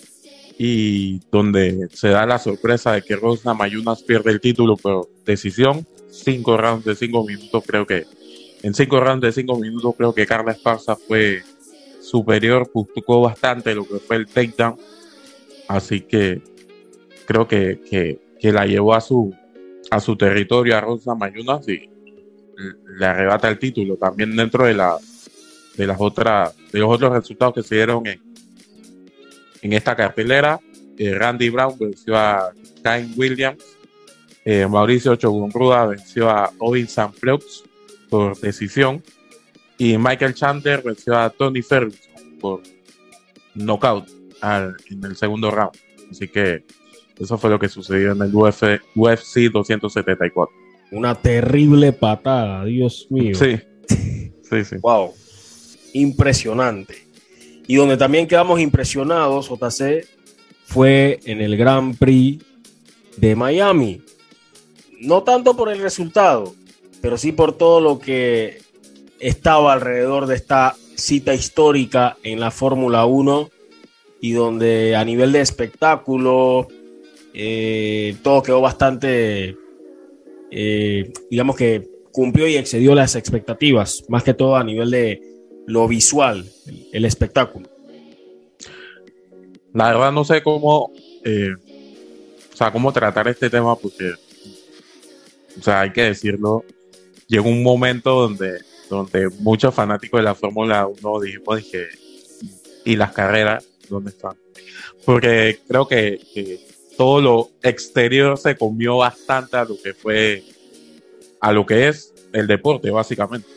y 0.59 1.21
donde 1.31 1.89
se 1.93 2.09
da 2.09 2.27
la 2.27 2.39
sorpresa 2.39 2.93
de 2.93 3.03
que 3.03 3.17
Rosna 3.17 3.55
Mayunas 3.55 4.03
pierde 4.03 4.31
el 4.31 4.41
título 4.41 4.77
por 4.77 5.09
decisión. 5.25 5.87
Cinco 6.11 6.57
rounds 6.57 6.85
de 6.85 6.95
cinco 6.95 7.25
minutos, 7.25 7.65
creo 7.67 7.87
que 7.87 8.05
en 8.63 8.73
cinco 8.73 9.01
rounds 9.01 9.23
de 9.23 9.33
cinco 9.33 9.59
minutos, 9.59 9.95
creo 9.97 10.15
que 10.15 10.27
Carla 10.27 10.53
Esparza 10.53 10.97
fue 10.97 11.43
superior, 12.01 12.71
tocó 12.95 13.21
bastante 13.21 13.75
lo 13.75 13.87
que 13.87 13.99
fue 13.99 14.17
el 14.17 14.27
takedown. 14.27 14.79
Así 15.69 16.03
que 16.03 16.41
creo 17.27 17.49
que, 17.49 17.81
que, 18.41 18.53
la 18.53 18.67
llevó 18.67 18.95
a 18.95 19.01
su, 19.01 19.35
a 19.91 20.01
su 20.01 20.17
territorio 20.17 20.77
a 20.77 20.81
Rosa 20.83 21.15
Mayunas 21.15 21.67
y 21.69 21.89
le 22.99 23.07
arrebata 23.07 23.49
el 23.49 23.59
título. 23.59 23.97
También 23.97 24.37
dentro 24.37 24.65
de 24.65 24.75
la 24.75 24.99
de 25.77 25.87
las 25.87 26.01
otras 26.01 26.55
de 26.71 26.79
los 26.79 26.91
otros 26.91 27.13
resultados 27.13 27.55
que 27.55 27.63
se 27.63 27.75
dieron 27.75 28.07
en, 28.07 28.21
en 29.65 29.73
esta 29.73 29.97
cartelera. 29.97 30.61
Eh, 30.97 31.15
Randy 31.15 31.51
Brown 31.51 31.77
venció 31.79 32.17
a 32.17 32.53
Kyle 32.83 33.13
Williams. 33.17 33.65
Eh, 34.45 34.67
Mauricio 34.69 35.17
Chogunruda 35.17 35.87
venció 35.87 36.31
a 36.31 36.53
Ovin 36.59 36.87
Sampleux 36.87 37.65
por 38.09 38.39
decisión. 38.39 39.03
Y 39.77 39.99
Michael 39.99 40.35
Chandler 40.35 40.83
venció 40.83 41.19
a 41.19 41.31
Tony 41.31 41.63
Ferguson 41.63 42.39
por 42.39 42.63
knockout 43.55 44.09
en 44.43 45.05
el 45.05 45.17
segundo 45.17 45.51
round. 45.51 45.77
Así 46.11 46.29
que 46.29 46.65
eso 47.19 47.39
fue 47.39 47.51
lo 47.51 47.59
que 47.59 47.69
sucedió 47.69 48.13
en 48.13 48.23
el 48.23 48.35
UFC 48.35 49.51
274. 49.51 50.55
Una 50.93 51.15
terrible 51.15 51.93
patada, 51.93 52.65
Dios 52.65 53.09
mío. 53.11 53.35
Sí, 53.35 53.59
sí, 53.89 54.65
sí. 54.65 54.77
Wow 54.81 55.15
impresionante. 55.95 56.95
Y 57.67 57.77
donde 57.77 57.97
también 57.97 58.27
quedamos 58.27 58.61
impresionados, 58.61 59.49
JC, 59.49 60.07
fue 60.65 61.21
en 61.25 61.41
el 61.41 61.57
Grand 61.57 61.97
Prix 61.97 62.45
de 63.17 63.37
Miami. 63.37 64.03
No 65.01 65.23
tanto 65.23 65.57
por 65.57 65.71
el 65.71 65.81
resultado, 65.81 66.55
pero 67.01 67.17
sí 67.19 67.33
por 67.33 67.57
todo 67.57 67.81
lo 67.81 67.99
que 67.99 68.59
estaba 69.19 69.73
alrededor 69.73 70.27
de 70.27 70.37
esta 70.37 70.77
cita 70.97 71.35
histórica 71.35 72.17
en 72.23 72.41
la 72.41 72.51
Fórmula 72.51 73.05
1 73.07 73.51
y 74.21 74.33
donde 74.33 74.97
a 74.97 75.05
nivel 75.05 75.33
de 75.33 75.41
espectáculo 75.41 76.69
eh, 77.35 78.17
todo 78.23 78.43
quedó 78.43 78.61
bastante, 78.61 79.57
eh, 80.51 81.13
digamos 81.31 81.57
que 81.57 81.89
cumplió 82.13 82.47
y 82.47 82.57
excedió 82.57 82.95
las 82.95 83.17
expectativas, 83.17 84.05
más 84.09 84.23
que 84.23 84.35
todo 84.35 84.57
a 84.57 84.65
nivel 84.65 84.91
de, 84.91 85.34
lo 85.67 85.89
visual, 85.89 86.45
el, 86.93 87.05
espectáculo. 87.05 87.69
La 89.73 89.89
verdad 89.89 90.13
no 90.13 90.25
sé 90.25 90.43
cómo, 90.43 90.93
eh, 91.25 91.51
o 92.53 92.57
sea, 92.57 92.71
cómo 92.71 92.93
tratar 92.93 93.29
este 93.29 93.51
tema 93.51 93.77
porque, 93.77 94.13
o 95.59 95.63
sea, 95.63 95.81
hay 95.81 95.93
que 95.93 96.03
decirlo, 96.03 96.65
llegó 97.27 97.49
un 97.49 97.63
momento 97.63 98.15
donde, 98.15 98.61
donde 98.89 99.29
muchos 99.41 99.75
fanáticos 99.75 100.21
de 100.21 100.25
la 100.25 100.35
Fórmula 100.35 100.87
1 100.87 101.21
dijimos 101.21 101.63
que, 101.71 101.89
y 102.85 102.97
las 102.97 103.13
carreras, 103.13 103.67
¿dónde 103.89 104.11
están? 104.11 104.37
Porque 105.05 105.61
creo 105.67 105.87
que, 105.87 106.61
todo 106.97 107.21
lo 107.21 107.51
exterior 107.65 108.39
se 108.39 108.57
comió 108.57 108.99
bastante 108.99 109.57
a 109.57 109.65
lo 109.65 109.77
que 109.83 109.95
fue 109.95 110.45
a 111.41 111.53
lo 111.53 111.67
que 111.67 111.89
es 111.89 112.15
el 112.33 112.47
deporte, 112.47 112.89
básicamente. 112.91 113.49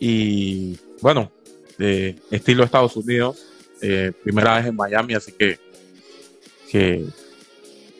Y 0.00 0.76
bueno, 1.02 1.32
de 1.78 2.16
estilo 2.30 2.64
Estados 2.64 2.96
Unidos, 2.96 3.44
eh, 3.82 4.12
primera 4.22 4.56
vez 4.56 4.66
en 4.66 4.76
Miami, 4.76 5.14
así 5.14 5.32
que, 5.32 5.58
que 6.70 7.04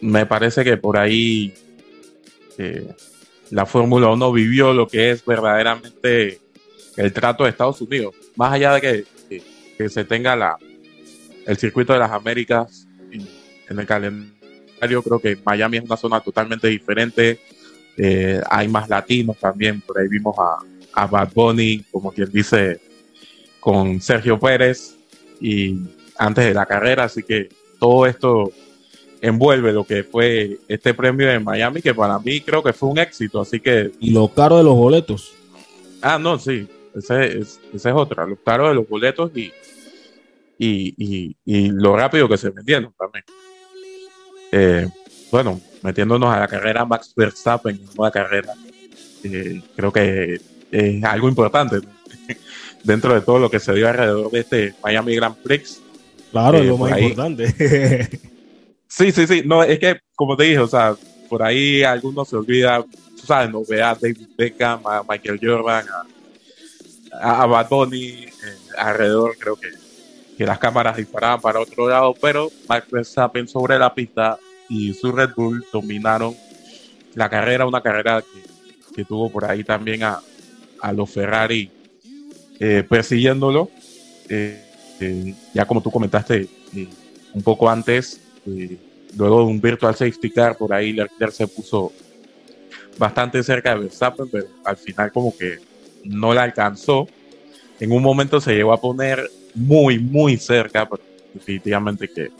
me 0.00 0.24
parece 0.24 0.64
que 0.64 0.76
por 0.76 0.96
ahí 0.96 1.52
eh, 2.58 2.94
la 3.50 3.66
Fórmula 3.66 4.08
1 4.08 4.32
vivió 4.32 4.72
lo 4.72 4.86
que 4.86 5.10
es 5.10 5.24
verdaderamente 5.24 6.40
el 6.96 7.12
trato 7.12 7.44
de 7.44 7.50
Estados 7.50 7.80
Unidos. 7.80 8.14
Más 8.36 8.52
allá 8.52 8.74
de 8.74 8.80
que, 8.80 9.40
que, 9.76 9.88
se 9.88 10.04
tenga 10.04 10.36
la, 10.36 10.56
el 11.46 11.56
circuito 11.56 11.92
de 11.92 11.98
las 11.98 12.12
Américas 12.12 12.86
en, 13.10 13.78
el 13.78 13.86
calendario, 13.86 15.02
creo 15.02 15.18
que 15.18 15.38
Miami 15.44 15.78
es 15.78 15.84
una 15.84 15.96
zona 15.96 16.20
totalmente 16.20 16.68
diferente. 16.68 17.40
Eh, 17.96 18.40
hay 18.48 18.68
más 18.68 18.88
latinos 18.88 19.36
también, 19.38 19.80
por 19.80 19.98
ahí 19.98 20.08
vimos 20.08 20.36
a, 20.38 20.58
a 20.92 21.06
Bad 21.06 21.32
Bunny, 21.34 21.84
como 21.90 22.12
quien 22.12 22.30
dice, 22.30 22.80
con 23.62 24.00
Sergio 24.00 24.40
Pérez 24.40 24.96
y 25.40 25.78
antes 26.18 26.44
de 26.44 26.52
la 26.52 26.66
carrera, 26.66 27.04
así 27.04 27.22
que 27.22 27.48
todo 27.78 28.06
esto 28.06 28.50
envuelve 29.20 29.72
lo 29.72 29.84
que 29.84 30.02
fue 30.02 30.58
este 30.66 30.92
premio 30.92 31.30
en 31.30 31.44
Miami, 31.44 31.80
que 31.80 31.94
para 31.94 32.18
mí 32.18 32.40
creo 32.40 32.60
que 32.60 32.72
fue 32.72 32.88
un 32.88 32.98
éxito, 32.98 33.40
así 33.40 33.60
que... 33.60 33.92
Y 34.00 34.10
lo 34.10 34.26
caro 34.26 34.58
de 34.58 34.64
los 34.64 34.74
boletos. 34.74 35.32
Ah, 36.00 36.18
no, 36.18 36.40
sí, 36.40 36.66
ese 36.92 37.38
es, 37.38 37.60
esa 37.72 37.90
es 37.90 37.94
otra, 37.94 38.26
lo 38.26 38.34
caro 38.34 38.68
de 38.68 38.74
los 38.74 38.88
boletos 38.88 39.30
y, 39.36 39.52
y, 40.58 41.36
y, 41.44 41.68
lo 41.68 41.96
rápido 41.96 42.28
que 42.28 42.38
se 42.38 42.50
vendieron 42.50 42.92
también. 42.98 43.24
Eh, 44.50 44.88
bueno, 45.30 45.60
metiéndonos 45.82 46.34
a 46.34 46.40
la 46.40 46.48
carrera 46.48 46.84
Max 46.84 47.12
Verstappen 47.14 47.76
en 47.76 47.88
una 47.96 48.10
carrera, 48.10 48.54
eh, 49.22 49.62
creo 49.76 49.92
que 49.92 50.40
es 50.72 51.04
algo 51.04 51.28
importante 51.28 51.78
dentro 52.84 53.14
de 53.14 53.20
todo 53.20 53.38
lo 53.38 53.50
que 53.50 53.60
se 53.60 53.72
dio 53.74 53.88
alrededor 53.88 54.30
de 54.30 54.40
este 54.40 54.74
Miami 54.82 55.16
Grand 55.16 55.36
Prix. 55.36 55.80
Claro, 56.30 56.58
es 56.58 56.66
lo 56.66 56.78
más 56.78 56.98
importante. 56.98 58.08
Sí, 58.94 59.10
sí, 59.10 59.26
sí. 59.26 59.42
No, 59.46 59.62
es 59.62 59.78
que, 59.78 60.00
como 60.14 60.36
te 60.36 60.44
dije, 60.44 60.58
o 60.58 60.68
sea, 60.68 60.94
por 61.26 61.42
ahí 61.42 61.82
algunos 61.82 62.28
se 62.28 62.36
olvida, 62.36 62.82
tú 62.82 63.26
sabes, 63.26 63.50
no 63.50 63.62
ve 63.66 63.82
a 63.82 63.94
David 63.94 64.28
Beckham, 64.36 64.86
a 64.86 65.02
Michael 65.08 65.40
Jordan, 65.42 65.86
a, 67.18 67.42
a 67.42 67.62
Bunny, 67.62 68.24
eh, 68.24 68.30
alrededor, 68.76 69.34
creo 69.38 69.56
que, 69.56 69.68
que 70.36 70.44
las 70.44 70.58
cámaras 70.58 70.98
disparaban 70.98 71.40
para 71.40 71.60
otro 71.60 71.88
lado, 71.88 72.14
pero 72.20 72.50
Max 72.68 72.86
Verstappen 72.90 73.48
sobre 73.48 73.78
la 73.78 73.94
pista 73.94 74.38
y 74.68 74.92
su 74.92 75.10
Red 75.10 75.30
Bull 75.34 75.64
dominaron 75.72 76.36
la 77.14 77.30
carrera, 77.30 77.64
una 77.64 77.80
carrera 77.80 78.20
que, 78.20 78.94
que 78.94 79.06
tuvo 79.06 79.30
por 79.30 79.46
ahí 79.46 79.64
también 79.64 80.02
a, 80.02 80.20
a 80.82 80.92
los 80.92 81.08
Ferrari 81.10 81.70
eh, 82.64 82.84
persiguiéndolo. 82.88 83.70
Eh, 84.28 84.62
ya 85.52 85.66
como 85.66 85.82
tú 85.82 85.90
comentaste 85.90 86.48
un 87.34 87.42
poco 87.42 87.68
antes, 87.68 88.20
luego 89.16 89.40
de 89.40 89.46
un 89.46 89.60
virtual 89.60 89.96
safety 89.96 90.30
car, 90.30 90.56
por 90.56 90.72
ahí 90.72 90.92
Leclerc 90.92 91.32
se 91.32 91.48
puso 91.48 91.90
bastante 92.96 93.42
cerca 93.42 93.74
de 93.74 93.80
Verstappen, 93.80 94.28
pero 94.30 94.46
al 94.64 94.76
final 94.76 95.10
como 95.10 95.36
que 95.36 95.58
no 96.04 96.32
la 96.32 96.44
alcanzó. 96.44 97.08
En 97.80 97.90
un 97.90 98.00
momento 98.00 98.40
se 98.40 98.54
llegó 98.54 98.72
a 98.72 98.80
poner 98.80 99.28
muy, 99.56 99.98
muy 99.98 100.36
cerca, 100.36 100.88
pero 100.88 101.02
definitivamente 101.34 102.06
que, 102.06 102.30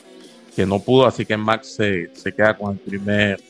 que 0.55 0.65
no 0.65 0.79
pudo, 0.79 1.05
así 1.05 1.27
que 1.27 1.37
Max 1.37 1.75
se, 1.75 2.15
se 2.15 2.33
queda 2.33 2.57
con 2.57 2.75
el 2.75 2.79
primer 2.79 3.41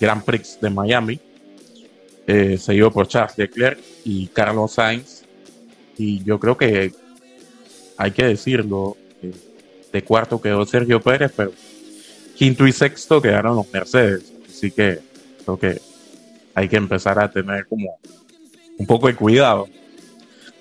Grand 0.00 0.24
Prix 0.24 0.58
de 0.60 0.70
Miami, 0.70 1.20
eh, 2.26 2.58
seguido 2.58 2.90
por 2.90 3.06
Charles 3.06 3.38
Leclerc 3.38 3.78
y 4.04 4.26
Carlos 4.26 4.72
Sainz. 4.72 5.17
Y 5.98 6.22
yo 6.22 6.38
creo 6.38 6.56
que 6.56 6.92
hay 7.96 8.10
que 8.12 8.24
decirlo, 8.24 8.96
de 9.92 10.04
cuarto 10.04 10.40
quedó 10.40 10.64
Sergio 10.64 11.00
Pérez, 11.00 11.32
pero 11.36 11.52
quinto 12.36 12.66
y 12.66 12.72
sexto 12.72 13.20
quedaron 13.20 13.56
los 13.56 13.70
Mercedes. 13.72 14.32
Así 14.48 14.70
que 14.70 15.00
creo 15.44 15.58
que 15.58 15.80
hay 16.54 16.68
que 16.68 16.76
empezar 16.76 17.18
a 17.18 17.30
tener 17.30 17.66
como 17.66 17.98
un 18.78 18.86
poco 18.86 19.08
de 19.08 19.16
cuidado, 19.16 19.68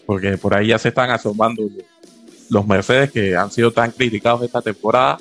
porque 0.06 0.38
por 0.38 0.56
ahí 0.56 0.68
ya 0.68 0.80
se 0.80 0.90
están 0.90 1.12
asomando 1.12 1.64
los 2.50 2.66
Mercedes 2.66 3.12
que 3.12 3.36
han 3.36 3.52
sido 3.52 3.72
tan 3.72 3.92
criticados 3.92 4.42
esta 4.42 4.62
temporada. 4.62 5.20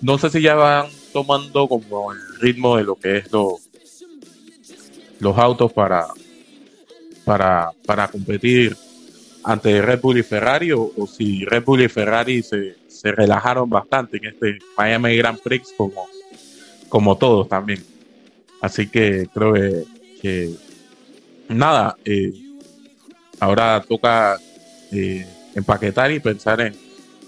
No 0.00 0.18
sé 0.18 0.30
si 0.30 0.40
ya 0.40 0.54
van 0.54 0.86
tomando 1.12 1.66
como 1.66 2.12
el 2.12 2.38
ritmo 2.38 2.76
de 2.76 2.84
lo 2.84 2.94
que 2.94 3.16
es 3.18 3.32
lo, 3.32 3.58
los 5.18 5.36
autos 5.36 5.72
para, 5.72 6.06
para, 7.24 7.72
para 7.84 8.06
competir 8.06 8.76
ante 9.48 9.80
Red 9.80 10.02
Bull 10.02 10.18
y 10.18 10.22
Ferrari 10.22 10.72
o, 10.72 10.92
si 11.06 11.42
Red 11.46 11.64
Bull 11.64 11.80
y 11.80 11.88
Ferrari 11.88 12.42
se, 12.42 12.76
se, 12.86 13.12
relajaron 13.12 13.70
bastante 13.70 14.18
en 14.18 14.26
este 14.26 14.58
Miami 14.76 15.16
Grand 15.16 15.40
Prix 15.40 15.72
como, 15.74 16.06
como 16.90 17.16
todos 17.16 17.48
también. 17.48 17.82
Así 18.60 18.88
que 18.88 19.26
creo 19.32 19.54
que, 20.20 20.50
nada, 21.48 21.96
eh, 22.04 22.30
ahora 23.40 23.82
toca 23.88 24.36
eh, 24.92 25.26
empaquetar 25.54 26.12
y 26.12 26.20
pensar 26.20 26.60
en, 26.60 26.76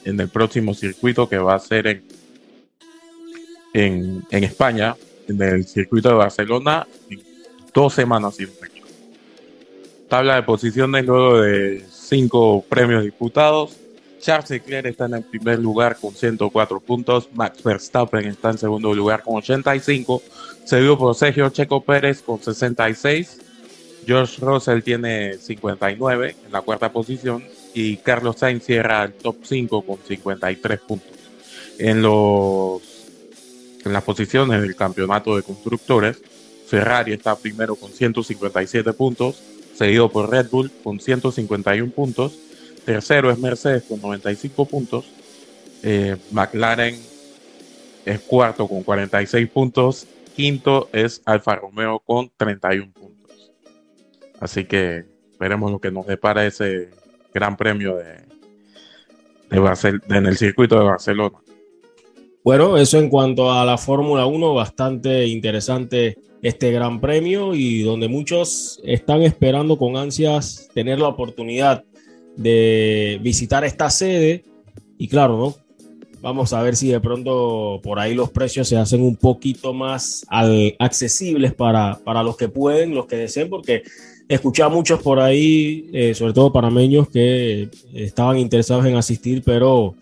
en, 0.05 0.21
el 0.21 0.29
próximo 0.29 0.75
circuito 0.75 1.27
que 1.27 1.39
va 1.39 1.55
a 1.55 1.59
ser 1.59 1.87
en, 1.87 2.05
en, 3.73 4.27
en 4.31 4.45
España, 4.45 4.95
en 5.27 5.41
el 5.41 5.65
circuito 5.65 6.11
de 6.11 6.17
Barcelona, 6.17 6.87
en 7.09 7.23
dos 7.73 7.95
semanas 7.95 8.39
y 8.39 8.47
Tabla 10.11 10.35
de 10.35 10.43
posiciones 10.43 11.07
luego 11.07 11.41
de 11.41 11.85
cinco 12.11 12.63
premios 12.69 13.05
disputados. 13.05 13.77
Charles 14.21 14.51
Leclerc 14.51 14.87
está 14.87 15.07
en 15.07 15.15
el 15.15 15.23
primer 15.23 15.61
lugar 15.61 15.97
con 15.99 16.13
104 16.13 16.81
puntos. 16.81 17.29
Max 17.33 17.63
Verstappen 17.63 18.27
está 18.27 18.51
en 18.51 18.59
segundo 18.59 18.93
lugar 18.93 19.23
con 19.23 19.37
85. 19.37 20.21
Seguido 20.65 20.99
por 20.99 21.15
Sergio 21.15 21.49
Checo 21.49 21.83
Pérez 21.83 22.21
con 22.21 22.43
66. 22.43 23.41
George 24.05 24.45
Russell 24.45 24.83
tiene 24.83 25.39
59 25.39 26.37
en 26.45 26.53
la 26.53 26.61
cuarta 26.61 26.93
posición. 26.93 27.45
Y 27.73 27.97
Carlos 27.99 28.37
Sainz 28.39 28.65
cierra 28.65 29.05
el 29.05 29.13
top 29.13 29.37
5 29.45 29.83
con 29.83 29.99
53 30.07 30.81
puntos. 30.81 31.11
En, 31.79 32.03
los, 32.03 32.83
en 33.85 33.93
las 33.93 34.03
posiciones 34.03 34.61
del 34.61 34.77
campeonato 34.77 35.37
de 35.37 35.43
constructores, 35.43 36.21
Ferrari 36.67 37.13
está 37.13 37.37
primero 37.37 37.77
con 37.77 37.91
157 37.91 38.93
puntos 38.93 39.41
seguido 39.81 40.11
por 40.11 40.31
Red 40.31 40.51
Bull 40.51 40.71
con 40.85 41.01
151 41.01 41.91
puntos. 41.93 42.39
Tercero 42.85 43.31
es 43.31 43.39
Mercedes 43.39 43.85
con 43.85 43.99
95 43.99 44.67
puntos. 44.67 45.07
Eh, 45.83 46.19
McLaren 46.33 47.01
es 48.05 48.21
cuarto 48.21 48.69
con 48.69 48.83
46 48.83 49.49
puntos. 49.49 50.07
Quinto 50.37 50.91
es 50.93 51.23
Alfa 51.25 51.57
Romeo 51.57 51.99
con 52.01 52.31
31 52.37 52.93
puntos. 52.93 53.53
Así 54.39 54.67
que 54.67 55.07
veremos 55.39 55.73
lo 55.73 55.81
que 55.81 55.91
nos 55.91 56.07
depara 56.07 56.45
ese 56.45 56.91
gran 57.33 57.57
premio 57.57 57.97
de, 57.97 58.27
de, 59.49 60.01
en 60.15 60.27
el 60.27 60.37
circuito 60.37 60.79
de 60.79 60.85
Barcelona. 60.85 61.39
Bueno, 62.45 62.77
eso 62.77 62.99
en 62.99 63.09
cuanto 63.09 63.51
a 63.51 63.65
la 63.65 63.79
Fórmula 63.79 64.27
1, 64.27 64.53
bastante 64.53 65.27
interesante 65.27 66.19
este 66.43 66.73
gran 66.73 67.01
premio 67.01 67.55
y 67.55 67.83
donde 67.83 68.09
muchos 68.09 68.81
están 68.85 69.23
esperando 69.23 69.77
con 69.79 69.97
ansias 69.97 70.69
tener 70.75 70.99
la 70.99 71.09
oportunidad 71.09 71.85
de 72.37 73.19
visitar 73.23 73.65
esta 73.65 73.91
sede. 73.91 74.45
Y 74.99 75.09
claro, 75.09 75.37
¿no? 75.37 75.55
Vamos 76.23 76.53
a 76.53 76.63
ver 76.63 76.77
si 76.77 76.89
de 76.89 77.01
pronto 77.01 77.81
por 77.83 77.99
ahí 77.99 78.15
los 78.15 78.31
precios 78.31 78.69
se 78.69 78.77
hacen 78.77 79.03
un 79.03 79.17
poquito 79.17 79.73
más 79.73 80.27
accesibles 80.79 81.55
para, 81.55 81.99
para 82.05 82.23
los 82.23 82.37
que 82.37 82.49
pueden, 82.49 82.95
los 82.95 83.07
que 83.07 83.17
deseen, 83.17 83.49
porque 83.49 83.83
escuché 84.29 84.63
a 84.63 84.69
muchos 84.69 85.03
por 85.03 85.19
ahí, 85.19 85.89
eh, 85.93 86.15
sobre 86.15 86.35
todo 86.35 86.53
panameños, 86.53 87.09
que 87.09 87.71
estaban 87.95 88.39
interesados 88.39 88.85
en 88.85 88.97
asistir, 88.97 89.43
pero 89.45 89.95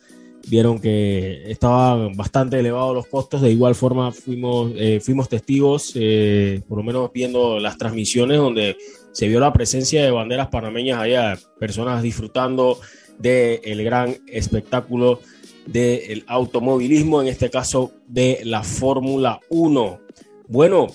vieron 0.47 0.81
que 0.81 1.51
estaban 1.51 2.17
bastante 2.17 2.59
elevados 2.59 2.95
los 2.95 3.07
costos. 3.07 3.43
De 3.43 3.51
igual 3.51 3.75
forma 3.75 4.13
fuimos, 4.13 4.73
eh, 4.77 5.01
fuimos 5.01 5.29
testigos, 5.29 5.93
eh, 5.95 6.63
por 6.69 6.79
lo 6.79 6.85
menos 6.85 7.11
viendo 7.13 7.59
las 7.59 7.77
transmisiones 7.79 8.39
donde 8.39 8.77
se 9.13 9.29
vio 9.29 9.41
la 9.41 9.53
presencia 9.53 10.05
de 10.05 10.11
banderas 10.11 10.49
panameñas 10.49 11.01
allá, 11.01 11.39
personas 11.59 12.03
disfrutando 12.03 12.79
del 13.19 13.83
gran 13.83 14.17
espectáculo 14.29 15.21
del 15.67 16.25
automovilismo, 16.27 17.21
en 17.21 17.29
este 17.29 17.51
caso 17.51 17.93
de 18.07 18.41
la 18.45 18.63
Fórmula 18.63 19.41
1. 19.51 20.01
Bueno, 20.47 20.87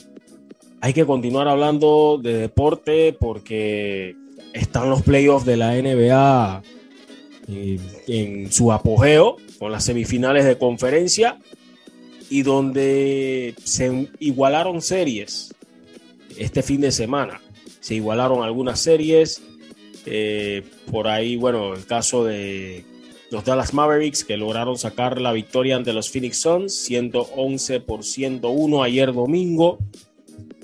hay 0.81 0.93
que 0.93 1.05
continuar 1.05 1.47
hablando 1.47 2.19
de 2.21 2.33
deporte 2.33 3.15
porque 3.17 4.15
están 4.53 4.89
los 4.89 5.01
playoffs 5.01 5.45
de 5.45 5.57
la 5.57 5.73
NBA 5.75 6.63
en 7.47 8.51
su 8.51 8.71
apogeo 8.71 9.37
con 9.59 9.71
las 9.71 9.85
semifinales 9.85 10.45
de 10.45 10.57
conferencia 10.57 11.39
y 12.29 12.41
donde 12.41 13.55
se 13.63 14.09
igualaron 14.19 14.81
series. 14.81 15.53
este 16.37 16.63
fin 16.63 16.81
de 16.81 16.91
semana. 16.91 17.41
Se 17.79 17.95
igualaron 17.95 18.43
algunas 18.43 18.79
series. 18.79 19.41
Eh, 20.05 20.63
por 20.91 21.07
ahí, 21.07 21.35
bueno, 21.35 21.73
el 21.75 21.85
caso 21.85 22.25
de 22.25 22.85
los 23.29 23.45
Dallas 23.45 23.73
Mavericks 23.73 24.23
que 24.23 24.37
lograron 24.37 24.77
sacar 24.77 25.21
la 25.21 25.31
victoria 25.31 25.75
ante 25.75 25.93
los 25.93 26.09
Phoenix 26.09 26.37
Suns, 26.37 26.73
111 26.73 27.79
por 27.81 28.03
101 28.03 28.83
ayer 28.83 29.13
domingo, 29.13 29.79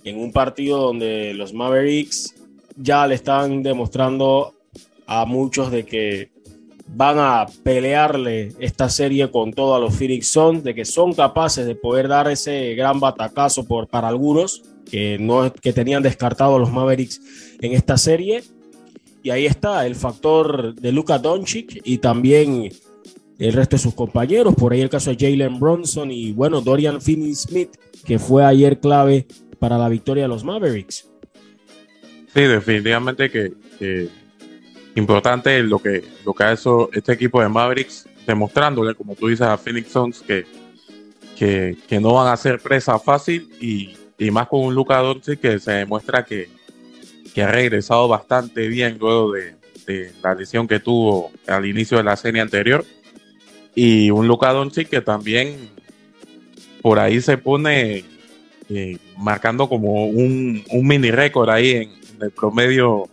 en 0.04 0.20
un 0.20 0.32
partido 0.32 0.78
donde 0.80 1.34
los 1.34 1.54
Mavericks 1.54 2.36
ya 2.76 3.06
le 3.08 3.16
están 3.16 3.64
demostrando 3.64 4.56
a 5.06 5.26
muchos 5.26 5.72
de 5.72 5.86
que 5.86 6.32
van 6.96 7.18
a 7.20 7.46
pelearle 7.64 8.54
esta 8.60 8.90
serie 8.90 9.30
con 9.30 9.54
todos 9.54 9.80
los 9.80 9.96
Phoenix 9.96 10.28
Suns, 10.28 10.64
de 10.64 10.74
que 10.74 10.86
son 10.86 11.14
capaces 11.14 11.66
de 11.66 11.76
poder 11.76 12.08
dar 12.08 12.30
ese 12.30 12.74
gran 12.76 13.00
batacazo 13.00 13.68
por, 13.68 13.88
para 13.88 14.08
algunos 14.08 14.64
que, 14.90 15.18
no, 15.20 15.52
que 15.54 15.72
tenían 15.72 16.04
descartado 16.04 16.56
a 16.56 16.60
los 16.60 16.72
Mavericks 16.72 17.22
en 17.62 17.74
esta 17.74 17.98
serie. 17.98 18.44
Y 19.22 19.30
ahí 19.30 19.46
está 19.46 19.86
el 19.86 19.96
factor 19.96 20.74
de 20.76 20.92
Luka 20.92 21.20
Doncic 21.20 21.82
y 21.84 21.98
también 21.98 22.70
el 23.38 23.54
resto 23.54 23.76
de 23.76 23.84
sus 23.84 23.94
compañeros. 23.94 24.56
Por 24.56 24.74
ahí 24.74 24.82
el 24.82 24.90
caso 24.90 25.14
de 25.14 25.18
Jalen 25.18 25.60
Bronson 25.60 26.12
y 26.12 26.32
bueno, 26.32 26.62
Dorian 26.62 27.02
Finney-Smith, 27.02 27.70
que 28.06 28.18
fue 28.18 28.46
ayer 28.46 28.80
clave 28.80 29.28
para 29.60 29.78
la 29.78 29.90
victoria 29.90 30.24
de 30.24 30.30
los 30.30 30.44
Mavericks. 30.44 31.10
Sí, 32.34 32.42
definitivamente 32.42 33.30
que 33.30 33.54
importante 35.00 35.64
lo 35.64 35.80
que, 35.80 36.04
lo 36.26 36.34
que 36.34 36.44
ha 36.44 36.54
hecho 36.54 36.90
este 36.94 37.14
equipo 37.14 37.42
de 37.42 37.50
Mavericks, 37.50 38.08
demostrándole, 38.28 38.94
como 38.94 39.16
tú 39.16 39.28
dices, 39.28 39.48
a 39.48 39.58
Phoenix 39.58 39.92
Suns 39.92 40.22
que, 40.22 40.46
que, 41.36 42.00
no 42.00 42.14
van 42.14 42.32
a 42.32 42.38
ser 42.38 42.60
presa 42.60 43.00
fácil 43.00 43.50
y, 43.60 43.96
más 44.32 44.48
con 44.48 44.62
un 44.62 44.76
Luka 44.76 44.98
Doncic 44.98 45.40
que 45.40 45.60
se 45.60 45.72
demuestra 45.72 46.26
que, 46.26 46.50
que, 47.34 47.42
ha 47.42 47.52
regresado 47.52 48.08
bastante 48.08 48.68
bien 48.68 48.98
luego 49.00 49.32
de, 49.32 49.56
la 50.22 50.36
lesión 50.36 50.68
que 50.68 50.80
tuvo 50.80 51.32
al 51.48 51.66
inicio 51.66 51.98
de 51.98 52.04
la 52.04 52.16
serie 52.16 52.42
anterior. 52.42 52.86
Y 53.74 54.12
un 54.12 54.28
Luka 54.28 54.52
Doncic 54.52 54.88
que 54.88 55.02
también 55.02 55.70
por 56.84 57.00
ahí 57.00 57.22
se 57.22 57.38
pone 57.40 58.04
eh, 58.70 58.98
marcando 59.18 59.68
como 59.68 60.06
un, 60.06 60.64
un 60.70 60.88
mini 60.88 61.10
récord 61.10 61.50
ahí 61.50 61.72
en 61.72 61.92
el 62.22 62.30
promedio 62.30 63.10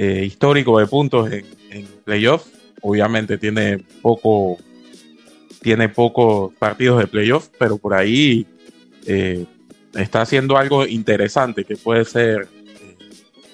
eh, 0.00 0.24
histórico 0.24 0.78
de 0.78 0.86
puntos 0.86 1.30
en, 1.32 1.44
en 1.70 1.86
playoff. 2.04 2.46
Obviamente 2.82 3.36
tiene 3.36 3.78
poco, 4.00 4.56
tiene 5.60 5.88
pocos 5.88 6.54
partidos 6.54 7.00
de 7.00 7.08
playoff, 7.08 7.48
pero 7.58 7.78
por 7.78 7.94
ahí 7.94 8.46
eh, 9.06 9.44
está 9.94 10.22
haciendo 10.22 10.56
algo 10.56 10.86
interesante 10.86 11.64
que 11.64 11.76
puede 11.76 12.04
ser, 12.04 12.46
eh, 12.80 12.96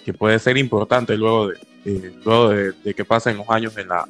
que 0.05 0.13
puede 0.13 0.39
ser 0.39 0.59
importante 0.59 1.17
luego 1.17 1.49
de, 1.49 2.13
luego 2.23 2.51
de, 2.51 2.95
que 2.95 3.07
pasen 3.07 3.39
los 3.39 3.49
años 3.49 3.75
en 3.79 3.89
la, 3.89 4.07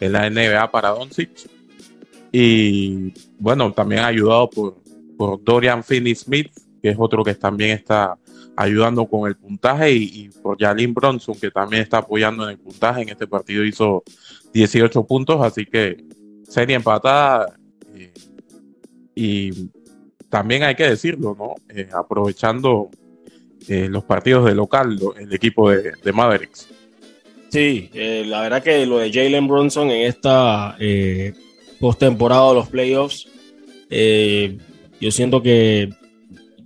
en 0.00 0.12
la 0.12 0.30
NBA 0.30 0.70
para 0.70 0.88
Doncic. 0.88 1.30
Y 2.32 3.12
bueno, 3.38 3.70
también 3.74 4.04
ayudado 4.04 4.48
por, 4.48 4.78
por 5.18 5.44
Dorian 5.44 5.84
Finney-Smith, 5.84 6.50
que 6.80 6.88
es 6.88 6.96
otro 6.98 7.22
que 7.22 7.34
también 7.34 7.72
está 7.72 8.16
ayudando 8.56 9.06
con 9.06 9.28
el 9.28 9.36
puntaje 9.36 9.92
y, 9.92 10.30
por 10.42 10.58
Jalin 10.58 10.94
Bronson, 10.94 11.34
que 11.34 11.50
también 11.50 11.82
está 11.82 11.98
apoyando 11.98 12.44
en 12.44 12.50
el 12.50 12.58
puntaje. 12.58 13.02
En 13.02 13.08
este 13.08 13.26
partido 13.26 13.64
hizo 13.64 14.02
18 14.52 15.04
puntos, 15.04 15.40
así 15.42 15.66
que 15.66 16.04
serie 16.48 16.76
empatada. 16.76 17.56
Eh, 17.94 18.12
y 19.14 19.68
también 20.28 20.62
hay 20.62 20.74
que 20.74 20.88
decirlo, 20.88 21.36
¿no? 21.38 21.54
Eh, 21.74 21.88
aprovechando 21.92 22.90
eh, 23.68 23.88
los 23.88 24.04
partidos 24.04 24.44
de 24.46 24.54
local, 24.54 24.98
el 25.18 25.32
equipo 25.32 25.70
de, 25.70 26.12
Mavericks. 26.12 26.68
Sí, 27.50 27.88
la 27.94 28.42
verdad 28.42 28.64
que 28.64 28.84
lo 28.84 28.98
de 28.98 29.12
Jalen 29.12 29.46
Bronson 29.46 29.88
en 29.90 30.08
esta 30.08 30.76
postemporada 31.78 32.48
de 32.48 32.54
los 32.54 32.68
playoffs, 32.68 33.28
yo 35.00 35.10
siento 35.12 35.40
que 35.40 35.90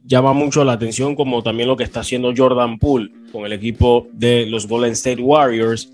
llama 0.08 0.32
mucho 0.32 0.64
la 0.64 0.72
atención 0.72 1.14
como 1.14 1.42
también 1.42 1.68
lo 1.68 1.76
que 1.76 1.84
está 1.84 2.00
haciendo 2.00 2.32
Jordan 2.34 2.78
Poole 2.78 3.10
con 3.30 3.44
el 3.44 3.52
equipo 3.52 4.08
de 4.12 4.46
los 4.46 4.66
Golden 4.66 4.92
State 4.92 5.20
Warriors, 5.20 5.92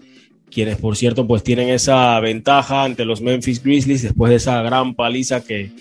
quienes 0.50 0.76
por 0.76 0.96
cierto 0.96 1.26
pues 1.26 1.42
tienen 1.42 1.68
esa 1.68 2.18
ventaja 2.20 2.84
ante 2.84 3.04
los 3.04 3.20
Memphis 3.20 3.62
Grizzlies 3.62 4.02
después 4.02 4.30
de 4.30 4.36
esa 4.36 4.62
gran 4.62 4.94
paliza 4.94 5.42
que 5.42 5.72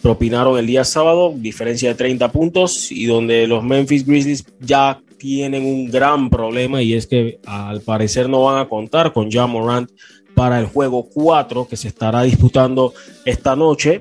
propinaron 0.00 0.58
el 0.58 0.66
día 0.66 0.84
sábado, 0.84 1.34
diferencia 1.36 1.90
de 1.90 1.94
30 1.94 2.32
puntos 2.32 2.90
y 2.90 3.04
donde 3.04 3.46
los 3.46 3.62
Memphis 3.62 4.06
Grizzlies 4.06 4.46
ya 4.60 5.00
tienen 5.18 5.64
un 5.66 5.90
gran 5.90 6.30
problema 6.30 6.80
y 6.82 6.94
es 6.94 7.06
que 7.06 7.38
al 7.44 7.82
parecer 7.82 8.30
no 8.30 8.44
van 8.44 8.58
a 8.60 8.68
contar 8.68 9.12
con 9.12 9.28
John 9.30 9.50
Morant 9.50 9.90
para 10.34 10.58
el 10.58 10.66
juego 10.66 11.06
4 11.12 11.68
que 11.68 11.76
se 11.76 11.88
estará 11.88 12.22
disputando 12.22 12.94
esta 13.26 13.54
noche 13.54 14.00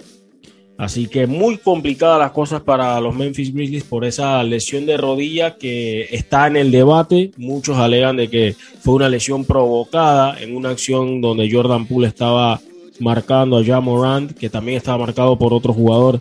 Así 0.77 1.07
que 1.07 1.27
muy 1.27 1.57
complicadas 1.57 2.19
las 2.19 2.31
cosas 2.31 2.61
para 2.61 2.99
los 2.99 3.15
Memphis 3.15 3.53
Grizzlies 3.53 3.83
por 3.83 4.05
esa 4.05 4.43
lesión 4.43 4.85
de 4.85 4.97
rodilla 4.97 5.55
que 5.55 6.07
está 6.11 6.47
en 6.47 6.57
el 6.57 6.71
debate. 6.71 7.31
Muchos 7.37 7.77
alegan 7.77 8.17
de 8.17 8.27
que 8.29 8.55
fue 8.81 8.95
una 8.95 9.07
lesión 9.07 9.45
provocada 9.45 10.41
en 10.41 10.55
una 10.55 10.71
acción 10.71 11.21
donde 11.21 11.49
Jordan 11.51 11.85
Poole 11.85 12.07
estaba 12.07 12.59
marcando 12.99 13.57
a 13.57 13.63
John 13.65 13.83
Morant, 13.83 14.31
que 14.31 14.49
también 14.49 14.77
estaba 14.77 14.97
marcado 14.97 15.37
por 15.37 15.53
otro 15.53 15.73
jugador 15.73 16.19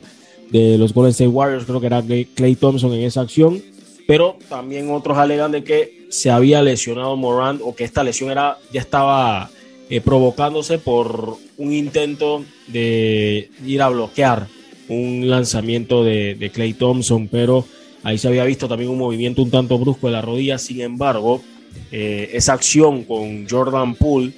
de 0.50 0.76
los 0.76 0.92
Golden 0.92 1.12
State 1.12 1.28
Warriors, 1.28 1.64
creo 1.64 1.80
que 1.80 1.86
era 1.86 2.02
Clay 2.34 2.54
Thompson 2.54 2.92
en 2.92 3.02
esa 3.02 3.22
acción. 3.22 3.62
Pero 4.06 4.36
también 4.48 4.90
otros 4.90 5.16
alegan 5.16 5.52
de 5.52 5.64
que 5.64 6.06
se 6.10 6.30
había 6.30 6.60
lesionado 6.60 7.16
Morant 7.16 7.62
o 7.64 7.74
que 7.74 7.84
esta 7.84 8.04
lesión 8.04 8.30
era, 8.30 8.58
ya 8.72 8.80
estaba 8.80 9.48
eh, 9.92 10.00
provocándose 10.00 10.78
por 10.78 11.36
un 11.58 11.72
intento 11.74 12.46
de 12.66 13.50
ir 13.66 13.82
a 13.82 13.90
bloquear 13.90 14.46
un 14.88 15.28
lanzamiento 15.28 16.02
de, 16.02 16.50
Clay 16.50 16.72
Thompson, 16.72 17.28
pero 17.28 17.66
ahí 18.02 18.16
se 18.16 18.26
había 18.26 18.44
visto 18.44 18.66
también 18.66 18.88
un 18.88 18.96
movimiento 18.96 19.42
un 19.42 19.50
tanto 19.50 19.78
brusco 19.78 20.06
de 20.06 20.14
la 20.14 20.22
rodilla. 20.22 20.56
Sin 20.56 20.80
embargo, 20.80 21.42
eh, 21.90 22.30
esa 22.32 22.54
acción 22.54 23.04
con 23.04 23.46
Jordan 23.46 23.94
Poole 23.94 24.32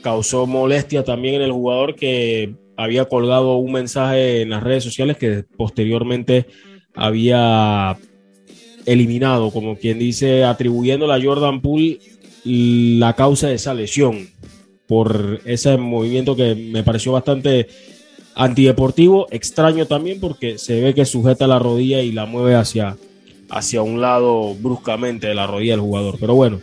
causó 0.00 0.46
molestia 0.46 1.02
también 1.02 1.34
en 1.34 1.42
el 1.42 1.50
jugador 1.50 1.96
que 1.96 2.54
había 2.76 3.06
colgado 3.06 3.56
un 3.56 3.72
mensaje 3.72 4.42
en 4.42 4.50
las 4.50 4.62
redes 4.62 4.84
sociales 4.84 5.16
que 5.16 5.42
posteriormente 5.56 6.46
había 6.94 7.98
eliminado, 8.86 9.50
como 9.50 9.76
quien 9.76 9.98
dice, 9.98 10.44
atribuyéndole 10.44 11.14
a 11.14 11.20
Jordan 11.20 11.60
Poole 11.60 11.98
la 12.44 13.14
causa 13.14 13.48
de 13.48 13.54
esa 13.54 13.74
lesión 13.74 14.28
por 14.86 15.40
ese 15.44 15.76
movimiento 15.76 16.36
que 16.36 16.54
me 16.54 16.82
pareció 16.82 17.12
bastante 17.12 17.68
antideportivo, 18.34 19.26
extraño 19.30 19.86
también 19.86 20.20
porque 20.20 20.58
se 20.58 20.80
ve 20.80 20.94
que 20.94 21.04
sujeta 21.04 21.46
la 21.46 21.58
rodilla 21.58 22.00
y 22.02 22.12
la 22.12 22.26
mueve 22.26 22.54
hacia, 22.54 22.96
hacia 23.48 23.82
un 23.82 24.00
lado 24.00 24.54
bruscamente 24.54 25.28
de 25.28 25.34
la 25.34 25.46
rodilla 25.46 25.72
del 25.72 25.80
jugador. 25.80 26.16
Pero 26.18 26.34
bueno, 26.34 26.60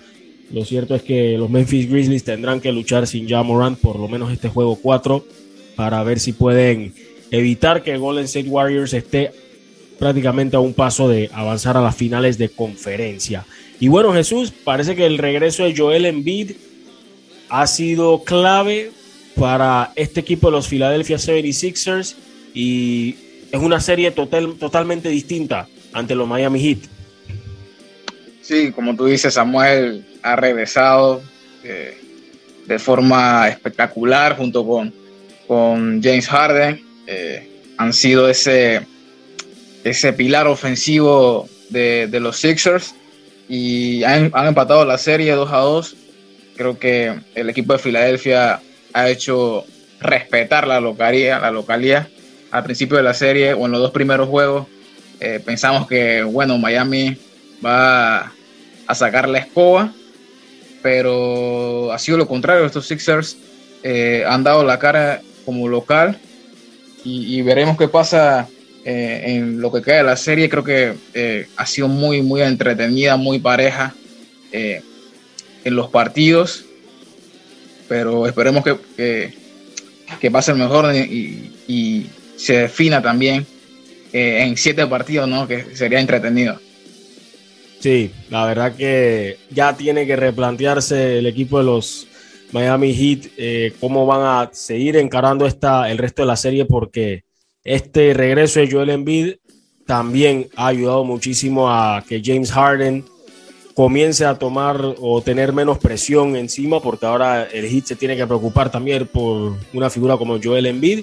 lo 0.51 0.65
cierto 0.65 0.95
es 0.95 1.01
que 1.01 1.37
los 1.37 1.49
Memphis 1.49 1.89
Grizzlies 1.89 2.23
tendrán 2.23 2.59
que 2.59 2.71
luchar 2.71 3.07
sin 3.07 3.27
Ja 3.27 3.41
Morant 3.41 3.79
por 3.79 3.97
lo 3.97 4.07
menos 4.07 4.31
este 4.31 4.49
juego 4.49 4.75
4 4.75 5.25
para 5.75 6.03
ver 6.03 6.19
si 6.19 6.33
pueden 6.33 6.93
evitar 7.31 7.81
que 7.83 7.97
Golden 7.97 8.25
State 8.25 8.49
Warriors 8.49 8.93
esté 8.93 9.31
prácticamente 9.97 10.57
a 10.57 10.59
un 10.59 10.73
paso 10.73 11.07
de 11.07 11.29
avanzar 11.31 11.77
a 11.77 11.81
las 11.81 11.95
finales 11.95 12.37
de 12.37 12.49
conferencia. 12.49 13.45
Y 13.79 13.87
bueno, 13.87 14.13
Jesús, 14.13 14.51
parece 14.51 14.95
que 14.95 15.05
el 15.05 15.17
regreso 15.17 15.63
de 15.63 15.75
Joel 15.75 16.05
Embiid 16.05 16.51
ha 17.51 17.67
sido 17.67 18.23
clave 18.23 18.91
para 19.35 19.91
este 19.97 20.21
equipo 20.21 20.47
de 20.47 20.53
los 20.53 20.69
Philadelphia 20.69 21.17
76ers 21.17 22.15
y 22.53 23.17
es 23.51 23.59
una 23.59 23.81
serie 23.81 24.09
total, 24.11 24.55
totalmente 24.57 25.09
distinta 25.09 25.67
ante 25.91 26.15
los 26.15 26.27
Miami 26.27 26.61
Heat. 26.61 26.79
Sí, 28.41 28.71
como 28.71 28.95
tú 28.95 29.05
dices, 29.05 29.33
Samuel 29.33 30.05
ha 30.23 30.37
regresado 30.37 31.21
eh, 31.65 31.97
de 32.67 32.79
forma 32.79 33.49
espectacular 33.49 34.37
junto 34.37 34.65
con, 34.65 34.93
con 35.45 36.01
James 36.01 36.29
Harden. 36.29 36.81
Eh, 37.05 37.49
han 37.77 37.91
sido 37.91 38.29
ese, 38.29 38.87
ese 39.83 40.13
pilar 40.13 40.47
ofensivo 40.47 41.49
de, 41.69 42.07
los 42.21 42.37
Sixers 42.37 42.95
y 43.49 44.05
han, 44.05 44.31
han 44.33 44.47
empatado 44.47 44.85
la 44.85 44.97
serie 44.97 45.33
2 45.33 45.51
a 45.51 45.57
2 45.57 45.95
Creo 46.55 46.77
que 46.77 47.13
el 47.35 47.49
equipo 47.49 47.73
de 47.73 47.79
Filadelfia 47.79 48.61
ha 48.93 49.09
hecho 49.09 49.65
respetar 49.99 50.67
la 50.67 50.79
localía, 50.79 51.39
la 51.39 51.51
localía 51.51 52.09
al 52.51 52.63
principio 52.63 52.97
de 52.97 53.03
la 53.03 53.13
serie 53.13 53.53
o 53.53 53.65
en 53.65 53.71
los 53.71 53.81
dos 53.81 53.91
primeros 53.91 54.27
juegos. 54.27 54.67
Eh, 55.19 55.39
pensamos 55.43 55.87
que, 55.87 56.23
bueno, 56.23 56.57
Miami 56.57 57.17
va 57.63 58.31
a 58.87 58.95
sacar 58.95 59.29
la 59.29 59.39
escoba, 59.39 59.93
pero 60.81 61.91
ha 61.91 61.99
sido 61.99 62.17
lo 62.17 62.27
contrario. 62.27 62.65
Estos 62.65 62.87
Sixers 62.87 63.37
eh, 63.83 64.23
han 64.27 64.43
dado 64.43 64.63
la 64.63 64.79
cara 64.79 65.21
como 65.45 65.67
local 65.67 66.19
y, 67.03 67.41
veremos 67.41 67.77
qué 67.77 67.87
pasa 67.87 68.47
eh, 68.85 69.23
en 69.25 69.59
lo 69.59 69.71
que 69.71 69.81
queda 69.81 69.97
de 69.97 70.03
la 70.03 70.17
serie. 70.17 70.49
Creo 70.49 70.63
que 70.63 70.93
eh, 71.13 71.47
ha 71.55 71.65
sido 71.65 71.87
muy, 71.87 72.21
muy 72.21 72.41
entretenida, 72.41 73.17
muy 73.17 73.39
pareja 73.39 73.93
eh, 74.51 74.83
en 75.63 75.75
los 75.75 75.89
partidos. 75.89 76.65
Pero 77.87 78.25
esperemos 78.25 78.63
que, 78.63 79.33
que, 80.19 80.31
pase 80.31 80.51
el 80.51 80.57
mejor 80.57 80.93
y, 80.95 81.51
y, 81.67 82.09
se 82.37 82.57
defina 82.57 83.01
también 83.01 83.45
en 84.13 84.57
siete 84.57 84.87
partidos, 84.87 85.27
¿no? 85.27 85.47
Que 85.47 85.75
sería 85.75 85.99
entretenido. 85.99 86.59
Sí, 87.79 88.11
la 88.29 88.45
verdad 88.45 88.75
que 88.75 89.37
ya 89.49 89.75
tiene 89.75 90.07
que 90.07 90.15
replantearse 90.15 91.19
el 91.19 91.25
equipo 91.27 91.59
de 91.59 91.65
los 91.65 92.07
Miami 92.51 92.93
Heat 92.93 93.73
cómo 93.79 94.05
van 94.05 94.21
a 94.21 94.49
seguir 94.53 94.97
encarando 94.97 95.45
esta, 95.45 95.89
el 95.89 95.97
resto 95.97 96.21
de 96.21 96.27
la 96.27 96.35
serie 96.35 96.65
porque 96.65 97.23
este 97.63 98.13
regreso 98.13 98.59
de 98.59 98.71
Joel 98.71 98.89
Embiid 98.89 99.35
también 99.85 100.47
ha 100.55 100.67
ayudado 100.67 101.03
muchísimo 101.03 101.69
a 101.69 102.03
que 102.07 102.21
James 102.23 102.51
Harden 102.51 103.05
comience 103.81 104.23
a 104.25 104.35
tomar 104.35 104.79
o 104.99 105.23
tener 105.23 105.53
menos 105.53 105.79
presión 105.79 106.35
encima, 106.35 106.79
porque 106.79 107.07
ahora 107.07 107.45
el 107.45 107.67
Heat 107.67 107.85
se 107.85 107.95
tiene 107.95 108.15
que 108.15 108.27
preocupar 108.27 108.71
también 108.71 109.07
por 109.07 109.57
una 109.73 109.89
figura 109.89 110.17
como 110.17 110.37
Joel 110.39 110.67
Embiid, 110.67 110.99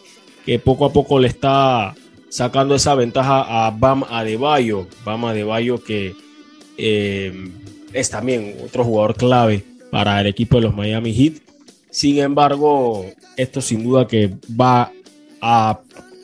que 0.47 0.61
poco 0.61 0.85
a 0.85 0.93
poco 0.93 1.19
le 1.19 1.27
está 1.27 1.97
sacando 2.29 2.77
esa 2.77 2.95
ventaja 2.95 3.67
a 3.67 3.73
Bam 3.73 4.05
Adebayo. 4.09 4.87
Bam 5.05 5.25
Adebayo 5.25 5.83
que 5.83 6.15
eh, 6.77 7.51
es 7.93 8.11
también 8.11 8.55
otro 8.65 8.85
jugador 8.85 9.17
clave 9.17 9.65
para 9.91 10.21
el 10.21 10.29
equipo 10.29 10.59
de 10.59 10.63
los 10.63 10.77
Miami 10.77 11.13
Heat. 11.13 11.33
Sin 11.91 12.21
embargo, 12.21 13.05
esto 13.37 13.61
sin 13.61 13.83
duda 13.83 14.07
que 14.07 14.31
va 14.49 14.93
a 15.41 15.81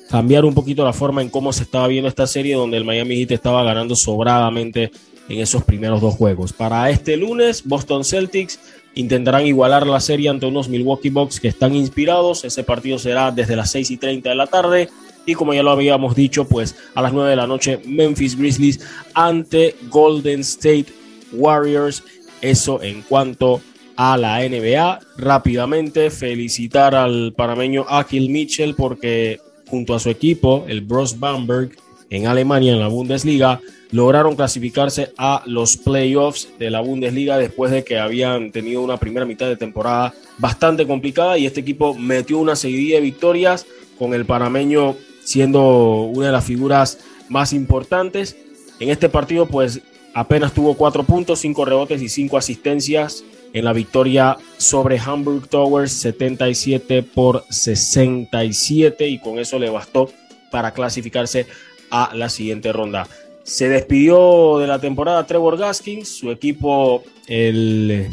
cambiar 0.08 0.44
un 0.44 0.54
poquito 0.54 0.84
la 0.84 0.92
forma 0.92 1.20
en 1.20 1.30
cómo 1.30 1.52
se 1.52 1.64
estaba 1.64 1.88
viendo 1.88 2.08
esta 2.08 2.28
serie, 2.28 2.54
donde 2.54 2.76
el 2.76 2.84
Miami 2.84 3.16
Heat 3.16 3.32
estaba 3.32 3.64
ganando 3.64 3.96
sobradamente 3.96 4.92
en 5.28 5.40
esos 5.40 5.64
primeros 5.64 6.00
dos 6.00 6.14
juegos. 6.14 6.52
Para 6.52 6.90
este 6.90 7.16
lunes, 7.16 7.62
Boston 7.64 8.04
Celtics 8.04 8.58
intentarán 8.94 9.46
igualar 9.46 9.86
la 9.86 10.00
serie 10.00 10.28
ante 10.28 10.46
unos 10.46 10.68
Milwaukee 10.68 11.10
Bucks 11.10 11.40
que 11.40 11.48
están 11.48 11.74
inspirados. 11.74 12.44
Ese 12.44 12.62
partido 12.62 12.98
será 12.98 13.30
desde 13.30 13.56
las 13.56 13.70
6 13.70 13.90
y 13.90 13.96
30 13.96 14.28
de 14.28 14.34
la 14.34 14.46
tarde. 14.46 14.88
Y 15.26 15.34
como 15.34 15.54
ya 15.54 15.62
lo 15.62 15.70
habíamos 15.70 16.14
dicho, 16.14 16.46
pues 16.46 16.76
a 16.94 17.02
las 17.02 17.12
9 17.12 17.30
de 17.30 17.36
la 17.36 17.46
noche, 17.46 17.80
Memphis 17.86 18.36
Grizzlies 18.36 18.80
ante 19.14 19.74
Golden 19.88 20.40
State 20.40 20.86
Warriors. 21.32 22.04
Eso 22.40 22.82
en 22.82 23.02
cuanto 23.02 23.60
a 23.96 24.16
la 24.16 24.40
NBA. 24.40 25.00
Rápidamente 25.16 26.10
felicitar 26.10 26.94
al 26.94 27.32
panameño 27.34 27.86
Akil 27.88 28.30
Mitchell 28.30 28.74
porque 28.74 29.40
junto 29.68 29.94
a 29.94 30.00
su 30.00 30.10
equipo, 30.10 30.64
el 30.68 30.82
Bros 30.82 31.18
Bamberg, 31.18 31.70
en 32.10 32.26
Alemania, 32.26 32.72
en 32.72 32.80
la 32.80 32.88
Bundesliga, 32.88 33.60
lograron 33.94 34.34
clasificarse 34.34 35.12
a 35.16 35.44
los 35.46 35.76
playoffs 35.76 36.48
de 36.58 36.68
la 36.68 36.80
Bundesliga 36.80 37.38
después 37.38 37.70
de 37.70 37.84
que 37.84 38.00
habían 38.00 38.50
tenido 38.50 38.82
una 38.82 38.96
primera 38.96 39.24
mitad 39.24 39.46
de 39.46 39.56
temporada 39.56 40.12
bastante 40.36 40.84
complicada 40.84 41.38
y 41.38 41.46
este 41.46 41.60
equipo 41.60 41.94
metió 41.94 42.38
una 42.38 42.56
seguidilla 42.56 42.96
de 42.96 43.02
victorias 43.02 43.66
con 43.96 44.12
el 44.12 44.26
panameño 44.26 44.96
siendo 45.22 46.02
una 46.12 46.26
de 46.26 46.32
las 46.32 46.44
figuras 46.44 46.98
más 47.28 47.52
importantes. 47.52 48.36
En 48.80 48.90
este 48.90 49.08
partido 49.08 49.46
pues 49.46 49.80
apenas 50.12 50.52
tuvo 50.52 50.74
cuatro 50.74 51.04
puntos, 51.04 51.38
cinco 51.38 51.64
rebotes 51.64 52.02
y 52.02 52.08
cinco 52.08 52.36
asistencias 52.36 53.22
en 53.52 53.64
la 53.64 53.72
victoria 53.72 54.36
sobre 54.56 54.98
Hamburg 54.98 55.46
Towers 55.46 55.92
77 55.92 57.04
por 57.04 57.44
67 57.48 59.06
y 59.06 59.20
con 59.20 59.38
eso 59.38 59.56
le 59.60 59.70
bastó 59.70 60.10
para 60.50 60.72
clasificarse 60.72 61.46
a 61.92 62.10
la 62.12 62.28
siguiente 62.28 62.72
ronda. 62.72 63.06
Se 63.44 63.68
despidió 63.68 64.58
de 64.58 64.66
la 64.66 64.80
temporada 64.80 65.26
Trevor 65.26 65.58
Gaskins, 65.58 66.08
su 66.08 66.30
equipo 66.30 67.04
el 67.26 68.08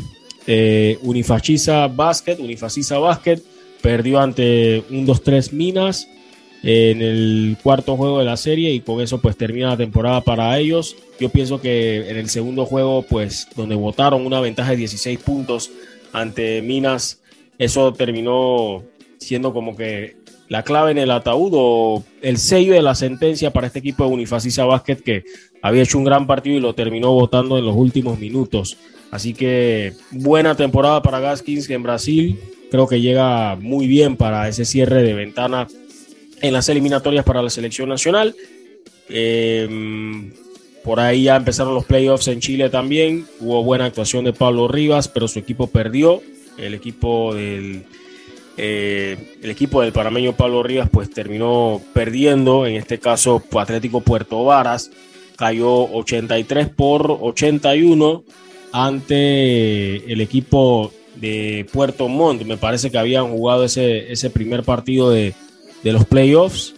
eh, 0.46 1.00
Basket, 1.96 2.38
Basket 3.00 3.42
perdió 3.82 4.20
ante 4.20 4.84
un 4.90 5.08
2-3 5.08 5.54
Minas 5.54 6.08
en 6.64 7.02
el 7.02 7.58
cuarto 7.64 7.98
juego 7.98 8.20
de 8.20 8.26
la 8.26 8.38
serie 8.38 8.72
y 8.72 8.82
con 8.82 9.02
eso 9.02 9.20
pues 9.20 9.36
termina 9.36 9.70
la 9.70 9.78
temporada 9.78 10.22
para 10.22 10.58
ellos. 10.60 10.96
Yo 11.20 11.30
pienso 11.30 11.60
que 11.60 12.10
en 12.10 12.18
el 12.18 12.30
segundo 12.30 12.66
juego 12.66 13.04
pues 13.04 13.48
donde 13.56 13.76
votaron 13.76 14.26
una 14.26 14.42
ventaja 14.42 14.72
de 14.72 14.78
16 14.78 15.18
puntos 15.20 15.72
ante 16.14 16.62
Minas, 16.62 17.22
eso 17.58 17.94
terminó 17.94 18.84
siendo 19.18 19.54
como 19.54 19.76
que 19.76 20.18
la 20.52 20.64
clave 20.64 20.92
en 20.92 20.98
el 20.98 21.12
ataúd 21.12 21.54
o 21.56 22.04
el 22.22 22.38
sello 22.38 22.74
de 22.74 22.82
la 22.82 22.94
sentencia 22.94 23.54
para 23.54 23.68
este 23.68 23.80
equipo 23.80 24.04
de 24.04 24.12
Unifacisa 24.12 24.66
Basket 24.66 24.98
que 24.98 25.24
había 25.62 25.84
hecho 25.84 25.98
un 25.98 26.04
gran 26.04 26.28
partido 26.28 26.58
y 26.58 26.60
lo 26.60 26.76
terminó 26.76 27.14
votando 27.14 27.58
en 27.58 27.64
los 27.64 27.74
últimos 27.74 28.20
minutos. 28.20 28.76
Así 29.12 29.34
que 29.34 29.94
buena 30.12 30.54
temporada 30.56 31.02
para 31.02 31.22
Gaskins 31.22 31.70
en 31.70 31.84
Brasil 31.84 32.38
creo 32.70 32.86
que 32.86 33.00
llega 33.00 33.56
muy 33.56 33.88
bien 33.88 34.18
para 34.18 34.46
ese 34.50 34.66
cierre 34.66 35.04
de 35.04 35.14
ventana 35.14 35.70
en 36.42 36.52
las 36.52 36.68
eliminatorias 36.68 37.24
para 37.24 37.42
la 37.42 37.50
selección 37.50 37.88
nacional. 37.88 38.36
Em, 39.08 40.34
por 40.84 41.00
ahí 41.00 41.24
ya 41.24 41.38
empezaron 41.38 41.74
los 41.74 41.86
playoffs 41.86 42.28
en 42.28 42.42
Chile 42.42 42.70
también. 42.70 43.26
Hubo 43.40 43.64
buena 43.64 43.86
actuación 43.86 44.26
de 44.26 44.34
Pablo 44.34 44.68
Rivas, 44.68 45.08
pero 45.08 45.30
su 45.30 45.40
equipo 45.40 45.68
perdió. 45.68 46.22
El 46.58 46.74
equipo 46.74 47.34
del, 47.34 47.86
eh, 48.64 49.18
el 49.42 49.50
equipo 49.50 49.82
del 49.82 49.92
panameño 49.92 50.34
Pablo 50.34 50.62
Rivas 50.62 50.88
pues 50.88 51.10
terminó 51.10 51.82
perdiendo. 51.94 52.68
En 52.68 52.76
este 52.76 53.00
caso 53.00 53.42
Atlético 53.56 54.02
Puerto 54.02 54.44
Varas 54.44 54.92
cayó 55.36 55.72
83 55.92 56.70
por 56.70 57.10
81 57.10 58.24
ante 58.72 60.14
el 60.14 60.22
equipo 60.22 60.92
de 61.16 61.66
Puerto 61.74 62.08
Montt. 62.08 62.44
Me 62.44 62.58
parece 62.58 62.92
que 62.92 63.00
habían 63.00 63.32
jugado 63.32 63.64
ese, 63.64 64.12
ese 64.12 64.30
primer 64.30 64.62
partido 64.62 65.10
de, 65.10 65.34
de 65.84 65.92
los 65.92 66.06
playoffs. 66.06 66.76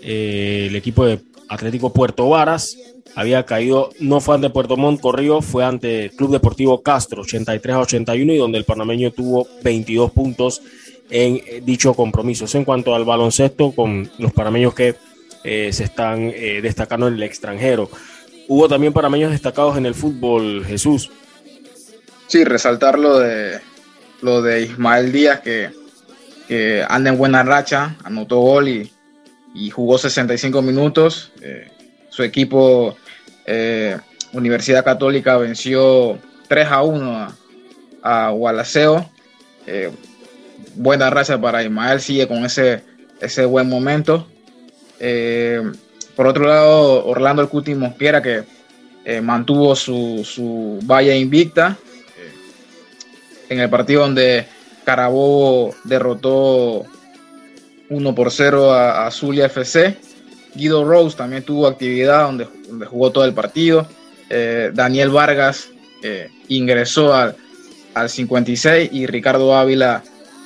Eh, 0.00 0.68
el 0.70 0.76
equipo 0.76 1.04
de 1.04 1.20
Atlético 1.46 1.92
Puerto 1.92 2.30
Varas 2.30 2.78
había 3.14 3.44
caído, 3.44 3.90
no 4.00 4.22
fue 4.22 4.36
ante 4.36 4.48
Puerto 4.48 4.78
Montt, 4.78 5.02
corrió, 5.02 5.42
fue 5.42 5.62
ante 5.62 6.10
Club 6.16 6.32
Deportivo 6.32 6.82
Castro, 6.82 7.20
83 7.20 7.76
a 7.76 7.80
81, 7.80 8.32
y 8.32 8.38
donde 8.38 8.56
el 8.56 8.64
panameño 8.64 9.10
tuvo 9.10 9.46
22 9.62 10.10
puntos 10.12 10.62
en 11.12 11.36
eh, 11.46 11.62
dicho 11.62 11.92
compromiso. 11.94 12.46
En 12.56 12.64
cuanto 12.64 12.94
al 12.94 13.04
baloncesto, 13.04 13.72
con 13.72 14.10
los 14.18 14.32
panameños 14.32 14.74
que 14.74 14.96
eh, 15.44 15.72
se 15.72 15.84
están 15.84 16.30
destacando 16.30 17.08
en 17.08 17.14
el 17.14 17.22
extranjero. 17.22 17.90
Hubo 18.48 18.68
también 18.68 18.92
panameños 18.92 19.30
destacados 19.30 19.76
en 19.76 19.86
el 19.86 19.94
fútbol, 19.94 20.64
Jesús. 20.64 21.10
Sí, 22.26 22.44
resaltar 22.44 22.98
lo 22.98 23.18
de, 23.18 23.60
lo 24.22 24.40
de 24.40 24.62
Ismael 24.62 25.12
Díaz, 25.12 25.40
que 25.40 25.70
anda 26.88 27.10
en 27.10 27.18
buena 27.18 27.42
racha, 27.42 27.96
anotó 28.04 28.40
gol 28.40 28.68
y, 28.68 28.90
jugó 29.70 29.98
65 29.98 30.62
minutos. 30.62 31.32
Eh, 31.42 31.70
su 32.08 32.22
equipo, 32.22 32.96
eh, 33.46 33.98
Universidad 34.32 34.84
Católica, 34.84 35.36
venció 35.36 36.18
3 36.48 36.68
a 36.68 36.82
1 36.82 37.12
a, 37.12 37.36
a 38.02 38.30
Gualaceo. 38.30 39.10
Eh, 40.72 40.74
buena 40.76 41.10
racha 41.10 41.40
para 41.40 41.62
Ismael, 41.62 42.00
sigue 42.00 42.26
con 42.26 42.44
ese, 42.44 42.82
ese 43.20 43.44
buen 43.44 43.68
momento. 43.68 44.26
por 46.16 46.26
otro 46.26 46.46
lado, 46.46 47.06
Orlando 47.06 47.42
el 47.42 47.48
Cuti 47.48 47.74
Mosquera, 47.74 48.22
que 48.22 48.44
mantuvo 49.20 49.74
su, 49.74 50.22
su 50.24 50.78
valla 50.84 51.14
invicta 51.14 51.76
en 53.52 53.60
el 53.60 53.68
partido 53.68 54.02
donde 54.02 54.46
Carabobo 54.84 55.74
derrotó 55.84 56.84
1 57.88 58.14
por 58.14 58.30
0 58.30 58.72
a, 58.72 59.10
Zulia 59.10 59.46
FC. 59.46 59.96
Guido 60.54 60.84
Rose 60.84 61.16
también 61.16 61.42
tuvo 61.42 61.66
actividad 61.66 62.24
donde, 62.24 62.46
jugó 62.86 63.12
todo 63.12 63.24
el 63.24 63.34
partido. 63.34 63.86
Eh, 64.30 64.70
Daniel 64.72 65.10
Vargas 65.10 65.68
eh, 66.02 66.30
ingresó 66.48 67.14
al, 67.14 67.36
56 68.06 68.88
y 68.90 69.04
Ricardo 69.04 69.54
Ávila 69.54 70.02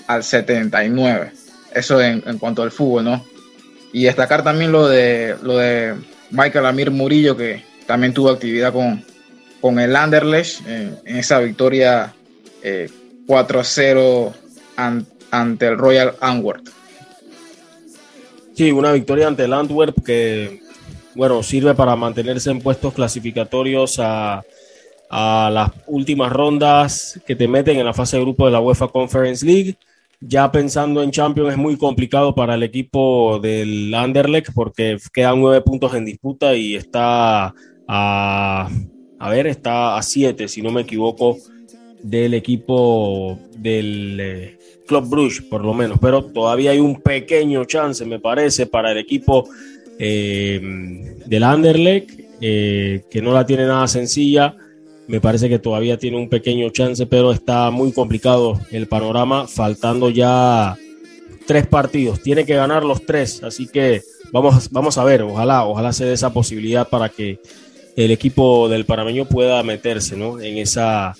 al 0.06 0.22
79. 0.22 1.32
Eso 1.74 2.00
en, 2.00 2.20
cuanto 2.38 2.62
al 2.62 2.70
fútbol, 2.70 3.04
¿no? 3.04 3.24
Y 3.92 4.04
destacar 4.04 4.42
también 4.42 4.72
lo 4.72 4.88
de, 4.88 5.36
lo 5.42 5.58
de 5.58 5.94
Michael 6.30 6.66
Amir 6.66 6.90
Murillo, 6.90 7.36
que 7.36 7.64
también 7.86 8.12
tuvo 8.12 8.30
actividad 8.30 8.72
con, 8.72 9.04
con 9.60 9.78
el 9.78 9.94
Anderlecht 9.94 10.66
en, 10.66 10.98
esa 11.04 11.38
victoria 11.40 12.14
eh, 12.62 12.90
4-0 13.26 14.32
ante 15.30 15.66
el 15.66 15.78
Royal 15.78 16.14
Antwerp. 16.20 16.66
Sí, 18.56 18.72
una 18.72 18.92
victoria 18.92 19.26
ante 19.26 19.44
el 19.44 19.52
Antwerp 19.52 20.02
que, 20.02 20.62
bueno, 21.14 21.42
sirve 21.42 21.74
para 21.74 21.94
mantenerse 21.94 22.50
en 22.50 22.60
puestos 22.60 22.94
clasificatorios 22.94 23.98
a, 23.98 24.42
las 25.10 25.70
últimas 25.86 26.32
rondas 26.32 27.20
que 27.26 27.36
te 27.36 27.46
meten 27.46 27.78
en 27.78 27.86
la 27.86 27.92
fase 27.92 28.16
de 28.16 28.22
grupo 28.22 28.46
de 28.46 28.52
la 28.52 28.60
UEFA 28.60 28.88
Conference 28.88 29.44
League. 29.44 29.76
Ya 30.20 30.50
pensando 30.50 31.02
en 31.02 31.10
Champions 31.10 31.52
es 31.52 31.58
muy 31.58 31.76
complicado 31.76 32.34
para 32.34 32.54
el 32.54 32.62
equipo 32.62 33.38
del 33.38 33.92
Anderlecht 33.94 34.52
porque 34.54 34.96
quedan 35.12 35.40
nueve 35.40 35.60
puntos 35.60 35.94
en 35.94 36.04
disputa 36.04 36.54
y 36.54 36.74
está 36.74 37.54
a, 37.86 38.70
a 39.18 39.30
ver, 39.30 39.46
está 39.46 39.96
a 39.96 40.02
siete, 40.02 40.48
si 40.48 40.62
no 40.62 40.70
me 40.70 40.82
equivoco, 40.82 41.36
del 42.02 42.34
equipo 42.34 43.38
del 43.58 44.18
eh, 44.20 44.58
Club 44.86 45.08
Bruges, 45.08 45.42
por 45.42 45.64
lo 45.64 45.74
menos. 45.74 45.98
Pero 46.00 46.24
todavía 46.24 46.70
hay 46.70 46.78
un 46.78 47.00
pequeño 47.00 47.64
chance, 47.64 48.04
me 48.04 48.20
parece, 48.20 48.66
para 48.66 48.92
el 48.92 48.98
equipo 48.98 49.48
eh, 49.98 50.60
del 51.26 51.42
Anderlecht, 51.42 52.10
eh, 52.40 53.02
que 53.10 53.22
no 53.22 53.32
la 53.32 53.46
tiene 53.46 53.66
nada 53.66 53.86
sencilla 53.88 54.54
me 55.08 55.20
parece 55.20 55.48
que 55.48 55.58
todavía 55.58 55.98
tiene 55.98 56.16
un 56.16 56.28
pequeño 56.28 56.70
chance, 56.70 57.06
pero 57.06 57.32
está 57.32 57.70
muy 57.70 57.92
complicado 57.92 58.60
el 58.70 58.88
panorama, 58.88 59.46
faltando 59.46 60.10
ya 60.10 60.76
tres 61.46 61.66
partidos. 61.66 62.22
Tiene 62.22 62.44
que 62.44 62.54
ganar 62.54 62.84
los 62.84 63.06
tres, 63.06 63.42
así 63.42 63.68
que 63.68 64.02
vamos, 64.32 64.70
vamos 64.70 64.98
a 64.98 65.04
ver, 65.04 65.22
ojalá, 65.22 65.64
ojalá 65.64 65.92
se 65.92 66.04
dé 66.04 66.12
esa 66.12 66.32
posibilidad 66.32 66.88
para 66.88 67.08
que 67.08 67.38
el 67.96 68.10
equipo 68.10 68.68
del 68.68 68.84
panameño 68.84 69.26
pueda 69.26 69.62
meterse 69.62 70.16
¿no? 70.16 70.40
en, 70.40 70.58
esa, 70.58 71.14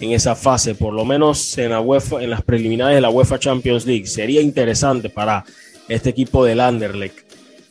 en 0.00 0.12
esa 0.12 0.34
fase, 0.34 0.74
por 0.74 0.92
lo 0.92 1.04
menos 1.04 1.56
en, 1.56 1.70
la 1.70 1.80
UEFA, 1.80 2.22
en 2.22 2.30
las 2.30 2.42
preliminares 2.42 2.96
de 2.96 3.00
la 3.00 3.10
UEFA 3.10 3.38
Champions 3.38 3.86
League. 3.86 4.06
Sería 4.06 4.42
interesante 4.42 5.08
para 5.08 5.44
este 5.88 6.10
equipo 6.10 6.44
del 6.44 6.60
Anderlecht. 6.60 7.18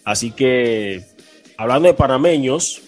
Así 0.04 0.32
que, 0.32 1.04
hablando 1.58 1.88
de 1.88 1.94
panameños, 1.94 2.82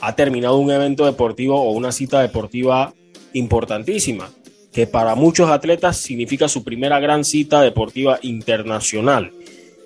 ha 0.00 0.14
terminado 0.14 0.58
un 0.58 0.70
evento 0.70 1.06
deportivo 1.06 1.60
o 1.60 1.72
una 1.72 1.92
cita 1.92 2.20
deportiva 2.20 2.94
importantísima, 3.32 4.30
que 4.72 4.86
para 4.86 5.14
muchos 5.14 5.50
atletas 5.50 5.96
significa 5.96 6.48
su 6.48 6.64
primera 6.64 7.00
gran 7.00 7.24
cita 7.24 7.62
deportiva 7.62 8.18
internacional. 8.22 9.32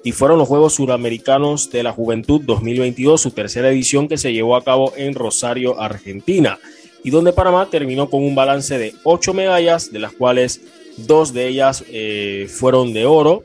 Y 0.03 0.13
fueron 0.13 0.39
los 0.39 0.49
Juegos 0.49 0.75
Suramericanos 0.75 1.71
de 1.71 1.83
la 1.83 1.93
Juventud 1.93 2.41
2022, 2.41 3.21
su 3.21 3.31
tercera 3.33 3.69
edición 3.69 4.09
que 4.09 4.17
se 4.17 4.33
llevó 4.33 4.57
a 4.57 4.65
cabo 4.65 4.93
en 4.97 5.15
Rosario, 5.15 5.81
Argentina, 5.81 6.59
y 7.05 7.11
donde 7.11 7.33
Panamá 7.33 7.69
terminó 7.71 8.09
con 8.09 8.23
un 8.23 8.35
balance 8.35 8.79
de 8.79 8.95
ocho 9.05 9.35
medallas, 9.35 9.93
de 9.93 9.99
las 9.99 10.13
cuales 10.13 10.61
dos 10.97 11.33
de 11.33 11.49
ellas 11.49 11.85
eh, 11.89 12.49
fueron 12.49 12.93
de 12.93 13.07
oro, 13.07 13.45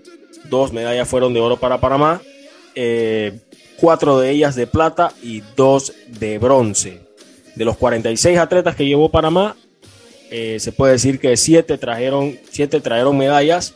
dos 0.50 0.72
medallas 0.74 1.08
fueron 1.08 1.34
de 1.34 1.42
oro 1.42 1.58
para 1.58 1.80
Panamá, 1.80 2.22
eh, 2.74 3.40
cuatro 3.80 4.20
de 4.20 4.32
ellas 4.32 4.56
de 4.56 4.68
plata 4.68 5.14
y 5.22 5.42
dos 5.56 5.94
de 6.08 6.38
bronce. 6.38 7.02
De 7.56 7.66
los 7.66 7.78
46 7.78 8.38
atletas 8.38 8.76
que 8.76 8.86
llevó 8.86 9.10
Panamá, 9.10 9.56
eh, 10.32 10.60
se 10.60 10.72
puede 10.72 10.94
decir 10.94 11.20
que 11.20 11.38
siete 11.38 11.78
trajeron, 11.78 12.38
siete 12.50 12.82
trajeron 12.82 13.18
medallas, 13.18 13.76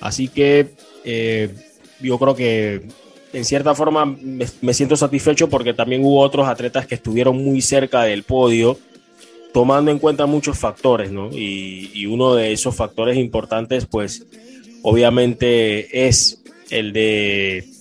así 0.00 0.28
que 0.28 0.74
eh, 1.04 1.54
yo 2.00 2.18
creo 2.18 2.34
que 2.34 2.82
en 3.32 3.44
cierta 3.44 3.74
forma 3.74 4.04
me, 4.04 4.74
siento 4.74 4.96
satisfecho 4.96 5.48
porque 5.48 5.74
también 5.74 6.04
hubo 6.04 6.20
otros 6.20 6.46
atletas 6.46 6.86
que 6.86 6.94
estuvieron 6.94 7.42
muy 7.42 7.60
cerca 7.62 8.02
del 8.02 8.22
podio, 8.22 8.78
tomando 9.52 9.90
en 9.90 9.98
cuenta 9.98 10.26
muchos 10.26 10.58
factores, 10.58 11.10
¿no? 11.10 11.30
Y, 11.32 11.90
y 11.94 12.06
uno 12.06 12.34
de 12.34 12.52
esos 12.52 12.74
factores 12.74 13.16
importantes, 13.16 13.86
pues, 13.86 14.26
obviamente 14.82 16.06
es 16.06 16.42
el 16.70 16.92
de 16.92 17.73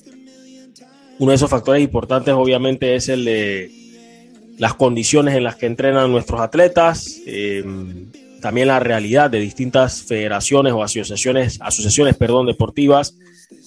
uno 1.23 1.29
de 1.31 1.37
esos 1.37 1.49
factores 1.49 1.81
importantes 1.81 2.33
obviamente 2.33 2.95
es 2.95 3.07
el 3.07 3.23
de 3.23 3.71
las 4.57 4.73
condiciones 4.73 5.35
en 5.35 5.45
las 5.45 5.55
que 5.55 5.67
entrenan 5.67 6.11
nuestros 6.11 6.41
atletas, 6.41 7.21
eh, 7.25 7.63
también 8.41 8.67
la 8.67 8.81
realidad 8.81 9.29
de 9.29 9.39
distintas 9.39 10.03
federaciones 10.03 10.73
o 10.73 10.83
asociaciones, 10.83 11.59
asociaciones 11.61 12.17
perdón, 12.17 12.47
deportivas. 12.47 13.15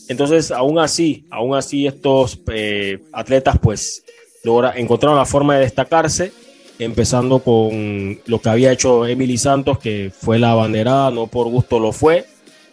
Entonces, 0.09 0.51
aún 0.51 0.79
así, 0.79 1.25
aún 1.31 1.57
así 1.57 1.87
estos 1.87 2.39
eh, 2.53 2.99
atletas 3.11 3.57
pues 3.59 4.05
logra, 4.45 4.75
encontraron 4.77 5.17
la 5.17 5.25
forma 5.25 5.55
de 5.55 5.63
destacarse, 5.63 6.33
empezando 6.79 7.39
con 7.39 8.21
lo 8.27 8.39
que 8.39 8.51
había 8.51 8.71
hecho 8.71 9.07
Emily 9.07 9.39
Santos, 9.39 9.79
que 9.79 10.13
fue 10.15 10.39
la 10.39 10.53
banderada, 10.53 11.11
no 11.11 11.27
por 11.27 11.49
gusto 11.49 11.81
lo 11.81 11.93
fue, 11.93 12.27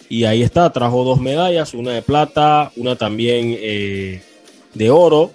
y 0.10 0.26
ahí 0.26 0.44
está, 0.44 0.70
trajo 0.74 1.06
dos 1.06 1.22
medallas, 1.22 1.74
una 1.74 1.92
de 1.92 2.02
plata, 2.02 2.74
una 2.76 2.98
también... 2.98 3.56
Eh, 3.58 4.22
de 4.74 4.90
oro. 4.90 5.32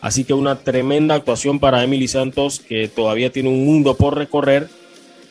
Así 0.00 0.24
que 0.24 0.32
una 0.32 0.56
tremenda 0.56 1.14
actuación 1.14 1.58
para 1.58 1.84
Emily 1.84 2.08
Santos, 2.08 2.60
que 2.60 2.88
todavía 2.88 3.30
tiene 3.30 3.50
un 3.50 3.64
mundo 3.64 3.94
por 3.94 4.16
recorrer. 4.16 4.68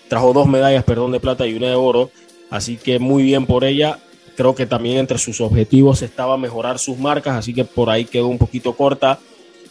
Trajo 0.07 0.33
dos 0.33 0.47
medallas, 0.47 0.83
perdón, 0.83 1.11
de 1.11 1.19
plata 1.19 1.47
y 1.47 1.53
una 1.55 1.67
de 1.67 1.75
oro. 1.75 2.11
Así 2.49 2.77
que 2.77 2.99
muy 2.99 3.23
bien 3.23 3.45
por 3.45 3.63
ella. 3.63 3.99
Creo 4.35 4.55
que 4.55 4.65
también 4.65 4.97
entre 4.97 5.17
sus 5.17 5.41
objetivos 5.41 6.01
estaba 6.01 6.37
mejorar 6.37 6.79
sus 6.79 6.97
marcas, 6.97 7.35
así 7.35 7.53
que 7.53 7.65
por 7.65 7.89
ahí 7.89 8.05
quedó 8.05 8.27
un 8.27 8.37
poquito 8.37 8.73
corta. 8.73 9.19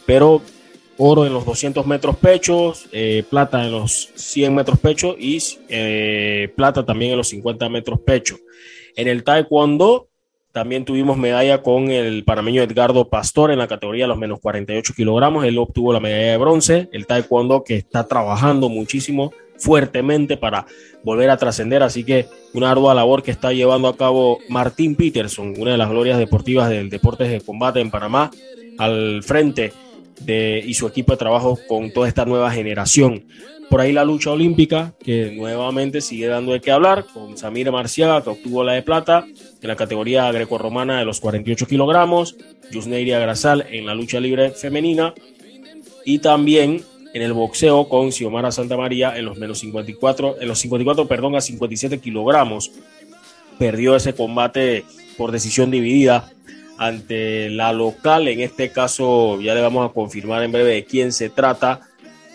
Pero 0.05 0.41
oro 0.97 1.25
en 1.25 1.33
los 1.33 1.45
200 1.45 1.87
metros 1.87 2.17
pechos, 2.17 2.87
eh, 2.91 3.23
plata 3.29 3.65
en 3.65 3.71
los 3.71 4.09
100 4.15 4.53
metros 4.53 4.79
pecho 4.79 5.15
y 5.17 5.41
eh, 5.69 6.51
plata 6.55 6.85
también 6.85 7.11
en 7.11 7.17
los 7.17 7.29
50 7.29 7.69
metros 7.69 8.01
pecho. 8.01 8.37
En 8.95 9.07
el 9.07 9.23
taekwondo 9.23 10.08
también 10.51 10.83
tuvimos 10.83 11.17
medalla 11.17 11.61
con 11.61 11.91
el 11.91 12.23
panameño 12.23 12.63
Edgardo 12.63 13.07
Pastor 13.07 13.51
en 13.51 13.59
la 13.59 13.67
categoría 13.67 14.05
de 14.05 14.09
los 14.09 14.17
menos 14.17 14.39
48 14.39 14.93
kilogramos. 14.95 15.45
Él 15.45 15.57
obtuvo 15.59 15.93
la 15.93 15.99
medalla 15.99 16.31
de 16.31 16.37
bronce. 16.37 16.89
El 16.91 17.05
taekwondo 17.05 17.63
que 17.63 17.75
está 17.75 18.07
trabajando 18.07 18.67
muchísimo, 18.67 19.31
fuertemente 19.57 20.37
para 20.37 20.65
volver 21.03 21.29
a 21.29 21.37
trascender. 21.37 21.83
Así 21.83 22.03
que 22.03 22.25
una 22.53 22.71
ardua 22.71 22.95
labor 22.95 23.21
que 23.21 23.29
está 23.29 23.53
llevando 23.53 23.87
a 23.87 23.95
cabo 23.95 24.39
Martín 24.49 24.95
Peterson, 24.95 25.53
una 25.57 25.71
de 25.71 25.77
las 25.77 25.89
glorias 25.89 26.17
deportivas 26.17 26.69
del 26.69 26.89
deporte 26.89 27.25
de 27.25 27.41
combate 27.41 27.79
en 27.79 27.91
Panamá, 27.91 28.31
al 28.79 29.21
frente 29.21 29.71
de, 30.21 30.63
y 30.65 30.73
su 30.73 30.87
equipo 30.87 31.11
de 31.11 31.17
trabajo 31.17 31.59
con 31.67 31.91
toda 31.91 32.07
esta 32.07 32.25
nueva 32.25 32.49
generación. 32.51 33.25
Por 33.69 33.81
ahí 33.81 33.91
la 33.91 34.03
lucha 34.03 34.31
olímpica, 34.31 34.95
que 34.99 35.31
nuevamente 35.37 36.01
sigue 36.01 36.25
dando 36.25 36.53
de 36.53 36.59
qué 36.59 36.71
hablar, 36.71 37.05
con 37.13 37.37
Samir 37.37 37.71
Marciaga, 37.71 38.23
que 38.23 38.31
obtuvo 38.31 38.63
la 38.63 38.73
de 38.73 38.81
plata 38.81 39.27
en 39.61 39.67
la 39.67 39.75
categoría 39.75 40.31
grecorromana 40.31 40.99
de 40.99 41.05
los 41.05 41.19
48 41.19 41.67
kilogramos, 41.67 42.35
Yusneiria 42.71 43.19
Grasal 43.19 43.65
en 43.69 43.85
la 43.85 43.95
lucha 43.95 44.19
libre 44.19 44.51
femenina, 44.51 45.13
y 46.05 46.19
también 46.19 46.83
en 47.13 47.21
el 47.21 47.33
boxeo 47.33 47.89
con 47.89 48.11
Xiomara 48.11 48.51
Santa 48.51 48.77
María 48.77 49.17
en 49.17 49.25
los 49.25 49.37
menos 49.37 49.59
54, 49.59 50.37
en 50.39 50.47
los 50.47 50.59
54, 50.59 51.07
perdón, 51.07 51.35
a 51.35 51.41
57 51.41 51.99
kilogramos. 51.99 52.71
Perdió 53.57 53.95
ese 53.95 54.13
combate 54.13 54.85
por 55.17 55.31
decisión 55.31 55.71
dividida 55.71 56.31
ante 56.77 57.49
la 57.49 57.73
local. 57.73 58.27
En 58.27 58.39
este 58.39 58.71
caso, 58.71 59.41
ya 59.41 59.53
le 59.53 59.61
vamos 59.61 59.89
a 59.89 59.93
confirmar 59.93 60.43
en 60.43 60.51
breve 60.51 60.71
de 60.71 60.85
quién 60.85 61.11
se 61.11 61.29
trata. 61.29 61.81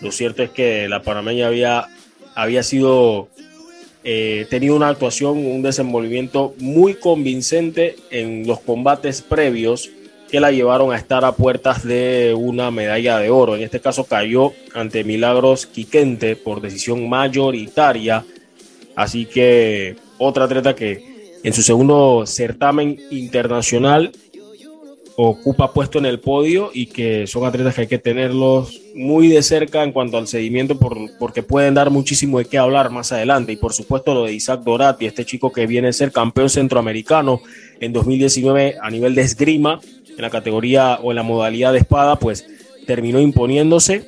Lo 0.01 0.11
cierto 0.11 0.43
es 0.43 0.51
que 0.51 0.87
la 0.87 1.01
panameña 1.01 1.47
había, 1.47 1.87
había 2.35 2.61
sido 2.61 3.29
eh, 4.07 4.45
tenido 4.51 4.75
una 4.75 4.89
actuación, 4.89 5.43
un 5.47 5.63
desenvolvimiento 5.63 6.53
muy 6.59 6.93
convincente 6.93 7.95
en 8.11 8.45
los 8.45 8.59
combates 8.59 9.23
previos 9.23 9.89
que 10.29 10.39
la 10.39 10.51
llevaron 10.51 10.91
a 10.91 10.97
estar 10.97 11.25
a 11.25 11.31
puertas 11.31 11.83
de 11.83 12.35
una 12.37 12.69
medalla 12.69 13.17
de 13.17 13.31
oro. 13.31 13.55
En 13.55 13.63
este 13.63 13.79
caso 13.79 14.03
cayó 14.03 14.53
ante 14.75 15.03
Milagros 15.03 15.65
Quiquente 15.65 16.35
por 16.35 16.61
decisión 16.61 17.09
mayoritaria. 17.09 18.23
Así 18.95 19.25
que 19.25 19.95
otra 20.19 20.45
atleta 20.45 20.75
que 20.75 21.39
en 21.43 21.53
su 21.53 21.63
segundo 21.63 22.25
certamen 22.27 22.99
internacional 23.09 24.11
ocupa 25.17 25.71
puesto 25.71 25.97
en 25.97 26.05
el 26.05 26.19
podio 26.19 26.71
y 26.73 26.87
que 26.87 27.25
son 27.27 27.45
atletas 27.45 27.75
que 27.75 27.81
hay 27.81 27.87
que 27.87 27.99
tenerlos 27.99 28.81
muy 28.93 29.27
de 29.27 29.41
cerca 29.43 29.83
en 29.83 29.91
cuanto 29.91 30.17
al 30.17 30.27
seguimiento 30.27 30.77
por, 30.77 30.97
porque 31.17 31.43
pueden 31.43 31.73
dar 31.73 31.89
muchísimo 31.89 32.39
de 32.39 32.45
qué 32.45 32.57
hablar 32.57 32.89
más 32.89 33.11
adelante. 33.11 33.53
Y 33.53 33.55
por 33.55 33.73
supuesto 33.73 34.13
lo 34.13 34.25
de 34.25 34.33
Isaac 34.33 34.61
Dorati, 34.63 35.05
este 35.05 35.25
chico 35.25 35.51
que 35.51 35.67
viene 35.67 35.89
a 35.89 35.93
ser 35.93 36.11
campeón 36.11 36.49
centroamericano 36.49 37.41
en 37.79 37.93
2019 37.93 38.75
a 38.81 38.89
nivel 38.89 39.15
de 39.15 39.21
esgrima 39.21 39.79
en 40.09 40.21
la 40.21 40.29
categoría 40.29 40.99
o 41.01 41.11
en 41.11 41.15
la 41.15 41.23
modalidad 41.23 41.71
de 41.71 41.79
espada 41.79 42.17
pues 42.17 42.45
terminó 42.85 43.19
imponiéndose 43.19 44.05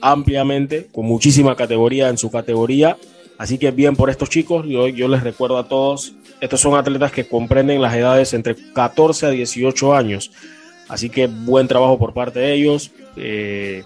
ampliamente 0.00 0.88
con 0.92 1.06
muchísima 1.06 1.56
categoría 1.56 2.08
en 2.08 2.18
su 2.18 2.30
categoría 2.30 2.96
así 3.40 3.56
que 3.56 3.70
bien 3.70 3.96
por 3.96 4.10
estos 4.10 4.28
chicos 4.28 4.66
yo, 4.68 5.08
les 5.08 5.22
recuerdo 5.22 5.56
a 5.56 5.66
todos 5.66 6.12
estos 6.40 6.60
son 6.60 6.74
atletas 6.74 7.10
que 7.10 7.26
comprenden 7.26 7.80
las 7.80 7.94
edades 7.94 8.34
entre 8.34 8.54
14 8.54 9.26
a 9.26 9.30
18 9.30 9.94
años. 9.94 10.30
Así 10.88 11.08
que 11.08 11.26
buen 11.26 11.68
trabajo 11.68 11.98
por 11.98 12.12
parte 12.12 12.40
de 12.40 12.52
ellos. 12.52 12.90
Eh, 13.16 13.84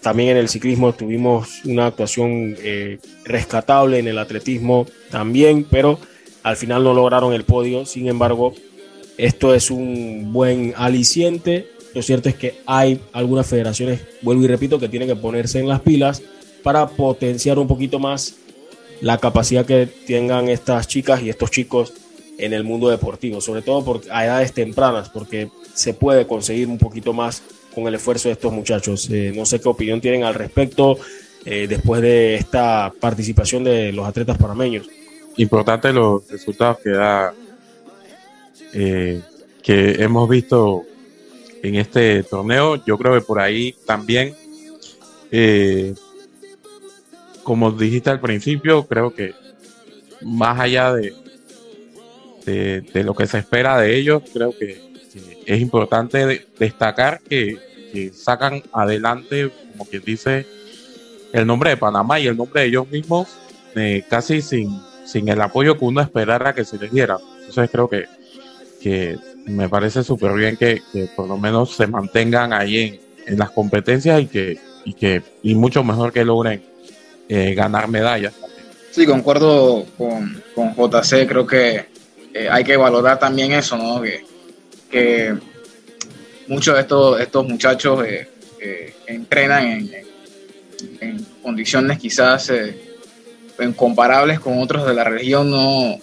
también 0.00 0.30
en 0.30 0.36
el 0.36 0.48
ciclismo 0.48 0.92
tuvimos 0.92 1.64
una 1.64 1.86
actuación 1.86 2.54
eh, 2.58 2.98
rescatable, 3.24 3.98
en 3.98 4.08
el 4.08 4.18
atletismo 4.18 4.86
también, 5.10 5.66
pero 5.70 5.98
al 6.42 6.56
final 6.56 6.84
no 6.84 6.92
lograron 6.92 7.32
el 7.32 7.44
podio. 7.44 7.86
Sin 7.86 8.08
embargo, 8.08 8.54
esto 9.16 9.54
es 9.54 9.70
un 9.70 10.32
buen 10.32 10.74
aliciente. 10.76 11.70
Lo 11.94 12.02
cierto 12.02 12.28
es 12.28 12.34
que 12.34 12.60
hay 12.66 13.00
algunas 13.12 13.46
federaciones, 13.46 14.00
vuelvo 14.20 14.44
y 14.44 14.48
repito, 14.48 14.78
que 14.78 14.88
tienen 14.88 15.08
que 15.08 15.16
ponerse 15.16 15.60
en 15.60 15.68
las 15.68 15.80
pilas 15.80 16.22
para 16.62 16.86
potenciar 16.86 17.58
un 17.58 17.66
poquito 17.66 17.98
más 17.98 18.36
la 19.00 19.18
capacidad 19.18 19.66
que 19.66 19.86
tengan 19.86 20.48
estas 20.48 20.88
chicas 20.88 21.22
y 21.22 21.30
estos 21.30 21.50
chicos 21.50 21.92
en 22.38 22.52
el 22.52 22.64
mundo 22.64 22.88
deportivo, 22.88 23.40
sobre 23.40 23.62
todo 23.62 23.84
por, 23.84 24.00
a 24.10 24.24
edades 24.24 24.52
tempranas, 24.52 25.08
porque 25.08 25.50
se 25.72 25.94
puede 25.94 26.26
conseguir 26.26 26.68
un 26.68 26.78
poquito 26.78 27.12
más 27.12 27.42
con 27.74 27.86
el 27.86 27.94
esfuerzo 27.94 28.28
de 28.28 28.34
estos 28.34 28.52
muchachos. 28.52 29.08
Eh, 29.10 29.32
no 29.34 29.44
sé 29.44 29.60
qué 29.60 29.68
opinión 29.68 30.00
tienen 30.00 30.24
al 30.24 30.34
respecto 30.34 30.98
eh, 31.44 31.66
después 31.68 32.00
de 32.00 32.36
esta 32.36 32.92
participación 33.00 33.64
de 33.64 33.92
los 33.92 34.06
atletas 34.06 34.38
panameños. 34.38 34.88
Importante 35.36 35.92
los 35.92 36.28
resultados 36.28 36.78
que 36.78 36.90
da 36.90 37.34
eh, 38.72 39.20
que 39.62 40.02
hemos 40.02 40.28
visto 40.28 40.82
en 41.62 41.74
este 41.76 42.22
torneo. 42.22 42.84
Yo 42.84 42.96
creo 42.98 43.14
que 43.14 43.20
por 43.20 43.40
ahí 43.40 43.74
también, 43.84 44.34
como 47.44 47.70
dijiste 47.70 48.10
al 48.10 48.20
principio, 48.20 48.86
creo 48.86 49.14
que 49.14 49.34
más 50.22 50.58
allá 50.58 50.92
de, 50.92 51.14
de, 52.44 53.04
lo 53.04 53.14
que 53.14 53.26
se 53.26 53.38
espera 53.38 53.78
de 53.78 53.96
ellos, 53.96 54.22
creo 54.32 54.56
que, 54.56 54.82
es 55.46 55.60
importante 55.60 56.46
destacar 56.58 57.20
que, 57.20 57.58
sacan 58.12 58.60
adelante, 58.72 59.52
como 59.70 59.84
quien 59.84 60.02
dice, 60.02 60.46
el 61.32 61.46
nombre 61.46 61.70
de 61.70 61.76
Panamá 61.76 62.18
y 62.18 62.26
el 62.26 62.36
nombre 62.36 62.62
de 62.62 62.66
ellos 62.68 62.88
mismos, 62.90 63.28
eh, 63.76 64.04
casi 64.08 64.42
sin, 64.42 64.80
sin 65.04 65.28
el 65.28 65.40
apoyo 65.40 65.78
que 65.78 65.84
uno 65.84 66.00
esperara 66.00 66.54
que 66.54 66.64
se 66.64 66.76
les 66.76 66.90
diera. 66.90 67.18
Entonces 67.38 67.70
creo 67.70 67.88
que, 67.88 68.06
que 68.80 69.16
me 69.46 69.68
parece 69.68 70.02
súper 70.02 70.32
bien 70.32 70.56
que, 70.56 70.80
por 71.14 71.28
lo 71.28 71.36
menos 71.36 71.76
se 71.76 71.86
mantengan 71.86 72.52
ahí 72.52 72.78
en, 72.78 73.00
en 73.26 73.38
las 73.38 73.50
competencias 73.50 74.20
y 74.20 74.26
que, 74.26 74.58
y 74.84 74.94
que 74.94 75.22
y 75.42 75.54
mucho 75.54 75.84
mejor 75.84 76.12
que 76.12 76.24
logren 76.24 76.73
eh, 77.28 77.54
ganar 77.54 77.88
medallas. 77.88 78.34
Sí, 78.90 79.06
concuerdo 79.06 79.86
con, 79.98 80.42
con 80.54 80.74
JC, 80.74 81.26
creo 81.26 81.46
que 81.46 81.94
eh, 82.34 82.48
hay 82.50 82.64
que 82.64 82.76
valorar 82.76 83.16
también 83.16 83.52
eso, 83.52 83.76
¿no? 83.76 84.02
Que, 84.90 85.34
muchos 86.48 86.74
de 86.74 86.80
estos, 86.80 87.20
estos 87.20 87.48
muchachos 87.48 88.04
eh, 88.06 88.94
entrenan 89.06 89.88
en, 91.00 91.26
condiciones 91.42 91.98
quizás 91.98 92.50
eh, 92.50 92.96
incomparables 93.60 94.40
con 94.40 94.58
otros 94.58 94.86
de 94.86 94.94
la 94.94 95.04
región, 95.04 95.50
no, 95.50 95.98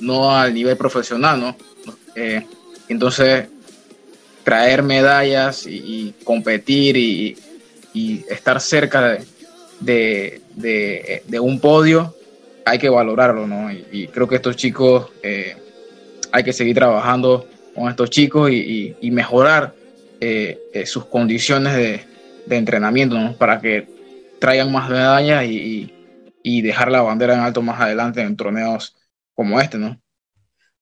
no 0.00 0.34
al 0.34 0.54
nivel 0.54 0.76
profesional, 0.76 1.40
¿no? 1.40 1.56
entonces, 2.88 3.46
traer 4.44 4.82
medallas 4.82 5.66
y, 5.66 6.14
competir 6.24 6.96
y, 6.96 7.36
estar 8.28 8.60
cerca 8.60 9.08
de, 9.08 9.24
de 9.80 10.42
un 11.40 11.60
podio 11.60 12.14
hay 12.64 12.78
que 12.78 12.88
valorarlo, 12.88 13.46
¿no? 13.46 13.70
Y, 13.72 14.08
creo 14.08 14.28
que 14.28 14.36
estos 14.36 14.56
chicos, 14.56 15.08
eh, 15.22 15.56
hay 16.32 16.44
que 16.44 16.52
seguir 16.52 16.76
trabajando 16.76 17.46
con 17.74 17.88
estos 17.88 18.10
chicos 18.10 18.50
y, 18.50 19.10
mejorar 19.10 19.74
eh, 20.20 20.58
eh, 20.72 20.86
sus 20.86 21.06
condiciones 21.06 21.74
de, 21.74 22.06
entrenamiento, 22.56 23.16
¿no? 23.18 23.34
Para 23.34 23.60
que 23.60 23.86
traigan 24.40 24.72
más 24.72 24.88
medallas 24.88 25.44
y, 25.44 25.92
dejar 26.62 26.90
la 26.90 27.02
bandera 27.02 27.34
en 27.34 27.40
alto 27.40 27.62
más 27.62 27.80
adelante 27.80 28.20
en 28.20 28.36
torneos 28.36 28.96
como 29.34 29.60
este, 29.60 29.78
¿no? 29.78 30.00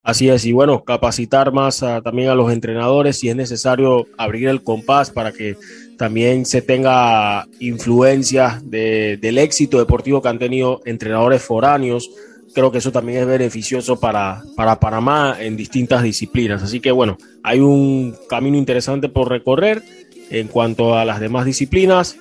Así 0.03 0.28
es, 0.30 0.44
y 0.46 0.53
bueno, 0.53 0.84
capacitar 0.84 1.53
más 1.53 1.80
también 2.03 2.30
a 2.30 2.34
los 2.34 2.51
entrenadores 2.53 3.18
si 3.18 3.28
es 3.28 3.36
necesario 3.36 4.07
abrir 4.16 4.49
el 4.49 4.62
compás 4.62 5.11
para 5.11 5.32
que 5.32 5.57
también 5.99 6.46
se 6.46 6.62
tenga 6.62 7.46
influencia 7.59 8.62
del 8.64 9.36
éxito 9.36 9.78
deportivo 9.78 10.22
que 10.22 10.28
han 10.28 10.38
tenido 10.38 10.80
entrenadores 10.84 11.42
foráneos. 11.42 12.09
Creo 12.55 12.70
que 12.70 12.78
eso 12.78 12.92
también 12.92 13.18
es 13.18 13.26
beneficioso 13.26 13.99
para, 13.99 14.42
para 14.57 14.78
Panamá 14.78 15.36
en 15.40 15.57
distintas 15.57 16.05
disciplinas. 16.05 16.62
Así 16.62 16.78
que 16.80 16.92
bueno, 16.92 17.18
hay 17.42 17.59
un 17.59 18.16
camino 18.28 18.57
interesante 18.57 19.09
por 19.09 19.28
recorrer 19.28 19.82
en 20.30 20.46
cuanto 20.46 20.96
a 20.96 21.05
las 21.05 21.18
demás 21.18 21.44
disciplinas. 21.44 22.16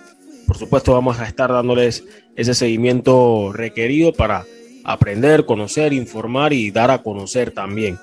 Por 0.48 0.58
supuesto, 0.58 0.94
vamos 0.94 1.20
a 1.20 1.28
estar 1.28 1.52
dándoles 1.52 2.04
ese 2.36 2.56
seguimiento 2.56 3.52
requerido 3.54 4.12
para 4.12 4.44
aprender, 4.86 5.46
conocer, 5.46 5.94
informar 5.94 6.52
y 6.52 6.72
dar 6.72 6.90
a 6.90 7.04
conocer 7.04 7.52
también. 7.52 8.00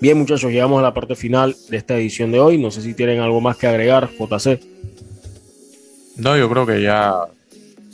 Bien, 0.00 0.16
muchachos, 0.16 0.50
llegamos 0.50 0.78
a 0.78 0.82
la 0.82 0.94
parte 0.94 1.14
final 1.14 1.54
de 1.68 1.76
esta 1.76 1.94
edición 1.98 2.32
de 2.32 2.40
hoy. 2.40 2.56
No 2.56 2.70
sé 2.70 2.80
si 2.80 2.94
tienen 2.94 3.20
algo 3.20 3.42
más 3.42 3.58
que 3.58 3.66
agregar, 3.66 4.08
JC. 4.18 4.58
No, 6.20 6.36
yo 6.36 6.50
creo 6.50 6.66
que 6.66 6.82
ya 6.82 7.14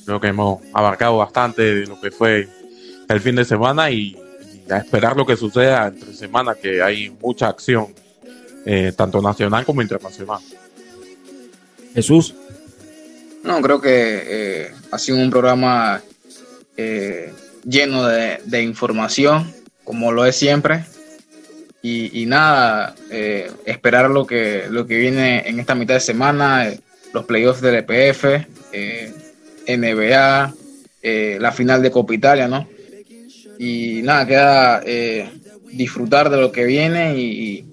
creo 0.04 0.20
que 0.20 0.28
hemos 0.28 0.60
abarcado 0.72 1.18
bastante 1.18 1.62
de 1.62 1.86
lo 1.86 2.00
que 2.00 2.10
fue 2.10 2.48
el 3.08 3.20
fin 3.20 3.36
de 3.36 3.44
semana 3.44 3.90
y, 3.90 4.16
a 4.68 4.78
esperar 4.78 5.16
lo 5.16 5.24
que 5.24 5.36
suceda 5.36 5.86
entre 5.86 6.12
semanas, 6.12 6.56
que 6.60 6.82
hay 6.82 7.10
mucha 7.22 7.46
acción, 7.46 7.94
eh, 8.64 8.92
tanto 8.96 9.22
nacional 9.22 9.64
como 9.64 9.80
internacional. 9.80 10.40
Jesús. 11.94 12.34
No, 13.44 13.62
creo 13.62 13.80
que 13.80 14.22
eh, 14.26 14.72
ha 14.90 14.98
sido 14.98 15.18
un 15.18 15.30
programa 15.30 16.02
eh, 16.76 17.32
lleno 17.64 18.06
de, 18.06 18.62
información, 18.62 19.54
como 19.84 20.10
lo 20.10 20.24
es 20.24 20.34
siempre. 20.34 20.84
Y, 21.80 22.26
nada, 22.26 22.96
esperar 23.64 24.10
lo 24.10 24.26
que, 24.26 24.66
lo 24.68 24.88
que 24.88 24.96
viene 24.96 25.48
en 25.48 25.60
esta 25.60 25.76
mitad 25.76 25.94
de 25.94 26.00
semana 26.00 26.72
los 27.12 27.24
playoffs 27.24 27.60
del 27.60 27.76
EPF, 27.76 28.24
eh, 28.72 29.12
NBA, 29.66 30.54
eh, 31.02 31.38
la 31.40 31.52
final 31.52 31.82
de 31.82 31.90
Copa 31.90 32.14
Italia, 32.14 32.48
¿no? 32.48 32.68
Y 33.58 34.00
nada, 34.02 34.26
queda 34.26 34.82
eh, 34.84 35.30
disfrutar 35.72 36.30
de 36.30 36.36
lo 36.36 36.52
que 36.52 36.64
viene 36.64 37.16
y, 37.18 37.64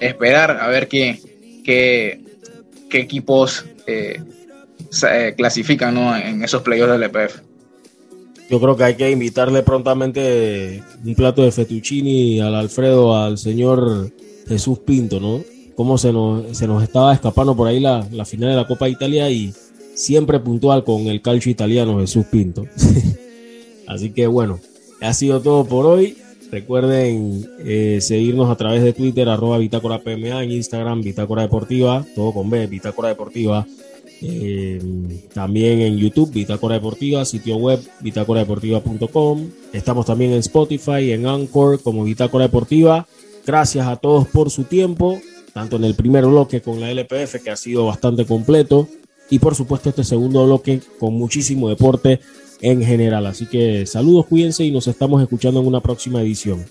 esperar 0.00 0.58
a 0.60 0.68
ver 0.68 0.86
qué, 0.86 1.20
qué, 1.64 2.20
equipos 2.92 3.64
clasifican 5.36 5.96
en 5.96 6.42
esos 6.44 6.62
playoffs 6.62 6.92
del 6.92 7.02
EPF. 7.02 7.40
Yo 8.48 8.60
creo 8.60 8.76
que 8.76 8.84
hay 8.84 8.94
que 8.94 9.10
invitarle 9.10 9.62
prontamente 9.62 10.82
un 11.04 11.14
plato 11.14 11.42
de 11.42 11.52
fettuccini 11.52 12.40
al 12.40 12.54
Alfredo, 12.54 13.16
al 13.16 13.36
señor 13.36 14.10
Jesús 14.46 14.78
Pinto, 14.78 15.20
¿no? 15.20 15.42
Cómo 15.78 15.96
se 15.96 16.12
nos, 16.12 16.58
se 16.58 16.66
nos 16.66 16.82
estaba 16.82 17.14
escapando 17.14 17.54
por 17.54 17.68
ahí 17.68 17.78
la, 17.78 18.02
final 18.24 18.50
de 18.50 18.56
la 18.56 18.66
Copa 18.66 18.86
de 18.86 18.90
Italia 18.90 19.30
y 19.30 19.54
siempre 19.94 20.40
puntual 20.40 20.82
con 20.82 21.02
el 21.02 21.22
calcio 21.22 21.52
italiano 21.52 22.00
Jesús 22.00 22.26
Pinto. 22.26 22.66
Así 23.86 24.10
que 24.10 24.26
bueno, 24.26 24.58
ha 25.00 25.14
sido 25.14 25.40
todo 25.40 25.64
por 25.66 25.86
hoy. 25.86 26.16
Recuerden 26.50 27.48
eh, 27.60 27.98
seguirnos 28.00 28.50
a 28.50 28.56
través 28.56 28.82
de 28.82 28.92
Twitter, 28.92 29.28
arroba 29.28 29.56
Bitácora 29.58 30.00
PMA, 30.00 30.42
en 30.42 30.50
Instagram, 30.50 31.00
Bitácora 31.00 31.42
Deportiva, 31.42 32.04
todo 32.16 32.32
con 32.32 32.50
B, 32.50 32.66
Bitácora 32.66 33.10
Deportiva. 33.10 33.64
Eh, 34.20 34.82
también 35.32 35.80
en 35.80 35.96
YouTube, 35.96 36.32
Bitácora 36.32 36.74
Deportiva, 36.74 37.24
sitio 37.24 37.56
web, 37.56 37.78
bitácoradeportiva.com. 38.00 39.46
Estamos 39.72 40.06
también 40.06 40.32
en 40.32 40.38
Spotify, 40.38 41.12
en 41.12 41.28
Anchor, 41.28 41.80
como 41.80 42.02
Bitácora 42.02 42.46
Deportiva. 42.46 43.06
Gracias 43.46 43.86
a 43.86 43.94
todos 43.94 44.26
por 44.26 44.50
su 44.50 44.64
tiempo 44.64 45.20
tanto 45.58 45.74
en 45.74 45.82
el 45.82 45.96
primer 45.96 46.24
bloque 46.24 46.60
con 46.60 46.78
la 46.78 46.88
LPF, 46.88 47.42
que 47.42 47.50
ha 47.50 47.56
sido 47.56 47.84
bastante 47.84 48.24
completo, 48.24 48.86
y 49.28 49.40
por 49.40 49.56
supuesto 49.56 49.88
este 49.88 50.04
segundo 50.04 50.46
bloque 50.46 50.80
con 51.00 51.14
muchísimo 51.14 51.68
deporte 51.68 52.20
en 52.60 52.80
general. 52.80 53.26
Así 53.26 53.46
que 53.46 53.84
saludos, 53.84 54.26
cuídense 54.26 54.64
y 54.64 54.70
nos 54.70 54.86
estamos 54.86 55.20
escuchando 55.20 55.58
en 55.58 55.66
una 55.66 55.80
próxima 55.80 56.22
edición. 56.22 56.64